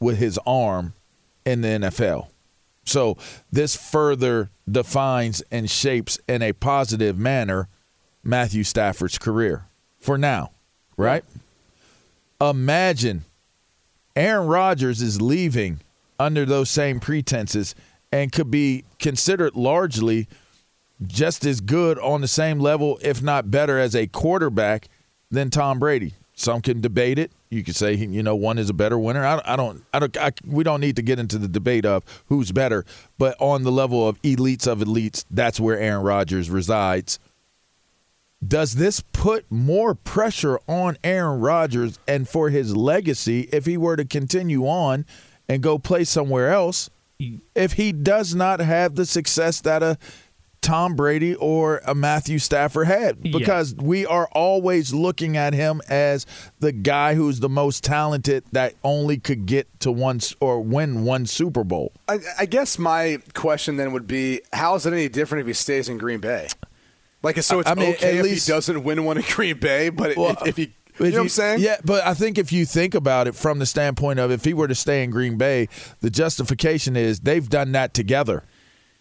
with 0.00 0.18
his 0.18 0.38
arm 0.46 0.92
in 1.44 1.60
the 1.60 1.68
NFL. 1.68 2.28
So 2.84 3.16
this 3.50 3.76
further 3.76 4.50
defines 4.70 5.42
and 5.50 5.70
shapes 5.70 6.18
in 6.28 6.42
a 6.42 6.52
positive 6.52 7.18
manner 7.18 7.68
Matthew 8.22 8.64
Stafford's 8.64 9.18
career 9.18 9.66
for 9.98 10.18
now, 10.18 10.50
right? 10.96 11.24
Imagine 12.40 13.24
Aaron 14.14 14.46
Rodgers 14.46 15.02
is 15.02 15.20
leaving 15.20 15.80
under 16.18 16.44
those 16.44 16.70
same 16.70 17.00
pretenses 17.00 17.74
and 18.12 18.32
could 18.32 18.50
be 18.50 18.84
considered 18.98 19.54
largely 19.54 20.28
just 21.06 21.44
as 21.44 21.60
good 21.60 21.98
on 21.98 22.20
the 22.20 22.28
same 22.28 22.58
level, 22.58 22.98
if 23.02 23.22
not 23.22 23.50
better, 23.50 23.78
as 23.78 23.94
a 23.94 24.06
quarterback 24.06 24.88
than 25.30 25.50
Tom 25.50 25.78
Brady. 25.78 26.14
Some 26.38 26.60
can 26.60 26.82
debate 26.82 27.18
it. 27.18 27.32
You 27.48 27.64
could 27.64 27.74
say, 27.74 27.94
you 27.94 28.22
know, 28.22 28.36
one 28.36 28.58
is 28.58 28.68
a 28.68 28.74
better 28.74 28.98
winner. 28.98 29.24
I, 29.24 29.40
I 29.44 29.56
don't, 29.56 29.82
I 29.94 29.98
don't, 29.98 30.16
I, 30.18 30.32
we 30.46 30.64
don't 30.64 30.82
need 30.82 30.96
to 30.96 31.02
get 31.02 31.18
into 31.18 31.38
the 31.38 31.48
debate 31.48 31.86
of 31.86 32.04
who's 32.26 32.52
better, 32.52 32.84
but 33.16 33.40
on 33.40 33.62
the 33.62 33.72
level 33.72 34.06
of 34.06 34.20
elites 34.20 34.66
of 34.66 34.80
elites, 34.80 35.24
that's 35.30 35.58
where 35.58 35.78
Aaron 35.78 36.02
Rodgers 36.02 36.50
resides. 36.50 37.18
Does 38.46 38.74
this 38.74 39.00
put 39.00 39.50
more 39.50 39.94
pressure 39.94 40.60
on 40.68 40.98
Aaron 41.02 41.40
Rodgers 41.40 41.98
and 42.06 42.28
for 42.28 42.50
his 42.50 42.76
legacy 42.76 43.48
if 43.50 43.64
he 43.64 43.78
were 43.78 43.96
to 43.96 44.04
continue 44.04 44.66
on 44.66 45.06
and 45.48 45.62
go 45.62 45.78
play 45.78 46.04
somewhere 46.04 46.52
else? 46.52 46.90
If 47.54 47.72
he 47.72 47.92
does 47.92 48.34
not 48.34 48.60
have 48.60 48.94
the 48.94 49.06
success 49.06 49.62
that 49.62 49.82
a 49.82 49.96
Tom 50.66 50.96
Brady 50.96 51.36
or 51.36 51.80
a 51.86 51.94
Matthew 51.94 52.40
Stafford 52.40 52.88
had, 52.88 53.18
Yeah. 53.22 53.38
because 53.38 53.74
we 53.76 54.04
are 54.04 54.28
always 54.32 54.92
looking 54.92 55.36
at 55.36 55.54
him 55.54 55.80
as 55.88 56.26
the 56.58 56.72
guy 56.72 57.14
who's 57.14 57.38
the 57.38 57.48
most 57.48 57.84
talented 57.84 58.42
that 58.50 58.74
only 58.82 59.16
could 59.18 59.46
get 59.46 59.68
to 59.80 59.92
one 59.92 60.16
s- 60.16 60.34
or 60.40 60.60
win 60.60 61.04
one 61.04 61.24
Super 61.24 61.62
Bowl. 61.62 61.92
I, 62.08 62.18
I 62.40 62.46
guess 62.46 62.80
my 62.80 63.18
question 63.34 63.76
then 63.76 63.92
would 63.92 64.08
be, 64.08 64.40
how 64.52 64.74
is 64.74 64.84
it 64.86 64.92
any 64.92 65.08
different 65.08 65.42
if 65.42 65.46
he 65.46 65.52
stays 65.52 65.88
in 65.88 65.98
Green 65.98 66.18
Bay? 66.18 66.48
Like, 67.22 67.40
so 67.42 67.60
it's 67.60 67.70
I 67.70 67.74
mean, 67.74 67.94
okay 67.94 68.08
at 68.10 68.14
if 68.16 68.22
least- 68.24 68.46
he 68.48 68.52
doesn't 68.52 68.82
win 68.82 69.04
one 69.04 69.18
in 69.18 69.24
Green 69.28 69.58
Bay, 69.60 69.88
but 69.90 70.16
Well, 70.16 70.30
if, 70.42 70.46
if 70.48 70.56
he, 70.56 70.62
you 70.98 71.10
know 71.10 71.18
what 71.18 71.20
I'm 71.22 71.28
saying? 71.28 71.60
Yeah, 71.60 71.76
but 71.84 72.04
I 72.04 72.14
think 72.14 72.38
if 72.38 72.50
you 72.52 72.66
think 72.66 72.96
about 72.96 73.28
it 73.28 73.36
from 73.36 73.60
the 73.60 73.66
standpoint 73.66 74.18
of 74.18 74.32
if 74.32 74.44
he 74.44 74.52
were 74.52 74.66
to 74.66 74.74
stay 74.74 75.04
in 75.04 75.10
Green 75.10 75.36
Bay, 75.38 75.68
the 76.00 76.10
justification 76.10 76.96
is 76.96 77.20
they've 77.20 77.48
done 77.48 77.70
that 77.72 77.94
together. 77.94 78.42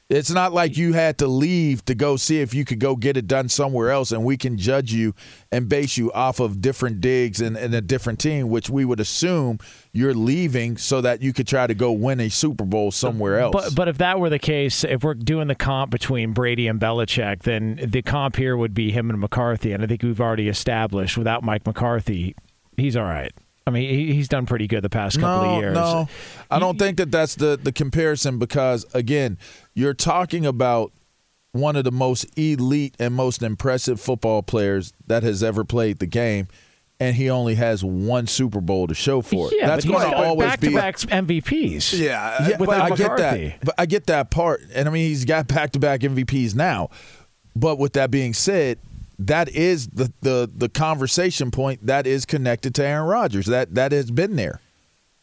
It's 0.07 0.29
not 0.29 0.53
like 0.53 0.77
you 0.77 0.93
had 0.93 1.17
to 1.17 1.27
leave 1.27 1.83
to 1.85 1.95
go 1.95 2.15
see 2.15 2.39
if 2.39 2.53
you 2.53 2.63
could 2.63 2.79
go 2.79 2.95
get 2.95 3.17
it 3.17 3.25
done 3.25 3.49
somewhere 3.49 3.89
else, 3.89 4.11
and 4.11 4.23
we 4.23 4.37
can 4.37 4.55
judge 4.55 4.93
you 4.93 5.15
and 5.51 5.67
base 5.67 5.97
you 5.97 6.11
off 6.11 6.39
of 6.39 6.61
different 6.61 7.01
digs 7.01 7.41
and, 7.41 7.57
and 7.57 7.73
a 7.73 7.81
different 7.81 8.19
team, 8.19 8.49
which 8.49 8.69
we 8.69 8.85
would 8.85 8.99
assume 8.99 9.57
you're 9.93 10.13
leaving 10.13 10.77
so 10.77 11.01
that 11.01 11.23
you 11.23 11.33
could 11.33 11.47
try 11.47 11.65
to 11.65 11.73
go 11.73 11.91
win 11.91 12.19
a 12.19 12.29
Super 12.29 12.65
Bowl 12.65 12.91
somewhere 12.91 13.39
else. 13.39 13.53
But 13.53 13.73
but 13.73 13.87
if 13.87 13.97
that 13.97 14.19
were 14.19 14.29
the 14.29 14.37
case, 14.37 14.83
if 14.83 15.03
we're 15.03 15.15
doing 15.15 15.47
the 15.47 15.55
comp 15.55 15.89
between 15.89 16.33
Brady 16.33 16.67
and 16.67 16.79
Belichick, 16.79 17.41
then 17.41 17.79
the 17.83 18.03
comp 18.03 18.35
here 18.35 18.55
would 18.55 18.75
be 18.75 18.91
him 18.91 19.09
and 19.09 19.19
McCarthy, 19.19 19.71
and 19.71 19.83
I 19.83 19.87
think 19.87 20.03
we've 20.03 20.21
already 20.21 20.49
established 20.49 21.17
without 21.17 21.41
Mike 21.41 21.65
McCarthy, 21.65 22.35
he's 22.77 22.95
all 22.95 23.05
right. 23.05 23.33
I 23.67 23.71
mean, 23.71 23.89
he, 23.89 24.13
he's 24.13 24.27
done 24.27 24.45
pretty 24.45 24.67
good 24.67 24.83
the 24.83 24.89
past 24.89 25.19
couple 25.19 25.43
no, 25.47 25.55
of 25.55 25.61
years. 25.61 25.73
No, 25.73 26.07
I 26.51 26.59
don't 26.59 26.77
think 26.77 26.97
that 26.97 27.11
that's 27.11 27.35
the 27.35 27.57
the 27.61 27.71
comparison 27.71 28.37
because 28.37 28.85
again, 28.93 29.37
you're 29.73 29.95
talking 29.95 30.45
about 30.45 30.91
one 31.51 31.75
of 31.75 31.83
the 31.83 31.91
most 31.91 32.25
elite 32.37 32.95
and 32.99 33.13
most 33.15 33.41
impressive 33.41 33.99
football 33.99 34.43
players 34.43 34.93
that 35.07 35.23
has 35.23 35.41
ever 35.41 35.63
played 35.63 35.97
the 35.99 36.05
game, 36.05 36.47
and 36.99 37.15
he 37.15 37.29
only 37.29 37.55
has 37.55 37.83
one 37.83 38.27
Super 38.27 38.61
Bowl 38.61 38.87
to 38.87 38.93
show 38.93 39.21
for 39.21 39.47
it. 39.47 39.57
Yeah, 39.57 39.67
That's 39.67 39.85
going 39.85 40.11
to 40.11 40.15
always 40.15 40.55
be. 40.57 40.73
back-to-back 40.75 41.25
MVPs. 41.25 41.97
Yeah, 41.97 42.47
Yeah, 42.49 42.57
but 42.57 42.69
I 42.69 42.89
get 42.89 42.99
McCarthy. 43.11 43.47
that. 43.47 43.65
But 43.65 43.75
I 43.77 43.85
get 43.85 44.05
that 44.07 44.29
part, 44.31 44.61
and 44.73 44.87
I 44.87 44.91
mean 44.91 45.07
he's 45.07 45.25
got 45.25 45.47
back 45.47 45.71
to 45.71 45.79
back 45.79 46.01
MVPs 46.01 46.53
now. 46.55 46.89
But 47.55 47.79
with 47.79 47.93
that 47.93 48.11
being 48.11 48.33
said, 48.33 48.77
that 49.19 49.49
is 49.49 49.87
the, 49.87 50.11
the 50.21 50.49
the 50.53 50.69
conversation 50.69 51.51
point 51.51 51.85
that 51.85 52.05
is 52.07 52.25
connected 52.25 52.75
to 52.75 52.85
Aaron 52.85 53.07
Rodgers. 53.07 53.45
That 53.45 53.75
that 53.75 53.91
has 53.91 54.11
been 54.11 54.35
there. 54.35 54.61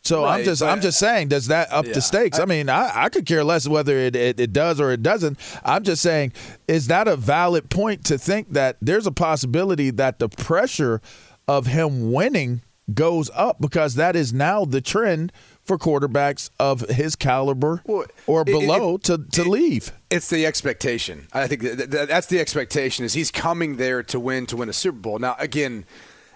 So 0.05 0.25
I'm 0.25 0.45
just 0.45 0.63
I'm 0.63 0.81
just 0.81 0.99
saying, 0.99 1.29
does 1.29 1.47
that 1.47 1.71
up 1.71 1.87
Yeah, 1.87 1.93
the 1.93 2.01
stakes? 2.01 2.41
I, 2.41 2.45
mean, 2.45 2.69
I, 2.69 3.05
I 3.05 3.09
could 3.09 3.25
care 3.25 3.45
less 3.45 3.69
whether 3.69 3.97
it, 3.97 4.17
it, 4.17 4.41
it 4.41 4.53
does 4.53 4.81
or 4.81 4.91
it 4.91 5.01
doesn't. 5.03 5.39
I'm 5.65 5.85
just 5.85 6.03
saying, 6.03 6.33
is 6.67 6.89
that 6.89 7.07
a 7.07 7.15
valid 7.15 7.71
point 7.71 8.05
to 8.07 8.19
think 8.19 8.51
that 8.51 8.79
there's 8.83 9.07
a 9.07 9.13
possibility 9.13 9.91
that 9.91 10.19
the 10.19 10.29
pressure 10.29 11.01
of 11.47 11.67
him 11.67 12.13
winning 12.13 12.63
goes 12.93 13.31
up 13.33 13.61
because 13.61 13.95
that 13.95 14.17
is 14.17 14.33
now 14.33 14.65
the 14.65 14.81
trend 14.81 15.33
for 15.65 15.79
quarterbacks 15.79 16.51
of 16.59 16.81
his 16.89 17.15
caliber 17.17 17.83
Well, 17.87 18.05
or 18.27 18.43
it- 18.43 18.49
it- 18.49 18.53
below 18.53 18.99
to, 18.99 19.19
to 19.19 19.45
leave. 19.45 19.93
It's 20.11 20.29
the 20.29 20.45
expectation. 20.45 21.29
I 21.33 21.47
think 21.47 21.63
that, 21.63 21.91
that's 22.09 22.27
the 22.27 22.41
expectation 22.41 23.05
is 23.05 23.15
he's 23.15 23.31
coming 23.31 23.77
there 23.77 24.03
to 24.05 24.19
win 24.21 24.47
to 24.47 24.57
win 24.57 24.69
a 24.69 24.73
Super 24.73 24.99
Bowl. 24.99 25.19
Now, 25.19 25.37
again, 25.39 25.85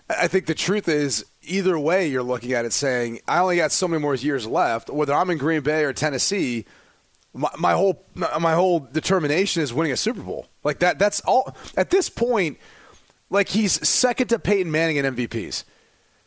I 0.09 0.29
think 0.29 0.47
the 0.47 0.55
truth 0.55 0.89
is 0.89 1.25
either 1.43 1.77
way 1.79 2.07
you're 2.07 2.23
looking 2.23 2.53
at 2.53 2.65
it 2.65 2.73
saying 2.73 3.21
I 3.27 3.41
only 3.41 3.57
got 3.57 3.73
so 3.73 3.89
many 3.89 4.01
more 4.01 4.15
years 4.15 4.47
left. 4.47 4.89
Whether 4.91 5.13
I'm 5.13 5.29
in 5.31 5.39
Green 5.39 5.63
Bay 5.63 5.83
or 5.85 5.93
Tennessee, 5.93 6.65
my, 7.35 7.51
my 7.59 7.73
whole 7.73 8.05
my 8.15 8.55
whole 8.55 8.79
determination 8.81 9.63
is 9.63 9.75
winning 9.75 9.93
a 9.93 9.97
Super 9.97 10.23
Bowl. 10.23 10.47
Like 10.63 10.79
that. 10.79 10.99
That's 11.01 11.21
all. 11.23 11.55
At 11.77 11.91
this 11.91 12.09
point, 12.09 12.59
like 13.31 13.49
he's 13.49 13.87
second 13.87 14.29
to 14.29 14.39
Peyton 14.39 14.71
Manning 14.71 14.97
in 14.97 15.05
MVPs. 15.17 15.65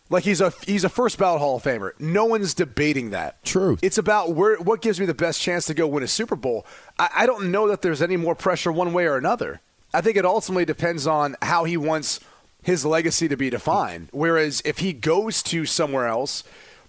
Like 0.09 0.23
he's 0.23 0.41
a 0.41 0.51
he's 0.65 0.83
a 0.83 0.89
first 0.89 1.17
ballot 1.17 1.39
Hall 1.39 1.57
of 1.57 1.63
Famer. 1.63 1.91
No 1.99 2.25
one's 2.25 2.53
debating 2.53 3.11
that. 3.11 3.43
True. 3.43 3.77
It's 3.81 3.97
about 3.97 4.31
where 4.33 4.57
what 4.57 4.81
gives 4.81 4.99
me 4.99 5.05
the 5.05 5.13
best 5.13 5.39
chance 5.39 5.65
to 5.67 5.73
go 5.73 5.87
win 5.87 6.03
a 6.03 6.07
Super 6.07 6.35
Bowl. 6.35 6.65
I, 6.97 7.09
I 7.17 7.25
don't 7.25 7.51
know 7.51 7.67
that 7.67 7.81
there's 7.81 8.01
any 8.01 8.17
more 8.17 8.35
pressure 8.35 8.71
one 8.71 8.91
way 8.91 9.05
or 9.05 9.17
another. 9.17 9.61
I 9.93 10.01
think 10.01 10.17
it 10.17 10.25
ultimately 10.25 10.65
depends 10.65 11.05
on 11.07 11.35
how 11.41 11.63
he 11.63 11.77
wants 11.77 12.19
his 12.63 12.85
legacy 12.85 13.27
to 13.27 13.37
be 13.37 13.49
defined. 13.49 14.09
Whereas 14.11 14.61
if 14.65 14.79
he 14.79 14.93
goes 14.93 15.41
to 15.43 15.65
somewhere 15.65 16.07
else, 16.07 16.43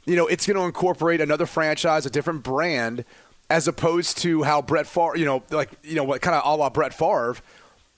you 0.04 0.16
know, 0.16 0.26
it's 0.26 0.46
going 0.46 0.56
to 0.56 0.64
incorporate 0.64 1.20
another 1.20 1.46
franchise, 1.46 2.06
a 2.06 2.11
different 2.11 2.42
brand, 2.42 3.04
as 3.48 3.68
opposed 3.68 4.18
to 4.18 4.42
how 4.42 4.62
Brett 4.62 4.87
Favre, 4.87 5.16
you 5.16 5.24
know, 5.24 5.42
like 5.50 5.70
you 5.83 5.94
know, 5.94 6.04
what 6.04 6.22
kind 6.22 6.37
of 6.37 6.42
a 6.44 6.56
la 6.56 6.70
Brett 6.70 6.94
Favre. 6.94 7.37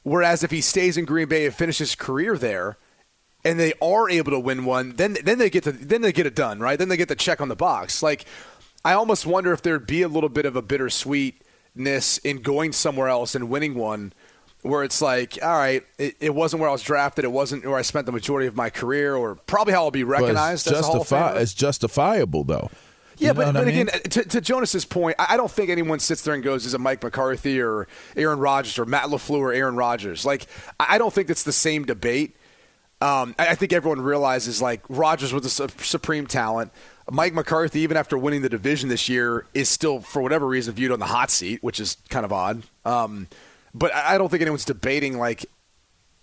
Whereas 0.02 0.42
if 0.42 0.50
he 0.50 0.60
stays 0.60 0.96
in 0.96 1.04
Green 1.04 1.28
Bay 1.28 1.46
and 1.46 1.54
finishes 1.54 1.90
his 1.90 1.94
career 1.94 2.36
there, 2.36 2.76
and 3.44 3.58
they 3.58 3.72
are 3.82 4.08
able 4.08 4.30
to 4.32 4.38
win 4.38 4.64
one, 4.64 4.92
then 4.96 5.16
then 5.24 5.38
they 5.38 5.50
get 5.50 5.64
to 5.64 5.72
then 5.72 6.02
they 6.02 6.12
get 6.12 6.26
it 6.26 6.34
done, 6.34 6.60
right? 6.60 6.78
Then 6.78 6.88
they 6.88 6.96
get 6.96 7.08
the 7.08 7.16
check 7.16 7.40
on 7.40 7.48
the 7.48 7.56
box. 7.56 8.02
Like 8.02 8.24
I 8.84 8.92
almost 8.94 9.26
wonder 9.26 9.52
if 9.52 9.62
there'd 9.62 9.86
be 9.86 10.02
a 10.02 10.08
little 10.08 10.28
bit 10.28 10.46
of 10.46 10.56
a 10.56 10.62
bittersweetness 10.62 12.18
in 12.18 12.42
going 12.42 12.72
somewhere 12.72 13.08
else 13.08 13.34
and 13.34 13.48
winning 13.48 13.74
one 13.74 14.12
where 14.62 14.84
it's 14.84 15.02
like, 15.02 15.38
all 15.42 15.56
right, 15.56 15.84
it, 15.98 16.16
it 16.20 16.34
wasn't 16.34 16.60
where 16.60 16.68
I 16.68 16.72
was 16.72 16.82
drafted, 16.82 17.24
it 17.24 17.32
wasn't 17.32 17.64
where 17.66 17.76
I 17.76 17.82
spent 17.82 18.06
the 18.06 18.12
majority 18.12 18.46
of 18.46 18.56
my 18.56 18.70
career, 18.70 19.14
or 19.14 19.34
probably 19.34 19.74
how 19.74 19.84
I'll 19.84 19.90
be 19.90 20.04
recognized 20.04 20.68
it's, 20.68 20.76
as 20.76 20.84
a 20.84 20.86
Hall 20.86 21.00
of 21.00 21.08
justifi- 21.08 21.40
it's 21.40 21.54
justifiable, 21.54 22.44
though. 22.44 22.70
Yeah, 23.18 23.28
You 23.28 23.34
but, 23.34 23.52
but 23.54 23.68
again, 23.68 23.86
to, 23.86 24.24
to 24.24 24.40
Jonas's 24.40 24.84
point, 24.84 25.16
I 25.18 25.34
I 25.34 25.36
don't 25.36 25.50
think 25.50 25.68
anyone 25.68 25.98
sits 25.98 26.22
there 26.22 26.34
and 26.34 26.42
goes, 26.42 26.64
"Is 26.64 26.74
it 26.74 26.80
Mike 26.80 27.02
McCarthy 27.02 27.60
or 27.60 27.86
Aaron 28.16 28.38
Rodgers 28.38 28.78
or 28.78 28.84
Matt 28.86 29.04
LaFleur 29.04 29.38
or 29.38 29.52
Aaron 29.52 29.76
Rodgers?" 29.76 30.24
Like, 30.24 30.46
I 30.80 30.94
I 30.94 30.98
don't 30.98 31.12
think 31.12 31.28
it's 31.28 31.42
the 31.42 31.52
same 31.52 31.84
debate. 31.84 32.36
Um, 33.02 33.34
I 33.38 33.48
I 33.48 33.54
think 33.54 33.72
everyone 33.72 34.00
realizes 34.00 34.62
like 34.62 34.82
Rodgers 34.88 35.32
was 35.32 35.44
a 35.44 35.50
su- 35.50 35.68
supreme 35.78 36.26
talent. 36.26 36.70
Mike 37.10 37.34
McCarthy, 37.34 37.80
even 37.80 37.96
after 37.96 38.16
winning 38.16 38.42
the 38.42 38.48
division 38.48 38.88
this 38.88 39.08
year, 39.08 39.44
is 39.54 39.68
still, 39.68 40.00
for 40.00 40.22
whatever 40.22 40.46
reason, 40.46 40.72
viewed 40.72 40.92
on 40.92 41.00
the 41.00 41.06
hot 41.06 41.30
seat, 41.30 41.60
which 41.62 41.80
is 41.80 41.96
kind 42.10 42.24
of 42.24 42.32
odd. 42.32 42.62
Um, 42.84 43.26
but 43.74 43.92
I 43.94 44.14
I 44.14 44.18
don't 44.18 44.28
think 44.28 44.40
anyone's 44.40 44.64
debating 44.64 45.18
like 45.18 45.44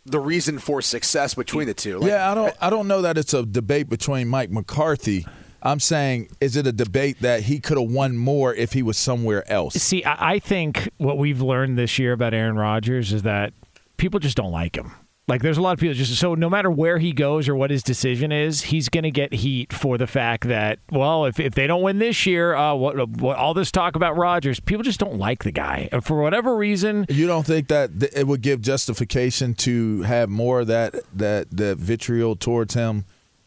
the 0.06 0.20
reason 0.20 0.58
for 0.58 0.82
success 0.82 1.34
between 1.34 1.68
the 1.68 1.74
two. 1.74 2.00
Like, 2.00 2.10
yeah, 2.10 2.32
I 2.32 2.34
don't. 2.34 2.56
I 2.62 2.70
don't 2.70 2.88
know 2.88 3.02
that 3.02 3.18
it's 3.18 3.34
a 3.34 3.46
debate 3.46 3.90
between 3.90 4.28
Mike 4.28 4.50
McCarthy. 4.50 5.26
I'm 5.62 5.82
saying, 5.82 6.30
is 6.40 6.56
it 6.56 6.66
a 6.66 6.72
debate 6.72 7.20
that 7.20 7.44
he 7.44 7.60
could 7.60 7.78
have 7.78 7.92
won 7.92 8.16
more 8.16 8.54
if 8.54 8.72
he 8.72 8.82
was 8.82 8.98
somewhere 8.98 9.50
else? 9.52 9.74
See, 9.74 10.04
I 10.06 10.36
I 10.36 10.40
think 10.40 10.90
what 10.98 11.18
we've 11.18 11.42
learned 11.42 11.78
this 11.78 12.00
year 12.00 12.14
about 12.14 12.34
Aaron 12.34 12.56
Rodgers 12.56 13.12
is 13.12 13.24
that 13.24 13.52
people 13.98 14.22
just 14.22 14.38
don't 14.38 14.52
like 14.54 14.78
him. 14.78 14.94
Like, 15.30 15.42
there's 15.42 15.58
a 15.58 15.62
lot 15.62 15.74
of 15.74 15.80
people 15.80 15.94
just 15.94 16.16
so 16.16 16.36
no 16.36 16.50
matter 16.50 16.72
where 16.72 16.98
he 16.98 17.14
goes 17.14 17.48
or 17.48 17.56
what 17.56 17.70
his 17.72 17.84
decision 17.84 18.32
is, 18.32 18.64
he's 18.64 18.90
going 18.90 19.04
to 19.04 19.12
get 19.12 19.34
heat 19.34 19.72
for 19.72 19.98
the 19.98 20.08
fact 20.08 20.48
that 20.48 20.80
well, 20.92 21.26
if, 21.26 21.40
if 21.40 21.54
they 21.54 21.68
don't 21.68 21.82
win 21.82 22.00
this 22.00 22.26
year, 22.26 22.56
uh, 22.56 22.74
what, 22.74 23.08
what 23.10 23.38
all 23.38 23.54
this 23.54 23.72
talk 23.72 23.96
about 23.96 24.18
Rodgers, 24.18 24.60
people 24.60 24.84
just 24.84 25.00
don't 25.00 25.18
like 25.18 25.44
the 25.44 25.52
guy 25.52 25.88
And 25.92 26.04
for 26.04 26.22
whatever 26.22 26.56
reason. 26.56 27.06
You 27.10 27.28
don't 27.28 27.46
think 27.46 27.68
that 27.68 28.00
th- 28.00 28.12
it 28.16 28.28
would 28.28 28.42
give 28.42 28.62
justification 28.62 29.54
to 29.56 30.02
have 30.02 30.30
more 30.30 30.62
of 30.62 30.68
that 30.68 30.96
that 31.14 31.52
that 31.52 31.78
vitriol 31.78 32.36
towards 32.36 32.74
him 32.74 33.06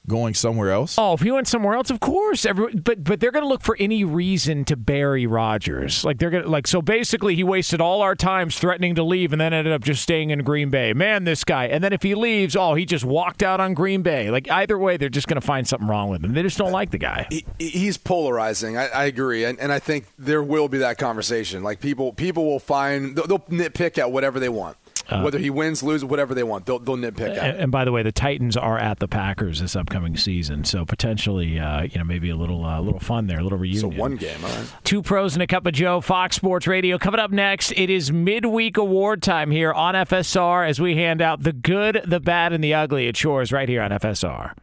going 0.09 0.35
somewhere 0.35 0.73
else? 0.73 0.97
Oh, 0.99 1.15
if 1.15 1.21
he 1.21 1.31
went 1.31 1.49
somewhere 1.49 1.75
else, 1.75 1.91
of 1.91 2.01
course. 2.01 2.45
Every, 2.45 2.75
but 2.75 3.05
but 3.05 3.21
they're 3.21 3.31
going 3.31 3.45
to 3.45 3.49
look 3.49 3.63
for 3.63 3.77
any 3.79 4.05
reason 4.05 4.65
to 4.67 4.77
bury 4.77 5.27
Rodgers. 5.27 6.05
Like 6.05 6.19
they're 6.19 6.31
going 6.31 6.45
to 6.45 6.51
like 6.51 6.67
so 6.67 6.83
basically 6.83 7.35
he 7.35 7.45
wasted 7.45 7.81
all 7.81 8.03
our 8.03 8.15
times 8.15 8.59
threatening 8.59 8.95
to 8.97 9.03
leave 9.03 9.33
and 9.33 9.41
then 9.41 9.53
ended 9.53 9.73
up 9.73 9.83
just 9.83 10.03
staying 10.03 10.31
in 10.31 10.41
Green 10.41 10.71
Bay. 10.71 10.93
Man, 10.93 11.25
this 11.25 11.45
guy. 11.45 11.67
And 11.67 11.83
then 11.83 11.93
if 11.93 12.03
he 12.03 12.15
leaves, 12.15 12.57
oh, 12.57 12.75
he 12.75 12.85
just 12.85 13.05
walked 13.05 13.43
out 13.43 13.61
on 13.61 13.75
Green 13.75 14.03
Bay. 14.03 14.31
Like 14.31 14.51
either 14.51 14.79
way, 14.79 14.97
they're 14.97 15.09
just 15.09 15.29
going 15.29 15.41
to 15.41 15.47
find 15.47 15.67
something 15.67 15.89
wrong 15.89 16.09
with 16.09 16.25
him. 16.25 16.33
They 16.35 16.43
just 16.43 16.59
don't 16.59 16.73
like 16.73 16.91
the 16.91 16.99
guy. 16.99 17.27
he, 17.31 17.45
he's 17.59 17.97
polarizing. 17.97 18.77
I, 18.77 18.89
I 18.89 19.05
agree, 19.05 19.45
and, 19.45 19.59
and 19.61 19.73
I 19.73 19.79
think 19.79 20.07
there 20.19 20.43
will 20.43 20.69
be 20.69 20.79
that 20.79 20.99
conversation. 20.99 21.63
Like 21.63 21.81
people, 21.81 22.13
people 22.13 22.45
will 22.45 22.59
find 22.59 23.17
they'll, 23.17 23.27
they'll 23.27 23.39
nitpick 23.41 23.99
at 23.99 24.11
whatever 24.11 24.41
they 24.41 24.49
want, 24.49 24.77
whether 25.09 25.39
he 25.39 25.51
wins, 25.51 25.83
loses, 25.83 26.05
whatever 26.05 26.35
they 26.35 26.43
want. 26.43 26.67
They'll, 26.67 26.79
they'll 26.79 26.97
nitpick 26.97 27.37
at. 27.37 27.39
And, 27.39 27.57
it. 27.57 27.61
and 27.61 27.73
by 27.73 27.85
the 27.85 27.93
way, 27.93 28.03
the 28.03 28.13
Titans 28.13 28.57
are 28.57 28.79
at 28.79 28.99
the 28.99 29.09
Packers 29.09 29.61
this 29.61 29.77
upcoming 29.77 30.17
season, 30.17 30.65
so 30.65 30.85
potentially, 30.85 31.59
uh, 31.59 31.83
you 31.83 31.99
know, 31.99 32.05
maybe 32.05 32.31
a 32.31 32.37
little, 32.37 32.65
uh, 32.65 32.81
little 32.81 33.01
fun 33.01 33.27
there, 33.27 33.41
a 33.41 33.43
little 33.43 33.59
reunion. 33.59 33.93
So 33.93 34.01
one 34.01 34.17
game, 34.17 34.45
all 34.45 34.51
right. 34.51 34.67
Two 34.85 35.03
pros 35.03 35.35
and 35.35 35.43
a 35.43 35.47
cup 35.47 35.67
of 35.67 35.73
Joe, 35.73 36.01
Fox 36.01 36.37
Sports 36.37 36.67
Radio. 36.67 36.99
Coming 36.99 37.21
up 37.21 37.31
next, 37.31 37.73
it 37.73 37.91
is 37.91 38.13
midweek 38.13 38.77
award 38.77 39.23
time 39.23 39.51
here 39.51 39.73
on 39.73 39.95
FSR 39.95 40.69
as 40.69 40.81
we 40.81 40.97
hand 40.97 41.21
out 41.21 41.43
the 41.43 41.53
good, 41.53 42.03
the 42.05 42.21
bad, 42.21 42.53
and 42.53 42.63
the 42.63 42.75
ugly 42.75 43.09
at 43.09 43.17
Shores 43.17 43.53
right 43.53 43.69
here 43.69 43.83
on 43.83 43.91
FSR. 43.91 44.55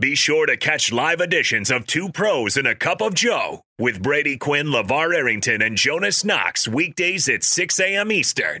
Be 0.00 0.16
sure 0.16 0.44
to 0.46 0.56
catch 0.56 0.90
live 0.90 1.20
editions 1.20 1.70
of 1.70 1.86
Two 1.86 2.08
Pros 2.08 2.56
and 2.56 2.66
a 2.66 2.74
Cup 2.74 3.00
of 3.00 3.14
Joe 3.14 3.62
with 3.78 4.02
Brady 4.02 4.36
Quinn, 4.36 4.66
LaVar 4.66 5.14
Arrington, 5.14 5.62
and 5.62 5.76
Jonas 5.76 6.24
Knox 6.24 6.66
weekdays 6.66 7.28
at 7.28 7.44
6 7.44 7.78
a.m. 7.78 8.10
Eastern, 8.10 8.60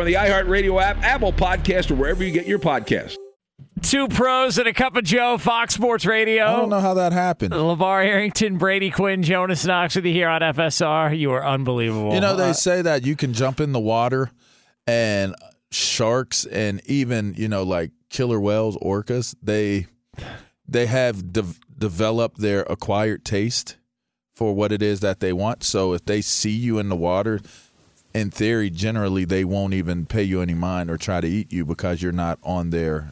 on 0.00 0.06
the 0.06 0.14
iHeartRadio 0.14 0.82
app, 0.82 1.02
Apple 1.02 1.32
Podcast, 1.32 1.90
or 1.90 1.94
wherever 1.94 2.24
you 2.24 2.32
get 2.32 2.46
your 2.46 2.58
podcast. 2.58 3.16
Two 3.82 4.08
pros 4.08 4.58
and 4.58 4.68
a 4.68 4.74
cup 4.74 4.94
of 4.96 5.04
Joe, 5.04 5.38
Fox 5.38 5.72
Sports 5.74 6.04
Radio. 6.04 6.44
I 6.44 6.56
don't 6.56 6.68
know 6.68 6.80
how 6.80 6.94
that 6.94 7.12
happened. 7.12 7.52
LaVar 7.54 8.04
Arrington, 8.04 8.58
Brady 8.58 8.90
Quinn, 8.90 9.22
Jonas 9.22 9.64
Knox 9.64 9.96
with 9.96 10.04
you 10.04 10.12
here 10.12 10.28
on 10.28 10.42
FSR. 10.42 11.16
You 11.18 11.32
are 11.32 11.44
unbelievable. 11.46 12.12
You 12.12 12.20
know, 12.20 12.36
they 12.36 12.50
Uh, 12.50 12.54
say 12.54 12.82
that 12.82 13.04
you 13.06 13.16
can 13.16 13.32
jump 13.32 13.58
in 13.58 13.72
the 13.72 13.80
water 13.80 14.30
and 14.86 15.34
sharks 15.70 16.44
and 16.44 16.82
even, 16.86 17.34
you 17.38 17.48
know, 17.48 17.62
like 17.62 17.90
killer 18.10 18.38
whales, 18.40 18.76
orcas, 18.78 19.34
they 19.42 19.86
they 20.68 20.86
have 20.86 21.32
de- 21.32 21.44
developed 21.78 22.38
their 22.38 22.60
acquired 22.62 23.24
taste 23.24 23.76
for 24.36 24.54
what 24.54 24.72
it 24.72 24.82
is 24.82 25.00
that 25.00 25.20
they 25.20 25.32
want. 25.32 25.64
So 25.64 25.94
if 25.94 26.04
they 26.04 26.20
see 26.20 26.50
you 26.50 26.78
in 26.78 26.88
the 26.90 26.96
water, 26.96 27.40
in 28.14 28.30
theory, 28.30 28.70
generally 28.70 29.24
they 29.24 29.44
won't 29.44 29.74
even 29.74 30.06
pay 30.06 30.22
you 30.22 30.40
any 30.40 30.54
mind 30.54 30.90
or 30.90 30.96
try 30.96 31.20
to 31.20 31.28
eat 31.28 31.52
you 31.52 31.64
because 31.64 32.02
you're 32.02 32.12
not 32.12 32.38
on 32.42 32.70
their 32.70 33.10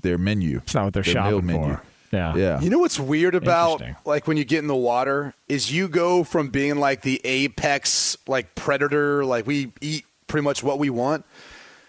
their 0.00 0.18
menu. 0.18 0.58
it's 0.58 0.74
not 0.74 0.84
what 0.84 0.94
they're 0.94 1.02
their 1.02 1.14
meal 1.14 1.32
shopping 1.32 1.46
menu. 1.46 1.74
for. 1.76 1.82
Yeah. 2.12 2.36
Yeah. 2.36 2.60
You 2.60 2.70
know 2.70 2.78
what's 2.78 2.98
weird 2.98 3.34
about 3.34 3.82
like 4.04 4.26
when 4.26 4.36
you 4.36 4.44
get 4.44 4.60
in 4.60 4.66
the 4.66 4.76
water 4.76 5.34
is 5.48 5.70
you 5.72 5.88
go 5.88 6.24
from 6.24 6.48
being 6.48 6.76
like 6.76 7.02
the 7.02 7.20
apex 7.24 8.16
like 8.26 8.54
predator, 8.54 9.24
like 9.24 9.46
we 9.46 9.72
eat 9.80 10.04
pretty 10.26 10.44
much 10.44 10.62
what 10.62 10.78
we 10.78 10.90
want. 10.90 11.24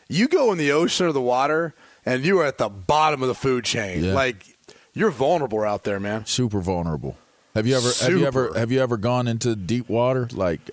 You 0.10 0.28
go 0.28 0.52
in 0.52 0.58
the 0.58 0.72
ocean 0.72 1.06
or 1.06 1.12
the 1.12 1.22
water, 1.22 1.76
and 2.06 2.26
you 2.26 2.40
are 2.40 2.46
at 2.46 2.58
the 2.58 2.68
bottom 2.68 3.22
of 3.22 3.28
the 3.28 3.36
food 3.36 3.64
chain. 3.64 4.04
Yeah. 4.04 4.14
Like 4.14 4.58
you're 4.94 5.12
vulnerable 5.12 5.62
out 5.62 5.84
there, 5.84 6.00
man. 6.00 6.26
Super 6.26 6.60
vulnerable. 6.60 7.16
Have 7.56 7.68
you 7.68 7.76
ever 7.78 7.92
have 8.02 8.12
you 8.12 8.26
ever 8.26 8.52
have 8.58 8.72
you 8.72 8.80
ever 8.82 8.98
gone 8.98 9.28
into 9.28 9.56
deep 9.56 9.88
water? 9.88 10.28
Like 10.34 10.70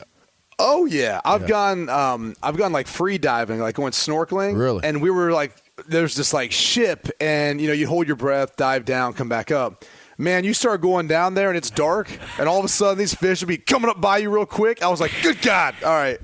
Oh 0.59 0.87
yeah, 0.87 1.21
I've 1.25 1.47
gone. 1.47 1.89
Um, 1.89 2.35
I've 2.43 2.57
gone 2.57 2.73
like 2.73 2.87
free 2.87 3.19
diving, 3.19 3.61
like 3.61 3.75
going 3.75 3.93
snorkeling. 3.93 4.57
Really? 4.57 4.81
And 4.85 5.03
we 5.03 5.11
were 5.11 5.33
like, 5.33 5.55
there's 5.87 6.15
this 6.15 6.33
like 6.33 6.51
ship, 6.53 7.09
and 7.21 7.61
you 7.61 7.67
know, 7.67 7.75
you 7.75 7.87
hold 7.87 8.07
your 8.07 8.17
breath, 8.17 8.57
dive 8.57 8.85
down, 8.85 9.13
come 9.13 9.29
back 9.29 9.51
up. 9.51 9.85
Man, 10.19 10.45
you 10.45 10.55
start 10.55 10.81
going 10.81 11.09
down 11.09 11.35
there, 11.35 11.49
and 11.49 11.59
it's 11.59 11.69
dark, 11.69 12.11
and 12.39 12.49
all 12.49 12.59
of 12.59 12.65
a 12.65 12.69
sudden 12.69 12.97
these 12.97 13.15
fish 13.15 13.43
will 13.43 13.49
be 13.49 13.59
coming 13.59 13.91
up 13.91 14.01
by 14.01 14.17
you 14.17 14.31
real 14.31 14.47
quick. 14.47 14.83
I 14.83 14.89
was 14.89 14.99
like, 14.99 15.13
good 15.23 15.43
God! 15.43 15.75
All 15.85 15.91
right, 15.91 16.19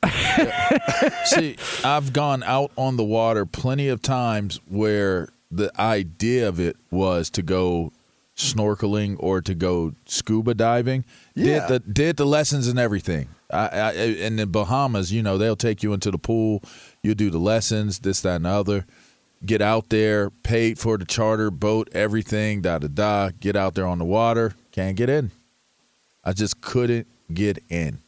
See, 1.24 1.56
I've 1.84 2.12
gone 2.12 2.42
out 2.42 2.72
on 2.76 2.96
the 2.96 3.04
water 3.04 3.46
plenty 3.46 3.88
of 3.88 4.02
times 4.02 4.60
where 4.68 5.28
the 5.50 5.70
idea 5.80 6.48
of 6.48 6.58
it 6.60 6.76
was 6.90 7.30
to 7.30 7.42
go 7.42 7.92
snorkeling 8.36 9.16
or 9.18 9.40
to 9.42 9.54
go 9.54 9.94
scuba 10.06 10.54
diving. 10.54 11.04
Yeah. 11.34 11.66
Did 11.66 11.68
the 11.68 11.92
did 11.92 12.16
the 12.16 12.26
lessons 12.26 12.68
and 12.68 12.78
everything. 12.78 13.28
I, 13.52 13.66
I, 13.66 13.92
in 13.92 14.36
the 14.36 14.46
Bahamas, 14.46 15.12
you 15.12 15.22
know, 15.22 15.38
they'll 15.38 15.56
take 15.56 15.82
you 15.82 15.92
into 15.92 16.10
the 16.10 16.18
pool. 16.18 16.62
You 17.02 17.14
do 17.14 17.30
the 17.30 17.38
lessons, 17.38 18.00
this, 18.00 18.20
that, 18.22 18.36
and 18.36 18.44
the 18.44 18.50
other. 18.50 18.86
Get 19.44 19.60
out 19.60 19.88
there, 19.88 20.30
paid 20.30 20.78
for 20.78 20.96
the 20.96 21.04
charter 21.04 21.50
boat, 21.50 21.88
everything, 21.92 22.62
da 22.62 22.78
da 22.78 22.88
da. 22.88 23.30
Get 23.40 23.56
out 23.56 23.74
there 23.74 23.86
on 23.86 23.98
the 23.98 24.04
water, 24.04 24.54
can't 24.70 24.96
get 24.96 25.10
in. 25.10 25.32
I 26.24 26.32
just 26.32 26.60
couldn't 26.60 27.08
get 27.32 27.58
in. 27.68 27.98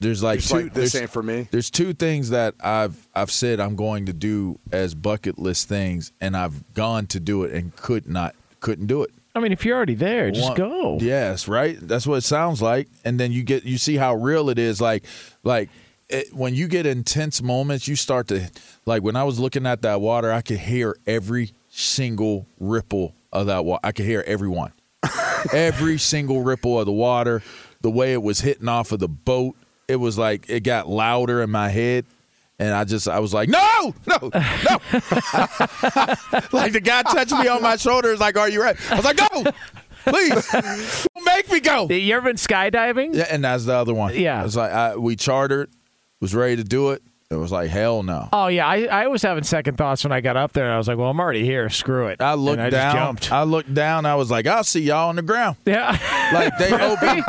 There's 0.00 0.22
like 0.22 0.42
two. 0.42 0.54
like, 0.54 0.74
this 0.74 0.94
ain't 0.94 1.10
for 1.10 1.22
me. 1.22 1.48
there's 1.50 1.70
two 1.70 1.94
things 1.94 2.30
that 2.30 2.54
I've 2.60 3.08
I've 3.14 3.30
said 3.30 3.60
I'm 3.60 3.76
going 3.76 4.06
to 4.06 4.12
do 4.12 4.58
as 4.72 4.94
bucket 4.94 5.38
list 5.38 5.68
things, 5.68 6.12
and 6.20 6.36
I've 6.36 6.74
gone 6.74 7.06
to 7.08 7.20
do 7.20 7.44
it 7.44 7.52
and 7.52 7.74
could 7.76 8.06
not 8.08 8.34
couldn't 8.60 8.86
do 8.86 9.02
it. 9.02 9.10
I 9.34 9.40
mean, 9.40 9.52
if 9.52 9.64
you're 9.64 9.76
already 9.76 9.94
there, 9.94 10.30
just 10.30 10.50
One- 10.50 10.56
go. 10.56 10.98
Yes, 11.00 11.48
right. 11.48 11.76
That's 11.80 12.06
what 12.06 12.16
it 12.16 12.24
sounds 12.24 12.62
like, 12.62 12.88
and 13.04 13.18
then 13.18 13.32
you 13.32 13.42
get 13.42 13.64
you 13.64 13.78
see 13.78 13.96
how 13.96 14.14
real 14.14 14.48
it 14.48 14.58
is. 14.58 14.80
Like 14.80 15.04
like 15.42 15.70
it, 16.08 16.32
when 16.32 16.54
you 16.54 16.68
get 16.68 16.86
intense 16.86 17.42
moments, 17.42 17.88
you 17.88 17.96
start 17.96 18.28
to 18.28 18.48
like 18.86 19.02
when 19.02 19.16
I 19.16 19.24
was 19.24 19.40
looking 19.40 19.66
at 19.66 19.82
that 19.82 20.00
water, 20.00 20.32
I 20.32 20.40
could 20.40 20.58
hear 20.58 20.96
every 21.06 21.52
single 21.68 22.46
ripple 22.60 23.14
of 23.32 23.46
that 23.46 23.64
water. 23.64 23.80
I 23.82 23.90
could 23.90 24.06
hear 24.06 24.22
everyone, 24.26 24.72
every 25.52 25.98
single 25.98 26.42
ripple 26.42 26.78
of 26.78 26.86
the 26.86 26.92
water, 26.92 27.42
the 27.80 27.90
way 27.90 28.12
it 28.12 28.22
was 28.22 28.40
hitting 28.40 28.68
off 28.68 28.92
of 28.92 29.00
the 29.00 29.08
boat. 29.08 29.56
It 29.88 29.96
was 29.96 30.16
like 30.16 30.48
it 30.48 30.60
got 30.60 30.88
louder 30.88 31.42
in 31.42 31.50
my 31.50 31.70
head. 31.70 32.06
And 32.58 32.72
I 32.72 32.84
just, 32.84 33.08
I 33.08 33.18
was 33.18 33.34
like, 33.34 33.48
no, 33.48 33.94
no, 34.06 34.16
no. 34.22 34.30
like 36.52 36.72
the 36.72 36.80
guy 36.82 37.02
touched 37.02 37.32
me 37.32 37.48
on 37.48 37.60
my 37.62 37.76
shoulder. 37.76 38.12
Is 38.12 38.20
like, 38.20 38.36
are 38.38 38.48
you 38.48 38.62
ready? 38.62 38.78
I 38.90 38.94
was 38.94 39.04
like, 39.04 39.18
no, 39.18 39.44
please, 40.04 40.52
don't 40.52 41.24
make 41.24 41.50
me 41.50 41.58
go. 41.60 41.88
You 41.88 42.14
ever 42.14 42.26
been 42.26 42.36
skydiving? 42.36 43.14
Yeah, 43.14 43.26
and 43.28 43.42
that's 43.42 43.64
the 43.64 43.74
other 43.74 43.92
one. 43.92 44.14
Yeah. 44.14 44.44
it's 44.44 44.54
like 44.54 44.70
I, 44.70 44.96
we 44.96 45.16
chartered, 45.16 45.70
was 46.20 46.32
ready 46.34 46.56
to 46.56 46.64
do 46.64 46.90
it. 46.90 47.02
It 47.34 47.38
was 47.38 47.52
like 47.52 47.68
hell 47.70 48.02
no. 48.02 48.28
Oh 48.32 48.46
yeah, 48.46 48.66
I, 48.66 48.84
I 48.84 49.06
was 49.08 49.22
having 49.22 49.44
second 49.44 49.76
thoughts 49.76 50.04
when 50.04 50.12
I 50.12 50.20
got 50.20 50.36
up 50.36 50.52
there. 50.52 50.72
I 50.72 50.78
was 50.78 50.88
like, 50.88 50.96
well, 50.96 51.10
I'm 51.10 51.20
already 51.20 51.44
here. 51.44 51.68
Screw 51.68 52.06
it. 52.06 52.20
I 52.22 52.34
looked 52.34 52.60
I 52.60 52.70
down. 52.70 52.94
Jumped. 52.94 53.32
I 53.32 53.42
looked 53.42 53.74
down. 53.74 54.06
I 54.06 54.14
was 54.14 54.30
like, 54.30 54.46
I'll 54.46 54.64
see 54.64 54.80
y'all 54.82 55.08
on 55.08 55.16
the 55.16 55.22
ground. 55.22 55.56
yeah, 55.66 55.98
Like 56.32 56.56
they 56.58 56.72
opened, 56.80 57.24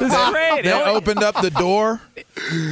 is 0.00 0.62
they 0.64 0.82
opened 0.86 1.22
up 1.22 1.40
the 1.40 1.50
door, 1.50 2.00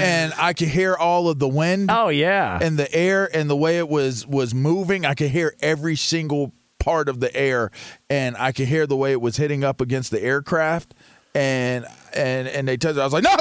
and 0.00 0.32
I 0.38 0.52
could 0.52 0.68
hear 0.68 0.94
all 0.94 1.28
of 1.28 1.38
the 1.38 1.48
wind 1.48 1.90
Oh 1.90 2.08
yeah. 2.08 2.58
and 2.60 2.78
the 2.78 2.92
air 2.94 3.28
and 3.34 3.48
the 3.48 3.56
way 3.56 3.78
it 3.78 3.88
was 3.88 4.26
was 4.26 4.54
moving. 4.54 5.04
I 5.04 5.14
could 5.14 5.30
hear 5.30 5.54
every 5.60 5.96
single 5.96 6.52
part 6.78 7.08
of 7.08 7.20
the 7.20 7.34
air, 7.36 7.70
and 8.10 8.36
I 8.36 8.52
could 8.52 8.68
hear 8.68 8.86
the 8.86 8.96
way 8.96 9.12
it 9.12 9.20
was 9.20 9.36
hitting 9.36 9.64
up 9.64 9.80
against 9.80 10.10
the 10.10 10.22
aircraft. 10.22 10.94
And 11.34 11.84
and 12.14 12.46
and 12.46 12.68
they 12.68 12.76
touched. 12.76 12.96
it. 12.96 13.00
I 13.00 13.04
was 13.04 13.12
like, 13.12 13.24
no, 13.24 13.36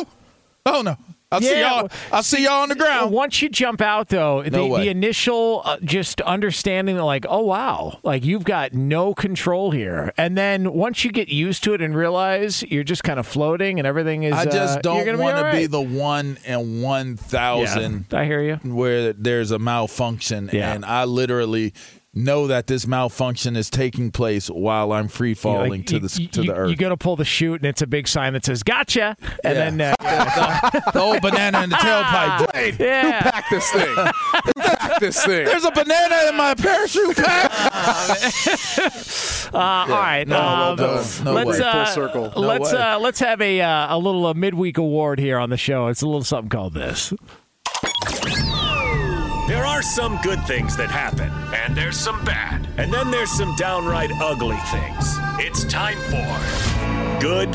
oh 0.66 0.82
no. 0.82 0.96
I'll 1.34 1.42
see 1.42 1.60
Yeah. 1.60 1.80
y'all. 1.82 1.90
I'll 2.12 2.24
see 2.24 2.44
y'all 2.44 2.62
on 2.62 2.70
the 2.70 2.76
ground. 2.76 3.12
Once 3.12 3.42
you 3.42 3.50
jump 3.50 3.82
out, 3.82 4.10
though, 4.10 4.44
the, 4.44 4.52
No 4.52 4.68
way. 4.68 4.84
the 4.84 4.90
initial 4.90 5.62
uh, 5.66 5.78
just 5.84 6.22
understanding 6.22 6.96
that, 6.98 7.04
like, 7.04 7.26
oh 7.28 7.42
wow, 7.42 8.00
like 8.04 8.24
you've 8.26 8.44
got 8.44 8.74
no 8.74 9.14
control 9.14 9.72
here, 9.72 10.14
and 10.18 10.38
then 10.38 10.74
once 10.74 11.04
you 11.04 11.12
get 11.12 11.30
used 11.30 11.64
to 11.66 11.74
it 11.74 11.82
and 11.82 11.96
realize 11.96 12.64
you're 12.64 12.84
just 12.84 13.04
kind 13.04 13.20
of 13.20 13.28
floating 13.28 13.80
and 13.80 13.88
everything 13.88 14.24
is, 14.24 14.34
I 14.34 14.42
uh, 14.44 14.46
just 14.46 14.74
you're 14.76 14.82
don't 14.82 15.06
gonna 15.06 15.18
want 15.18 15.38
to 15.38 15.46
all 15.48 15.52
be 15.52 15.66
the 15.66 15.82
one 15.82 16.38
in 16.46 16.82
one 16.82 17.18
thousand 17.18 18.06
Yeah, 18.12 18.20
I 18.20 18.26
hear 18.26 18.42
you. 18.42 18.56
where 18.64 19.14
there's 19.14 19.52
a 19.52 19.60
malfunction, 19.60 20.50
Yeah. 20.54 20.74
and 20.74 20.86
I 20.86 21.06
literally 21.06 21.74
know 22.16 22.48
that 22.48 22.68
this 22.68 22.86
malfunction 22.86 23.56
is 23.56 23.70
taking 23.70 24.12
place 24.12 24.48
while 24.48 24.92
I'm 24.92 25.08
free 25.08 25.34
falling 25.34 25.70
Like, 25.72 25.86
to 25.88 25.94
you- 25.96 26.00
the 26.02 26.22
you, 26.22 26.28
to 26.28 26.42
the 26.44 26.56
earth. 26.56 26.70
You 26.70 26.76
go 26.76 26.90
to 26.90 26.98
pull 26.98 27.16
the 27.16 27.26
chute, 27.26 27.62
and 27.62 27.66
it's 27.68 27.82
a 27.82 27.88
big 27.88 28.08
sign 28.08 28.34
that 28.34 28.46
says 28.46 28.62
"Gotcha," 28.64 29.18
and 29.44 29.56
Yeah. 29.58 29.70
then 29.72 29.96
uh, 30.00 30.70
the 30.94 31.00
old 31.02 31.22
banana 31.22 31.64
in 31.64 31.70
the 31.72 31.76
tailpipe. 31.76 32.54
Wait, 32.54 32.80
Yeah. 32.80 33.22
who 33.24 33.30
packed 33.32 33.50
this 33.52 33.72
thing? 33.72 33.96
who 33.96 34.54
packed 34.62 35.00
this 35.00 35.26
thing? 35.26 35.46
There's 35.46 35.66
a 35.66 35.72
banana 35.72 36.30
in 36.30 36.38
my 36.38 36.54
parachute 36.56 37.16
pack. 37.18 37.52
Uh, 39.54 39.58
All 39.60 39.88
right, 39.88 40.28
No, 40.28 40.40
um, 40.42 40.76
no, 40.78 41.04
no 41.26 41.34
let's 41.34 41.60
way. 41.60 41.64
uh, 41.64 41.86
Full 41.86 41.94
circle. 41.94 42.34
No 42.36 42.42
let's 42.48 42.74
way. 42.74 42.80
uh, 42.80 42.98
let's 42.98 43.20
have 43.20 43.40
a 43.40 43.62
uh, 43.62 43.96
a 43.96 43.98
little 44.00 44.26
uh, 44.26 44.34
midweek 44.34 44.80
award 44.80 45.20
here 45.20 45.38
on 45.38 45.52
the 45.52 45.58
show. 45.58 45.88
It's 45.90 46.02
a 46.02 46.08
little 46.08 46.24
something 46.24 46.50
called 46.50 46.74
this. 46.74 47.14
There 49.74 49.80
are 49.80 49.82
some 49.82 50.18
good 50.22 50.40
things 50.46 50.78
that 50.78 50.92
happen, 50.92 51.32
and 51.52 51.76
there's 51.76 51.98
some 51.98 52.24
bad. 52.24 52.70
And 52.78 52.94
then 52.94 53.10
there's 53.10 53.32
some 53.32 53.56
downright 53.56 54.12
ugly 54.22 54.56
things. 54.68 55.16
It's 55.40 55.64
time 55.64 55.98
for 56.12 57.20
Good, 57.20 57.52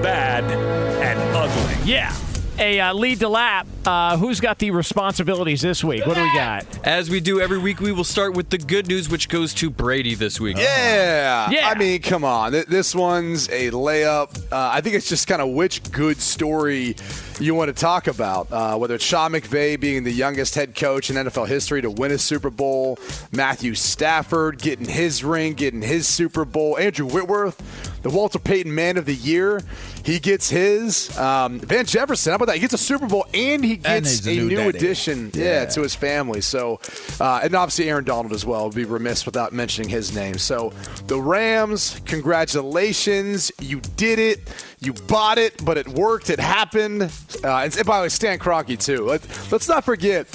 Bad, 0.00 0.44
and 0.44 1.18
Ugly. 1.36 1.74
Yeah. 1.84 2.14
A 2.60 2.78
uh, 2.78 2.94
lead 2.94 3.18
to 3.18 3.28
lap. 3.28 3.66
Uh, 3.84 4.16
who's 4.16 4.38
got 4.38 4.60
the 4.60 4.70
responsibilities 4.70 5.60
this 5.60 5.82
week? 5.82 6.06
What 6.06 6.14
do 6.14 6.22
we 6.22 6.32
got? 6.34 6.86
As 6.86 7.10
we 7.10 7.18
do 7.18 7.40
every 7.40 7.58
week, 7.58 7.80
we 7.80 7.90
will 7.90 8.04
start 8.04 8.34
with 8.34 8.48
the 8.48 8.58
good 8.58 8.86
news, 8.86 9.08
which 9.08 9.28
goes 9.28 9.52
to 9.54 9.68
Brady 9.68 10.14
this 10.14 10.40
week. 10.40 10.56
Yeah. 10.58 11.50
Yeah. 11.50 11.68
I 11.68 11.76
mean, 11.76 12.00
come 12.00 12.24
on. 12.24 12.52
Th- 12.52 12.66
This 12.66 12.94
one's 12.94 13.48
a 13.48 13.72
layup. 13.72 14.38
Uh, 14.52 14.70
I 14.72 14.80
think 14.82 14.94
it's 14.94 15.08
just 15.08 15.26
kind 15.26 15.42
of 15.42 15.48
which 15.48 15.82
good 15.90 16.18
story 16.20 16.94
you 17.38 17.54
want 17.54 17.68
to 17.68 17.80
talk 17.80 18.06
about. 18.06 18.50
Uh, 18.50 18.76
whether 18.76 18.94
it's 18.94 19.04
Sean 19.04 19.32
McVay 19.32 19.78
being 19.78 20.04
the 20.04 20.12
youngest 20.12 20.54
head 20.54 20.74
coach 20.74 21.10
in 21.10 21.16
NFL 21.16 21.48
history 21.48 21.82
to 21.82 21.90
win 21.90 22.12
a 22.12 22.18
Super 22.18 22.50
Bowl, 22.50 22.98
Matthew 23.32 23.74
Stafford 23.74 24.58
getting 24.58 24.86
his 24.86 25.22
ring, 25.22 25.54
getting 25.54 25.82
his 25.82 26.06
Super 26.06 26.44
Bowl, 26.44 26.78
Andrew 26.78 27.06
Whitworth, 27.06 28.02
the 28.02 28.10
Walter 28.10 28.38
Payton 28.38 28.74
Man 28.74 28.96
of 28.96 29.04
the 29.04 29.14
Year. 29.14 29.60
He 30.04 30.20
gets 30.20 30.48
his. 30.48 31.16
Um, 31.18 31.58
Van 31.58 31.84
Jefferson, 31.84 32.30
how 32.30 32.36
about 32.36 32.46
that? 32.46 32.54
He 32.54 32.60
gets 32.60 32.74
a 32.74 32.78
Super 32.78 33.06
Bowl 33.06 33.26
and 33.34 33.64
he 33.64 33.76
gets 33.76 34.08
he's 34.08 34.26
a 34.26 34.30
a 34.30 34.34
new 34.34 34.48
new 34.56 34.68
addition 34.68 35.30
yeah. 35.34 35.44
Yeah. 35.44 35.64
to 35.66 35.82
his 35.82 35.94
family. 35.94 36.40
So, 36.40 36.80
uh, 37.20 37.40
and 37.42 37.54
obviously 37.54 37.90
Aaron 37.90 38.04
Donald 38.04 38.32
as 38.32 38.46
well. 38.46 38.64
Would 38.66 38.76
be 38.76 38.84
remiss 38.84 39.26
without 39.26 39.52
mentioning 39.52 39.88
his 39.90 40.14
name. 40.14 40.38
So, 40.38 40.72
the 41.08 41.20
Rams, 41.20 42.00
congratulations, 42.04 43.50
you 43.60 43.80
did 43.96 44.18
it. 44.18 44.48
You 44.86 44.92
bought 44.92 45.36
it, 45.36 45.64
but 45.64 45.78
it 45.78 45.88
worked. 45.88 46.30
It 46.30 46.38
happened. 46.38 47.02
Uh, 47.42 47.56
and, 47.56 47.74
by 47.84 47.98
the 47.98 48.02
way, 48.02 48.08
Stan 48.08 48.38
Kroenke 48.38 48.78
too. 48.78 49.04
Let, 49.04 49.50
let's 49.50 49.68
not 49.68 49.84
forget. 49.84 50.28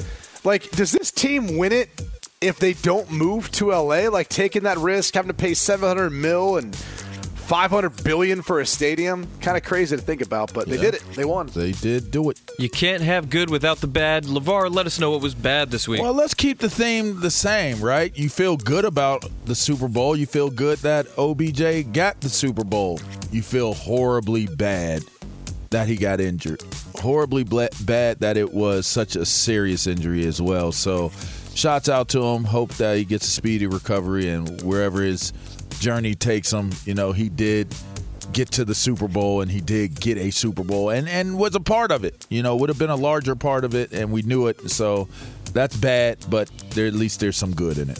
Like, 0.44 0.70
does 0.72 0.92
this 0.92 1.10
team 1.10 1.56
win 1.56 1.72
it 1.72 1.90
if 2.42 2.60
they 2.60 2.74
don't 2.74 3.10
move 3.10 3.50
to 3.52 3.68
LA? 3.68 4.10
Like 4.10 4.28
taking 4.28 4.64
that 4.64 4.78
risk, 4.78 5.14
having 5.14 5.30
to 5.30 5.34
pay 5.34 5.54
seven 5.54 5.88
hundred 5.88 6.10
mil 6.10 6.58
and. 6.58 6.78
500 7.48 8.04
billion 8.04 8.42
for 8.42 8.60
a 8.62 8.66
stadium 8.66 9.28
kind 9.42 9.58
of 9.58 9.64
crazy 9.64 9.96
to 9.96 10.02
think 10.02 10.22
about 10.22 10.54
but 10.54 10.68
they 10.68 10.76
Yeah. 10.76 10.82
did 10.84 10.94
it 10.96 11.04
they 11.16 11.26
won 11.26 11.48
They 11.54 11.72
did 11.74 12.12
do 12.12 12.30
it. 12.30 12.40
You 12.60 12.70
can't 12.70 13.02
have 13.04 13.30
good 13.30 13.50
without 13.50 13.82
the 13.82 13.88
bad. 13.88 14.24
LaVar, 14.26 14.74
let 14.74 14.86
us 14.86 15.00
know 15.00 15.12
what 15.12 15.22
was 15.22 15.34
bad 15.36 15.70
this 15.72 15.88
week. 15.88 16.02
Well, 16.02 16.14
let's 16.14 16.34
keep 16.34 16.60
the 16.60 16.70
theme 16.70 17.20
the 17.20 17.32
same, 17.32 17.82
right? 17.82 18.16
You 18.18 18.30
feel 18.30 18.56
good 18.58 18.86
about 18.86 19.26
the 19.46 19.56
Super 19.56 19.88
Bowl. 19.88 20.16
You 20.16 20.26
feel 20.26 20.50
good 20.50 20.78
that 20.80 21.08
OBJ 21.18 21.84
got 21.92 22.20
the 22.22 22.30
Super 22.30 22.64
Bowl. 22.64 23.00
You 23.32 23.42
feel 23.42 23.74
horribly 23.74 24.46
bad 24.48 25.04
that 25.72 25.88
he 25.88 25.96
got 25.96 26.22
injured. 26.22 26.64
Horribly 26.96 27.44
bla- 27.44 27.70
bad 27.82 28.20
that 28.20 28.38
it 28.38 28.54
was 28.54 28.86
such 28.88 29.16
a 29.16 29.26
serious 29.26 29.88
injury 29.88 30.26
as 30.26 30.42
well. 30.42 30.72
So, 30.72 31.12
shots 31.56 31.90
out 31.90 32.10
to 32.10 32.22
him. 32.22 32.44
Hope 32.44 32.74
that 32.76 32.98
he 32.98 33.06
gets 33.06 33.28
a 33.28 33.32
speedy 33.32 33.68
recovery 33.68 34.30
and 34.30 34.62
wherever 34.62 35.02
his 35.02 35.34
journey 35.80 36.16
takes 36.16 36.52
him, 36.52 36.72
you 36.86 36.94
know, 36.94 37.12
he 37.12 37.30
did 37.30 37.74
get 38.34 38.50
to 38.52 38.64
the 38.66 38.76
Super 38.76 39.08
Bowl 39.08 39.42
and 39.42 39.52
he 39.52 39.60
did 39.60 40.00
get 40.00 40.18
a 40.18 40.32
Super 40.32 40.64
Bowl 40.64 40.90
and 40.90 41.10
and 41.10 41.38
was 41.38 41.56
a 41.56 41.60
part 41.60 41.92
of 41.92 42.04
it. 42.04 42.26
You 42.30 42.44
know, 42.44 42.56
would 42.56 42.70
have 42.70 42.80
been 42.80 42.90
a 42.90 42.96
larger 42.96 43.36
part 43.36 43.64
of 43.66 43.76
it 43.76 43.92
and 43.92 44.12
we 44.12 44.22
knew 44.22 44.48
it. 44.48 44.70
So 44.70 45.08
that's 45.54 45.76
bad, 45.76 46.18
but 46.30 46.50
there 46.72 46.88
at 46.88 46.94
least 46.94 47.20
there's 47.20 47.38
some 47.38 47.54
good 47.54 47.78
in 47.78 47.90
it. 47.90 48.00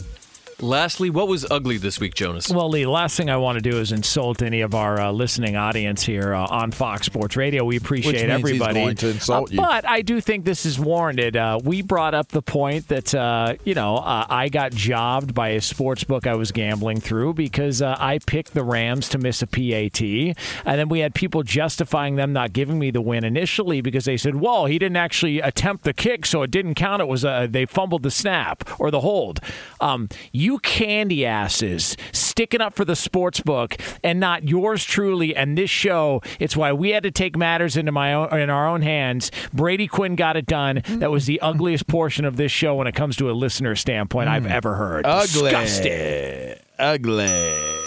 Lastly, 0.62 1.10
what 1.10 1.26
was 1.26 1.44
ugly 1.50 1.76
this 1.76 1.98
week, 1.98 2.14
Jonas? 2.14 2.48
Well, 2.48 2.68
Lee, 2.68 2.86
last 2.86 3.16
thing 3.16 3.28
I 3.28 3.36
want 3.36 3.56
to 3.62 3.68
do 3.68 3.80
is 3.80 3.90
insult 3.90 4.42
any 4.42 4.60
of 4.60 4.76
our 4.76 5.00
uh, 5.00 5.10
listening 5.10 5.56
audience 5.56 6.04
here 6.04 6.32
uh, 6.34 6.46
on 6.46 6.70
Fox 6.70 7.04
Sports 7.06 7.36
Radio. 7.36 7.64
We 7.64 7.76
appreciate 7.76 8.12
Which 8.12 8.20
means 8.22 8.30
everybody. 8.30 8.78
He's 8.78 8.84
going 8.86 8.96
to 8.96 9.08
insult 9.10 9.48
Uh, 9.50 9.54
you. 9.54 9.60
But 9.60 9.88
I 9.88 10.02
do 10.02 10.20
think 10.20 10.44
this 10.44 10.64
is 10.64 10.78
warranted. 10.78 11.36
Uh, 11.36 11.58
we 11.64 11.82
brought 11.82 12.14
up 12.14 12.28
the 12.28 12.42
point 12.42 12.86
that, 12.88 13.12
uh, 13.12 13.54
you 13.64 13.74
know, 13.74 13.96
uh, 13.96 14.24
I 14.30 14.50
got 14.50 14.70
jobbed 14.70 15.34
by 15.34 15.48
a 15.48 15.60
sports 15.60 16.04
book 16.04 16.28
I 16.28 16.36
was 16.36 16.52
gambling 16.52 17.00
through 17.00 17.34
because 17.34 17.82
uh, 17.82 17.96
I 17.98 18.20
picked 18.24 18.54
the 18.54 18.62
Rams 18.62 19.08
to 19.08 19.18
miss 19.18 19.42
a 19.42 19.48
PAT. 19.48 20.00
And 20.00 20.78
then 20.78 20.88
we 20.88 21.00
had 21.00 21.12
people 21.12 21.42
justifying 21.42 22.14
them 22.14 22.32
not 22.32 22.52
giving 22.52 22.78
me 22.78 22.92
the 22.92 23.00
win 23.00 23.24
initially 23.24 23.80
because 23.80 24.04
they 24.04 24.16
said, 24.16 24.36
well, 24.36 24.66
he 24.66 24.78
didn't 24.78 24.96
actually 24.96 25.40
attempt 25.40 25.82
the 25.82 25.92
kick, 25.92 26.24
so 26.24 26.42
it 26.42 26.52
didn't 26.52 26.76
count. 26.76 27.02
It 27.02 27.08
was 27.08 27.24
uh, 27.24 27.48
they 27.50 27.66
fumbled 27.66 28.04
the 28.04 28.12
snap 28.12 28.78
or 28.78 28.92
the 28.92 29.00
hold. 29.00 29.40
Um, 29.80 30.08
you 30.30 30.51
candy 30.58 31.26
asses 31.26 31.96
sticking 32.12 32.60
up 32.60 32.74
for 32.74 32.84
the 32.84 32.96
sports 32.96 33.40
book 33.40 33.76
and 34.02 34.20
not 34.20 34.48
yours 34.48 34.84
truly 34.84 35.34
and 35.34 35.56
this 35.56 35.70
show. 35.70 36.22
It's 36.38 36.56
why 36.56 36.72
we 36.72 36.90
had 36.90 37.02
to 37.02 37.10
take 37.10 37.36
matters 37.36 37.76
into 37.76 37.92
my 37.92 38.14
own 38.14 38.38
in 38.38 38.50
our 38.50 38.68
own 38.68 38.82
hands. 38.82 39.30
Brady 39.52 39.86
Quinn 39.86 40.16
got 40.16 40.36
it 40.36 40.46
done. 40.46 40.82
That 40.86 41.10
was 41.10 41.26
the 41.26 41.40
ugliest 41.40 41.86
portion 41.86 42.24
of 42.24 42.36
this 42.36 42.52
show 42.52 42.76
when 42.76 42.86
it 42.86 42.94
comes 42.94 43.16
to 43.16 43.30
a 43.30 43.32
listener 43.32 43.76
standpoint 43.76 44.28
I've 44.28 44.44
hmm. 44.44 44.52
ever 44.52 44.74
heard. 44.74 45.06
Ugly. 45.06 45.50
Disgusting. 45.50 46.54
Ugly. 46.78 47.78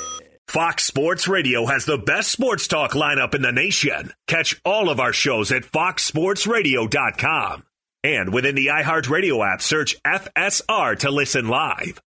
Fox 0.47 0.85
Sports 0.85 1.27
Radio 1.27 1.65
has 1.65 1.85
the 1.85 1.97
best 1.97 2.31
sports 2.31 2.67
talk 2.67 2.91
lineup 2.91 3.35
in 3.35 3.41
the 3.41 3.51
nation. 3.51 4.13
Catch 4.27 4.61
all 4.63 4.89
of 4.89 4.99
our 4.99 5.11
shows 5.11 5.51
at 5.51 5.63
foxsportsradio.com. 5.63 7.63
And 8.03 8.31
within 8.31 8.53
the 8.53 8.67
iHeartRadio 8.67 9.53
app, 9.53 9.61
search 9.61 9.95
FSR 10.03 10.99
to 10.99 11.09
listen 11.09 11.47
live. 11.47 11.99